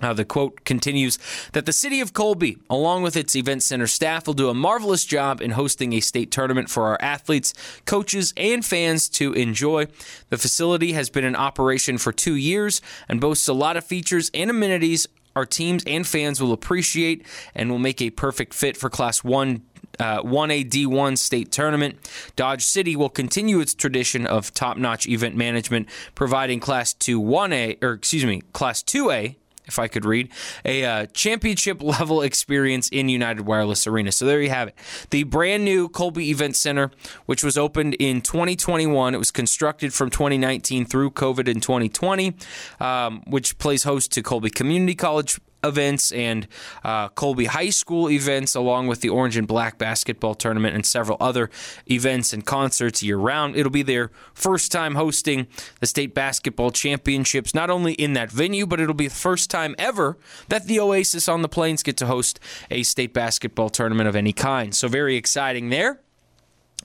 Uh, 0.00 0.12
the 0.12 0.24
quote 0.24 0.64
continues 0.64 1.18
that 1.52 1.66
the 1.66 1.72
city 1.72 2.00
of 2.00 2.12
Colby, 2.12 2.58
along 2.68 3.02
with 3.02 3.16
its 3.16 3.36
event 3.36 3.62
center 3.62 3.86
staff, 3.86 4.26
will 4.26 4.34
do 4.34 4.48
a 4.48 4.54
marvelous 4.54 5.04
job 5.04 5.40
in 5.40 5.52
hosting 5.52 5.92
a 5.92 6.00
state 6.00 6.30
tournament 6.30 6.70
for 6.70 6.84
our 6.84 6.98
athletes, 7.00 7.52
coaches, 7.84 8.32
and 8.36 8.64
fans 8.64 9.08
to 9.10 9.32
enjoy. 9.32 9.86
The 10.30 10.38
facility 10.38 10.92
has 10.92 11.10
been 11.10 11.24
in 11.24 11.36
operation 11.36 11.98
for 11.98 12.12
two 12.12 12.34
years 12.34 12.80
and 13.08 13.20
boasts 13.20 13.48
a 13.48 13.52
lot 13.52 13.76
of 13.76 13.84
features 13.84 14.30
and 14.34 14.50
amenities 14.50 15.06
our 15.36 15.46
teams 15.46 15.84
and 15.86 16.06
fans 16.06 16.40
will 16.40 16.52
appreciate 16.52 17.24
and 17.54 17.70
will 17.70 17.78
make 17.78 18.02
a 18.02 18.10
perfect 18.10 18.52
fit 18.52 18.76
for 18.76 18.90
Class 18.90 19.22
1 19.22 19.62
uh, 19.98 20.22
1A 20.22 20.68
D1 20.68 21.18
state 21.18 21.52
tournament. 21.52 21.96
Dodge 22.34 22.64
City 22.64 22.96
will 22.96 23.10
continue 23.10 23.60
its 23.60 23.74
tradition 23.74 24.26
of 24.26 24.52
top 24.54 24.78
notch 24.78 25.06
event 25.06 25.36
management, 25.36 25.88
providing 26.14 26.58
Class 26.58 26.94
2 26.94 27.20
1A, 27.20 27.82
or 27.82 27.92
excuse 27.92 28.24
me, 28.24 28.40
Class 28.52 28.82
2A 28.82 29.36
if 29.66 29.78
I 29.78 29.88
could 29.88 30.04
read, 30.04 30.30
a 30.64 30.84
uh, 30.84 31.06
championship 31.06 31.82
level 31.82 32.22
experience 32.22 32.88
in 32.88 33.08
United 33.08 33.42
Wireless 33.42 33.86
Arena. 33.86 34.12
So 34.12 34.26
there 34.26 34.40
you 34.40 34.50
have 34.50 34.68
it. 34.68 34.74
The 35.10 35.24
brand 35.24 35.64
new 35.64 35.88
Colby 35.88 36.30
Event 36.30 36.56
Center, 36.56 36.90
which 37.26 37.44
was 37.44 37.56
opened 37.56 37.94
in 37.94 38.20
2021, 38.20 39.14
it 39.14 39.18
was 39.18 39.30
constructed 39.30 39.92
from 39.92 40.10
2019 40.10 40.84
through 40.86 41.10
COVID 41.12 41.48
in 41.48 41.60
2020, 41.60 42.34
um, 42.80 43.22
which 43.26 43.58
plays 43.58 43.84
host 43.84 44.12
to 44.12 44.22
Colby 44.22 44.50
Community 44.50 44.94
College 44.94 45.40
events 45.62 46.12
and 46.12 46.46
uh, 46.84 47.08
Colby 47.10 47.46
High 47.46 47.70
School 47.70 48.10
events, 48.10 48.54
along 48.54 48.86
with 48.86 49.00
the 49.00 49.08
Orange 49.08 49.36
and 49.36 49.46
Black 49.46 49.78
basketball 49.78 50.34
tournament 50.34 50.74
and 50.74 50.84
several 50.84 51.16
other 51.20 51.50
events 51.90 52.32
and 52.32 52.44
concerts 52.44 53.02
year 53.02 53.16
round. 53.16 53.56
It'll 53.56 53.70
be 53.70 53.82
their 53.82 54.10
first 54.34 54.72
time 54.72 54.94
hosting 54.94 55.46
the 55.80 55.86
state 55.86 56.14
basketball 56.14 56.70
championships, 56.70 57.54
not 57.54 57.70
only 57.70 57.94
in 57.94 58.12
that 58.14 58.30
venue, 58.30 58.66
but 58.66 58.80
it'll 58.80 58.94
be 58.94 59.08
the 59.08 59.14
first 59.14 59.50
time 59.50 59.74
ever 59.78 60.16
that 60.48 60.66
the 60.66 60.80
Oasis 60.80 61.28
on 61.28 61.42
the 61.42 61.48
Plains 61.48 61.82
get 61.82 61.96
to 61.98 62.06
host 62.06 62.40
a 62.70 62.82
state 62.82 63.12
basketball 63.12 63.70
tournament 63.70 64.08
of 64.08 64.16
any 64.16 64.32
kind. 64.32 64.74
So, 64.74 64.88
very 64.88 65.16
exciting 65.16 65.70
there. 65.70 66.00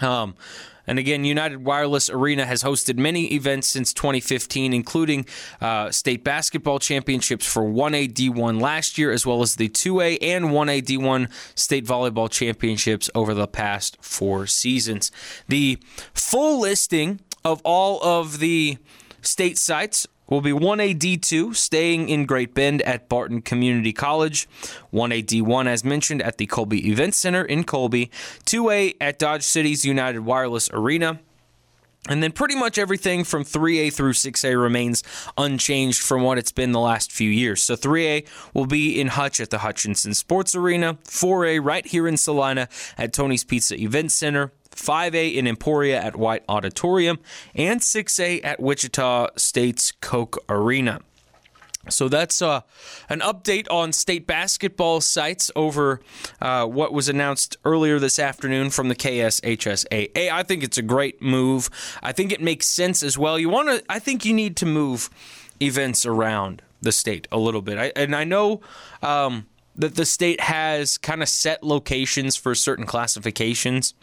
Um, 0.02 0.36
and 0.88 1.00
again, 1.00 1.24
United 1.24 1.64
Wireless 1.64 2.10
Arena 2.10 2.46
has 2.46 2.64
hosted 2.64 2.98
many 2.98 3.34
events 3.34 3.68
since 3.68 3.94
2015, 3.94 4.74
including 4.74 5.26
uh, 5.62 5.92
state 5.92 6.24
basketball 6.24 6.80
championships 6.80 7.52
for 7.52 7.64
1A 7.64 8.14
D1 8.14 8.62
last 8.62 8.98
year, 8.98 9.12
as 9.12 9.26
well 9.26 9.42
as 9.42 9.56
the 9.56 9.70
2A 9.70 10.20
and 10.22 10.46
1A 10.46 10.84
D1 10.84 11.32
state 11.56 11.86
volleyball 11.86 12.30
championships 12.30 13.10
over 13.16 13.34
the 13.34 13.48
past 13.48 13.98
four 14.02 14.46
seasons. 14.46 15.12
The 15.48 15.80
full 16.14 16.62
listing 16.62 17.20
of 17.44 17.62
all 17.64 18.04
of 18.04 18.40
the 18.40 18.78
state 19.22 19.58
sites 19.58 20.08
will 20.28 20.42
be 20.42 20.52
1AD2 20.52 21.56
staying 21.56 22.10
in 22.10 22.26
Great 22.26 22.54
Bend 22.54 22.82
at 22.82 23.08
Barton 23.10 23.42
Community 23.42 23.94
College, 23.94 24.48
1AD1 24.94 25.68
as 25.68 25.84
mentioned 25.84 26.22
at 26.22 26.38
the 26.38 26.46
Colby 26.46 26.90
Event 26.90 27.14
Center 27.14 27.44
in 27.44 27.64
Colby, 27.64 28.10
2A 28.46 28.96
at 29.00 29.20
Dodge 29.20 29.44
City's 29.44 29.86
United 29.86 30.20
Wireless 30.20 30.70
Arena. 30.72 31.20
And 32.08 32.22
then 32.22 32.32
pretty 32.32 32.56
much 32.56 32.78
everything 32.78 33.24
from 33.24 33.44
3A 33.44 33.92
through 33.92 34.14
6A 34.14 34.62
remains 34.62 35.04
unchanged 35.38 36.02
from 36.02 36.22
what 36.22 36.38
it's 36.38 36.52
been 36.52 36.72
the 36.72 36.80
last 36.80 37.12
few 37.12 37.30
years. 37.30 37.64
So 37.64 37.76
3A 37.76 38.28
will 38.54 38.68
be 38.68 39.00
in 39.00 39.08
Hutch 39.08 39.40
at 39.40 39.50
the 39.50 39.60
Hutchinson 39.60 40.14
Sports 40.14 40.54
Arena, 40.54 40.96
4A 41.06 41.64
right 41.64 41.86
here 41.86 42.08
in 42.08 42.18
Salina 42.18 42.70
at 42.98 43.12
Tony's 43.12 43.44
Pizza 43.44 43.80
Event 43.82 44.12
Center, 44.12 44.52
5A 44.76 45.34
in 45.36 45.48
Emporia 45.48 46.00
at 46.00 46.16
White 46.16 46.44
Auditorium, 46.48 47.20
and 47.56 47.82
6A 47.82 48.44
at 48.44 48.60
Wichita 48.60 49.30
State's 49.36 49.92
Koch 49.92 50.38
Arena. 50.48 51.00
So 51.90 52.10
that's 52.10 52.42
uh, 52.42 52.62
an 53.10 53.20
update 53.20 53.68
on 53.70 53.94
state 53.94 54.28
basketball 54.28 55.02
sites 55.02 55.52
over 55.56 56.02
uh, 56.42 56.66
what 56.66 56.94
was 56.94 57.10
announced 57.10 57.58
earlier 57.66 58.00
this 58.00 58.20
afternoon 58.20 58.70
from 58.70 58.90
the 58.90 58.96
KSHSAA. 58.96 60.30
I 60.30 60.44
think 60.44 60.64
it's 60.64 60.78
a 60.78 60.82
great 60.82 61.22
move. 61.22 61.70
I 62.02 62.12
think 62.12 62.32
it 62.32 62.42
makes 62.42 62.68
sense 62.68 63.04
as 63.04 63.18
well. 63.18 63.38
You 63.38 63.50
want 63.50 63.70
to? 63.70 63.84
I 63.90 64.00
think 64.00 64.26
you 64.26 64.34
need 64.34 64.56
to 64.58 64.66
move 64.66 65.10
events 65.62 66.06
around 66.06 66.62
the 66.82 66.92
state 66.92 67.28
a 67.32 67.38
little 67.38 67.62
bit. 67.62 67.78
I, 67.78 67.92
and 67.96 68.16
I 68.16 68.24
know. 68.24 68.62
Um, 69.02 69.48
that 69.76 69.96
the 69.96 70.06
state 70.06 70.42
has 70.42 70.98
kind 70.98 71.22
of 71.22 71.30
set 71.30 71.64
locations 71.64 72.36
for 72.36 72.56
certain 72.56 72.86
classifications, 72.86 73.94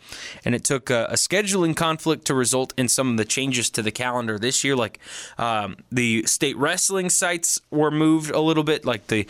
and 0.45 0.55
it 0.55 0.65
took 0.65 0.91
a, 0.91 1.07
a, 1.11 1.15
scheduling 1.15 1.75
conflict 1.75 2.27
to 2.27 2.35
result 2.35 2.75
in 2.77 2.89
some 2.89 3.11
of 3.11 3.17
the 3.17 3.25
changes 3.25 3.71
to 3.71 3.83
the 3.83 3.91
calendar 3.91 4.39
this 4.39 4.65
year. 4.65 4.77
Like 4.77 4.99
um, 5.39 5.77
the 5.91 6.25
state 6.25 6.57
wrestling 6.57 7.11
sites 7.11 7.61
were 7.71 7.91
moved 7.91 8.31
a 8.31 8.41
little 8.41 8.65
bit, 8.65 8.85
like 8.85 9.07
the 9.07 9.27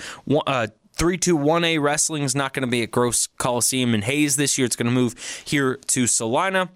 uh, 0.46 0.68
321A 0.96 1.80
wrestling 1.80 2.22
is 2.22 2.34
not 2.34 2.52
going 2.52 2.62
to 2.62 2.70
be 2.70 2.82
at 2.82 2.90
Gross 2.90 3.26
Coliseum 3.38 3.94
in 3.94 4.02
Hays 4.02 4.36
this 4.36 4.58
year. 4.58 4.66
It's 4.66 4.76
going 4.76 4.86
to 4.86 4.92
move 4.92 5.14
here 5.44 5.76
to 5.88 6.06
Salina. 6.06 6.70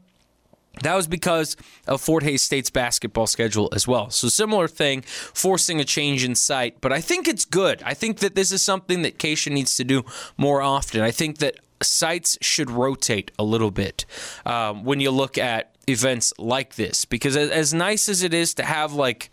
That 0.83 0.95
was 0.95 1.07
because 1.07 1.57
of 1.87 2.01
Fort 2.01 2.23
Hays 2.23 2.43
State's 2.43 2.71
basketball 2.71 3.27
schedule 3.27 3.69
as 3.73 3.89
well. 3.89 4.11
So, 4.11 4.29
similar 4.29 4.69
thing, 4.69 5.03
forcing 5.03 5.81
a 5.81 5.85
change 5.85 6.23
in 6.23 6.35
site. 6.35 6.81
But 6.81 6.93
I 6.93 7.01
think 7.01 7.27
it's 7.27 7.45
good. 7.45 7.83
I 7.83 7.95
think 7.95 8.19
that 8.19 8.35
this 8.35 8.53
is 8.53 8.63
something 8.63 9.03
that 9.03 9.19
KSHSAA 9.19 9.53
needs 9.53 9.77
to 9.77 9.85
do 9.85 10.05
more 10.37 10.61
often. 10.61 11.01
I 11.01 11.11
think 11.11 11.39
that 11.39 11.57
sites 11.83 12.39
should 12.41 12.71
rotate 12.71 13.31
a 13.39 13.45
little 13.45 13.71
bit 13.71 14.05
um, 14.45 14.85
when 14.85 15.01
you 15.01 15.11
look 15.11 15.39
at 15.39 15.75
events 15.87 16.33
like 16.39 16.75
this. 16.75 17.05
Because 17.05 17.37
as 17.37 17.73
nice 17.73 18.09
as 18.09 18.23
it 18.23 18.35
is 18.35 18.53
to 18.55 18.63
have, 18.63 18.93
like, 18.93 19.31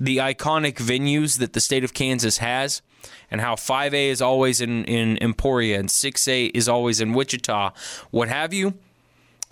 the 0.00 0.16
iconic 0.18 0.74
venues 0.74 1.38
that 1.38 1.52
the 1.52 1.60
state 1.60 1.84
of 1.84 1.94
Kansas 1.94 2.38
has, 2.38 2.82
and 3.30 3.40
how 3.40 3.54
5A 3.54 4.08
is 4.08 4.22
always 4.22 4.60
in, 4.60 4.84
in 4.84 5.22
Emporia 5.22 5.78
and 5.78 5.88
6A 5.88 6.50
is 6.54 6.68
always 6.68 7.00
in 7.00 7.12
Wichita, 7.12 7.72
what 8.10 8.28
have 8.28 8.52
you 8.52 8.74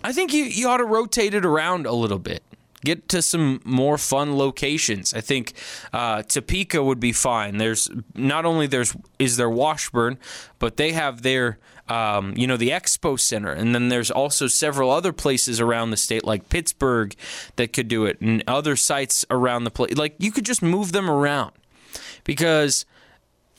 I 0.03 0.11
think 0.11 0.33
you, 0.33 0.43
you 0.43 0.67
ought 0.67 0.77
to 0.77 0.85
rotate 0.85 1.33
it 1.33 1.45
around 1.45 1.85
a 1.85 1.93
little 1.93 2.19
bit. 2.19 2.43
Get 2.85 3.07
to 3.09 3.21
some 3.21 3.61
more 3.63 3.97
fun 3.97 4.37
locations. 4.37 5.13
I 5.13 5.21
think 5.21 5.53
uh, 5.93 6.23
Topeka 6.23 6.83
would 6.83 6.99
be 6.99 7.13
fine. 7.13 7.57
There's 7.57 7.89
not 8.13 8.45
only 8.45 8.67
there's 8.67 8.93
is 9.17 9.37
there 9.37 9.49
Washburn, 9.49 10.17
but 10.59 10.75
they 10.75 10.91
have 10.91 11.21
their 11.21 11.59
um, 11.87 12.33
you 12.35 12.45
know 12.45 12.57
the 12.57 12.71
Expo 12.71 13.17
Center, 13.17 13.53
and 13.53 13.73
then 13.73 13.87
there's 13.87 14.11
also 14.11 14.47
several 14.47 14.91
other 14.91 15.13
places 15.13 15.61
around 15.61 15.91
the 15.91 15.97
state 15.97 16.25
like 16.25 16.49
Pittsburg 16.49 17.15
that 17.55 17.71
could 17.71 17.87
do 17.87 18.05
it, 18.05 18.19
and 18.19 18.43
other 18.47 18.75
sites 18.75 19.25
around 19.29 19.63
the 19.63 19.71
place. 19.71 19.95
Like 19.95 20.15
you 20.19 20.31
could 20.31 20.45
just 20.45 20.61
move 20.61 20.91
them 20.91 21.09
around 21.09 21.53
because 22.25 22.85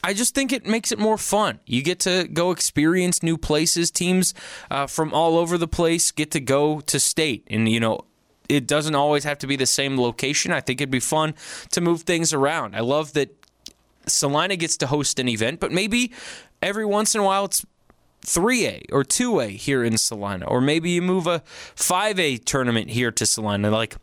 I 0.05 0.13
just 0.13 0.35
think 0.35 0.53
it 0.53 0.67
makes 0.67 0.93
it 0.93 0.99
more 0.99 1.17
fun. 1.17 1.61
You 1.65 1.83
get 1.83 1.99
to 2.01 2.29
go 2.31 2.51
experience 2.51 3.23
new 3.23 3.39
places. 3.39 3.91
Teams 3.91 4.35
uh, 4.71 4.87
from 4.87 5.15
all 5.15 5.39
over 5.39 5.57
the 5.57 5.67
place 5.67 6.11
get 6.11 6.31
to 6.33 6.41
go 6.41 6.81
to 6.81 7.01
state, 7.01 7.47
and 7.49 7.67
you 7.71 7.81
know 7.81 8.03
it 8.47 8.67
doesn't 8.67 8.95
always 8.95 9.25
have 9.25 9.39
to 9.39 9.47
be 9.47 9.57
the 9.57 9.65
same 9.65 9.99
location. 9.99 10.53
I 10.53 10.61
think 10.61 10.83
it'd 10.83 10.91
be 10.91 11.01
fun 11.01 11.35
to 11.71 11.81
move 11.81 12.03
things 12.03 12.35
around. 12.35 12.77
I 12.77 12.81
love 12.81 13.15
that 13.15 13.35
Salina 14.07 14.57
gets 14.57 14.77
to 14.77 14.89
host 14.89 15.19
an 15.19 15.27
event, 15.27 15.59
but 15.59 15.73
maybe 15.73 16.13
every 16.61 16.85
once 16.85 17.15
in 17.15 17.23
a 17.23 17.25
while 17.25 17.47
it's 17.47 17.65
3A 18.27 18.93
or 18.93 19.05
2A 19.05 19.57
here 19.57 19.83
in 19.83 19.97
Salina, 19.97 20.45
or 20.45 20.61
maybe 20.61 20.91
you 20.91 21.01
move 21.01 21.27
a 21.27 21.41
5A 21.77 22.45
tournament 22.45 22.91
here 22.91 23.11
to 23.11 23.25
Salina. 23.25 23.71
Like 23.71 23.97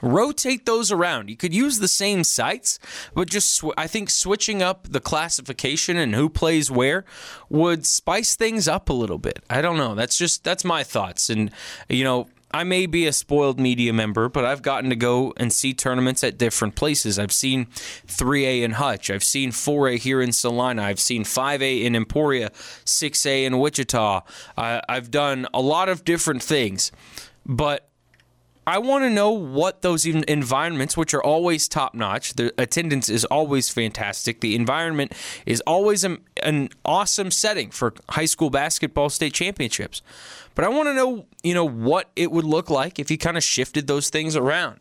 rotate 0.00 0.66
those 0.66 0.90
around. 0.90 1.30
You 1.30 1.36
could 1.36 1.54
use 1.54 1.78
the 1.78 1.88
same 1.88 2.24
sites, 2.24 2.78
but 3.14 3.28
just 3.28 3.54
sw- 3.54 3.76
I 3.76 3.86
think 3.86 4.10
switching 4.10 4.62
up 4.62 4.88
the 4.90 5.00
classification 5.00 5.96
and 5.96 6.14
who 6.14 6.28
plays 6.28 6.70
where 6.70 7.04
would 7.48 7.86
spice 7.86 8.36
things 8.36 8.68
up 8.68 8.88
a 8.88 8.92
little 8.92 9.18
bit. 9.18 9.44
I 9.50 9.60
don't 9.60 9.76
know. 9.76 9.94
That's 9.94 10.18
just 10.18 10.44
that's 10.44 10.64
my 10.64 10.82
thoughts 10.82 11.30
and 11.30 11.50
you 11.88 12.04
know, 12.04 12.28
I 12.50 12.64
may 12.64 12.86
be 12.86 13.06
a 13.06 13.12
spoiled 13.12 13.60
media 13.60 13.92
member, 13.92 14.28
but 14.28 14.44
I've 14.44 14.62
gotten 14.62 14.88
to 14.90 14.96
go 14.96 15.34
and 15.36 15.52
see 15.52 15.74
tournaments 15.74 16.24
at 16.24 16.38
different 16.38 16.76
places. 16.76 17.18
I've 17.18 17.32
seen 17.32 17.66
3A 18.06 18.62
in 18.62 18.72
Hutch. 18.72 19.10
I've 19.10 19.24
seen 19.24 19.50
4A 19.50 19.98
here 19.98 20.22
in 20.22 20.32
Salina. 20.32 20.82
I've 20.82 21.00
seen 21.00 21.24
5A 21.24 21.84
in 21.84 21.94
Emporia, 21.94 22.50
6A 22.50 23.44
in 23.44 23.58
Wichita. 23.58 24.22
I've 24.56 25.10
done 25.10 25.46
a 25.52 25.60
lot 25.60 25.90
of 25.90 26.04
different 26.04 26.42
things. 26.42 26.90
But 27.44 27.87
I 28.68 28.78
want 28.78 29.04
to 29.04 29.10
know 29.10 29.30
what 29.30 29.82
those 29.82 30.04
environments, 30.04 30.96
which 30.96 31.14
are 31.14 31.22
always 31.22 31.68
top 31.68 31.94
notch, 31.94 32.34
the 32.34 32.52
attendance 32.58 33.08
is 33.08 33.24
always 33.24 33.70
fantastic. 33.70 34.40
The 34.40 34.54
environment 34.54 35.12
is 35.46 35.62
always 35.66 36.04
an, 36.04 36.18
an 36.42 36.68
awesome 36.84 37.30
setting 37.30 37.70
for 37.70 37.94
high 38.10 38.26
school 38.26 38.50
basketball 38.50 39.08
state 39.08 39.32
championships. 39.32 40.02
But 40.54 40.64
I 40.64 40.68
want 40.68 40.88
to 40.88 40.94
know, 40.94 41.24
you 41.42 41.54
know, 41.54 41.64
what 41.64 42.10
it 42.14 42.30
would 42.30 42.44
look 42.44 42.68
like 42.68 42.98
if 42.98 43.10
you 43.10 43.16
kind 43.16 43.36
of 43.36 43.42
shifted 43.42 43.86
those 43.86 44.10
things 44.10 44.36
around 44.36 44.80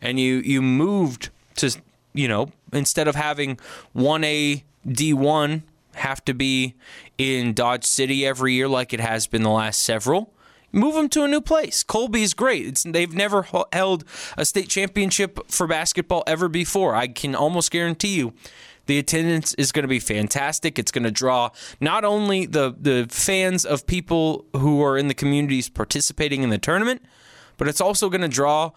and 0.00 0.18
you 0.18 0.36
you 0.36 0.60
moved 0.60 1.30
to, 1.56 1.76
you 2.14 2.26
know, 2.26 2.50
instead 2.72 3.06
of 3.06 3.14
having 3.14 3.58
1A 3.94 4.62
D1 4.86 5.62
have 5.94 6.24
to 6.24 6.34
be 6.34 6.74
in 7.18 7.52
Dodge 7.52 7.84
City 7.84 8.26
every 8.26 8.54
year 8.54 8.68
like 8.68 8.92
it 8.92 9.00
has 9.00 9.26
been 9.26 9.42
the 9.42 9.50
last 9.50 9.82
several 9.82 10.32
Move 10.72 10.94
them 10.94 11.08
to 11.08 11.24
a 11.24 11.28
new 11.28 11.40
place. 11.40 11.82
Colby 11.82 12.22
is 12.22 12.34
great. 12.34 12.66
It's, 12.66 12.82
they've 12.82 13.14
never 13.14 13.46
held 13.72 14.04
a 14.36 14.44
state 14.44 14.68
championship 14.68 15.50
for 15.50 15.66
basketball 15.66 16.24
ever 16.26 16.48
before. 16.48 16.94
I 16.94 17.08
can 17.08 17.34
almost 17.34 17.70
guarantee 17.70 18.16
you 18.16 18.34
the 18.88 18.98
attendance 18.98 19.54
is 19.54 19.70
going 19.70 19.82
to 19.82 19.88
be 19.88 20.00
fantastic. 20.00 20.78
It's 20.78 20.90
going 20.90 21.04
to 21.04 21.10
draw 21.10 21.50
not 21.80 22.04
only 22.04 22.46
the, 22.46 22.74
the 22.78 23.06
fans 23.10 23.64
of 23.64 23.86
people 23.86 24.46
who 24.56 24.82
are 24.82 24.96
in 24.98 25.08
the 25.08 25.14
communities 25.14 25.68
participating 25.68 26.42
in 26.42 26.50
the 26.50 26.58
tournament, 26.58 27.02
but 27.58 27.68
it's 27.68 27.80
also 27.80 28.08
going 28.08 28.22
to 28.22 28.28
draw 28.28 28.72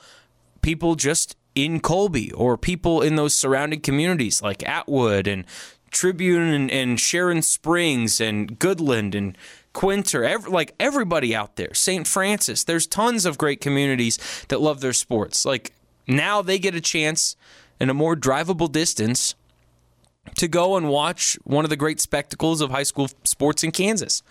people 0.61 0.95
just 0.95 1.35
in 1.55 1.79
Colby 1.79 2.31
or 2.33 2.57
people 2.57 3.01
in 3.01 3.15
those 3.15 3.33
surrounding 3.33 3.81
communities 3.81 4.41
like 4.41 4.67
Atwood 4.67 5.27
and 5.27 5.45
Tribune 5.91 6.53
and, 6.53 6.71
and 6.71 6.99
Sharon 6.99 7.41
Springs 7.41 8.21
and 8.21 8.59
Goodland 8.59 9.15
and 9.15 9.37
Quinter, 9.73 10.37
like 10.47 10.73
everybody 10.79 11.35
out 11.35 11.55
there, 11.55 11.73
St. 11.73 12.07
Francis. 12.07 12.63
There's 12.63 12.87
tons 12.87 13.25
of 13.25 13.37
great 13.37 13.61
communities 13.61 14.19
that 14.49 14.61
love 14.61 14.81
their 14.81 14.93
sports. 14.93 15.45
Like 15.45 15.73
now 16.07 16.41
they 16.41 16.59
get 16.59 16.75
a 16.75 16.81
chance 16.81 17.35
in 17.79 17.89
a 17.89 17.93
more 17.93 18.15
drivable 18.15 18.71
distance 18.71 19.35
to 20.35 20.47
go 20.47 20.75
and 20.75 20.89
watch 20.89 21.37
one 21.43 21.65
of 21.65 21.69
the 21.69 21.75
great 21.75 21.99
spectacles 21.99 22.61
of 22.61 22.69
high 22.69 22.83
school 22.83 23.09
sports 23.23 23.63
in 23.63 23.71
Kansas. 23.71 24.21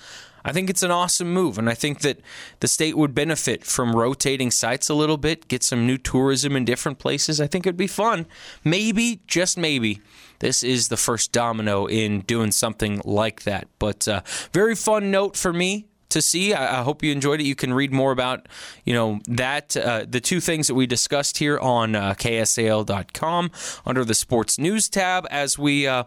I 0.44 0.52
think 0.52 0.70
it's 0.70 0.82
an 0.82 0.90
awesome 0.90 1.32
move, 1.32 1.58
and 1.58 1.68
I 1.68 1.74
think 1.74 2.00
that 2.00 2.20
the 2.60 2.68
state 2.68 2.96
would 2.96 3.14
benefit 3.14 3.64
from 3.64 3.94
rotating 3.94 4.50
sites 4.50 4.88
a 4.88 4.94
little 4.94 5.18
bit, 5.18 5.48
get 5.48 5.62
some 5.62 5.86
new 5.86 5.98
tourism 5.98 6.56
in 6.56 6.64
different 6.64 6.98
places. 6.98 7.40
I 7.40 7.46
think 7.46 7.66
it'd 7.66 7.76
be 7.76 7.86
fun. 7.86 8.26
Maybe, 8.64 9.20
just 9.26 9.58
maybe, 9.58 10.00
this 10.40 10.62
is 10.62 10.88
the 10.88 10.96
first 10.96 11.32
domino 11.32 11.86
in 11.86 12.20
doing 12.20 12.50
something 12.50 13.00
like 13.04 13.44
that. 13.44 13.68
But 13.78 14.08
uh, 14.08 14.22
very 14.52 14.74
fun 14.74 15.10
note 15.10 15.36
for 15.36 15.52
me 15.52 15.86
to 16.10 16.20
see. 16.20 16.52
I, 16.52 16.82
hope 16.82 17.02
you 17.02 17.12
enjoyed 17.12 17.40
it. 17.40 17.44
You 17.44 17.54
can 17.54 17.72
read 17.72 17.92
more 17.92 18.12
about, 18.12 18.48
you 18.84 18.92
know, 18.92 19.20
that 19.26 19.76
uh, 19.76 20.04
the 20.08 20.20
two 20.20 20.40
things 20.40 20.66
that 20.66 20.74
we 20.74 20.86
discussed 20.86 21.38
here 21.38 21.58
on 21.58 21.94
uh, 21.94 22.14
KSAL.com 22.14 23.50
under 23.86 24.04
the 24.04 24.14
sports 24.14 24.58
news 24.58 24.88
tab 24.88 25.26
as 25.30 25.58
we 25.58 25.86
uh, 25.86 26.04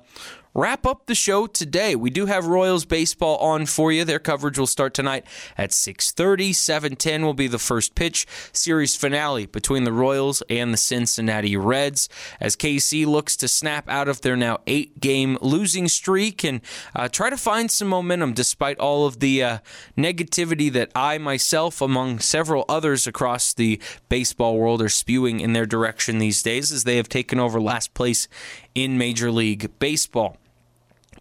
wrap 0.53 0.85
up 0.85 1.05
the 1.07 1.15
show 1.15 1.47
today. 1.47 1.95
We 1.95 2.09
do 2.09 2.27
have 2.27 2.45
Royals 2.45 2.85
baseball 2.85 3.37
on 3.37 3.65
for 3.65 3.91
you. 3.91 4.03
Their 4.03 4.19
coverage 4.19 4.59
will 4.59 4.67
start 4.67 4.93
tonight 4.93 5.25
at 5.57 5.71
6:30. 5.71 6.53
7:10 6.53 7.23
will 7.23 7.33
be 7.33 7.47
the 7.47 7.59
first 7.59 7.95
pitch 7.95 8.27
series 8.51 8.95
finale 8.95 9.45
between 9.45 9.83
the 9.83 9.91
Royals 9.91 10.43
and 10.49 10.73
the 10.73 10.77
Cincinnati 10.77 11.57
Reds 11.57 12.07
as 12.39 12.55
KC 12.55 13.05
looks 13.05 13.35
to 13.37 13.47
snap 13.47 13.89
out 13.89 14.07
of 14.07 14.21
their 14.21 14.35
now 14.35 14.59
eight-game 14.67 15.37
losing 15.41 15.87
streak 15.87 16.43
and 16.43 16.61
uh, 16.95 17.07
try 17.07 17.29
to 17.29 17.37
find 17.37 17.71
some 17.71 17.87
momentum 17.87 18.33
despite 18.33 18.79
all 18.79 19.05
of 19.05 19.19
the 19.19 19.43
uh, 19.43 19.57
negativity 19.97 20.71
that 20.71 20.91
I 20.95 21.17
myself, 21.17 21.81
among 21.81 22.19
several 22.19 22.65
others 22.69 23.07
across 23.07 23.53
the 23.53 23.81
baseball 24.09 24.57
world, 24.57 24.81
are 24.81 24.89
spewing 24.89 25.39
in 25.39 25.53
their 25.53 25.65
direction 25.65 26.19
these 26.19 26.43
days 26.43 26.71
as 26.71 26.83
they 26.83 26.97
have 26.97 27.09
taken 27.09 27.39
over 27.39 27.59
last 27.59 27.93
place 27.93 28.27
in 28.75 28.97
Major 28.97 29.31
League 29.31 29.71
Baseball. 29.79 30.37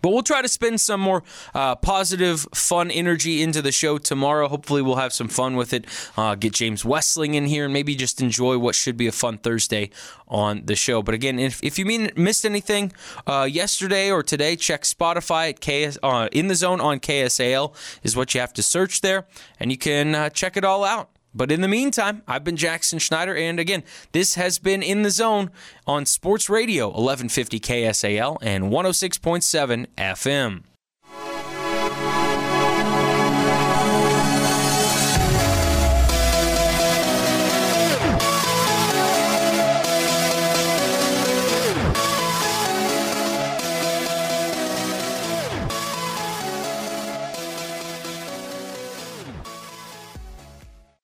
But 0.03 0.11
we'll 0.11 0.22
try 0.22 0.42
to 0.42 0.48
spend 0.48 0.80
some 0.80 1.00
more 1.00 1.22
uh, 1.55 1.76
positive, 1.76 2.46
fun 2.53 2.90
energy 2.90 3.42
into 3.42 3.62
the 3.62 3.72
show 3.72 3.98
tomorrow. 3.98 4.48
Hopefully, 4.48 4.82
we'll 4.82 4.96
have 4.96 5.12
some 5.12 5.28
fun 5.28 5.57
with 5.57 5.72
it. 5.72 5.86
Uh, 6.16 6.34
get 6.34 6.53
James 6.53 6.84
Westling 6.84 7.34
in 7.34 7.46
here 7.46 7.64
and 7.64 7.72
maybe 7.72 7.94
just 7.94 8.20
enjoy 8.20 8.59
what 8.59 8.74
should 8.74 8.96
be 8.96 9.07
a 9.07 9.12
fun 9.12 9.38
Thursday 9.38 9.90
on 10.28 10.66
the 10.66 10.74
show. 10.74 11.03
But 11.03 11.14
again, 11.14 11.38
if, 11.38 11.62
if 11.62 11.78
you 11.78 11.86
mean, 11.86 12.11
missed 12.16 12.44
anything 12.44 12.92
uh, 13.26 13.48
yesterday 13.50 14.11
or 14.11 14.22
today, 14.22 14.57
check 14.57 14.82
Spotify 14.82 15.50
at 15.50 15.61
KS, 15.61 15.98
uh, 16.03 16.28
in 16.32 16.48
the 16.48 16.55
zone 16.55 16.80
on 16.80 16.98
KSAL 16.98 17.74
is 18.03 18.16
what 18.16 18.34
you 18.34 18.40
have 18.40 18.53
to 18.55 18.62
search 18.62 19.03
there, 19.03 19.26
and 19.61 19.70
you 19.70 19.78
can 19.78 20.14
uh, 20.14 20.30
check 20.30 20.57
it 20.57 20.64
all 20.64 20.84
out. 20.84 21.12
But 21.35 21.51
in 21.51 21.61
the 21.61 21.68
meantime, 21.68 22.22
I've 22.28 22.45
been 22.45 22.57
Jackson 22.57 22.99
Schneider, 22.99 23.35
and 23.35 23.59
again, 23.59 23.83
this 24.12 24.35
has 24.35 24.59
been 24.59 24.83
In 24.83 25.03
the 25.03 25.11
Zone 25.11 25.51
on 25.87 26.07
Sports 26.07 26.51
Radio 26.51 26.87
1150 26.87 27.61
KSAL 27.61 28.39
and 28.43 28.64
106.7 28.64 29.87
FM. 29.97 30.62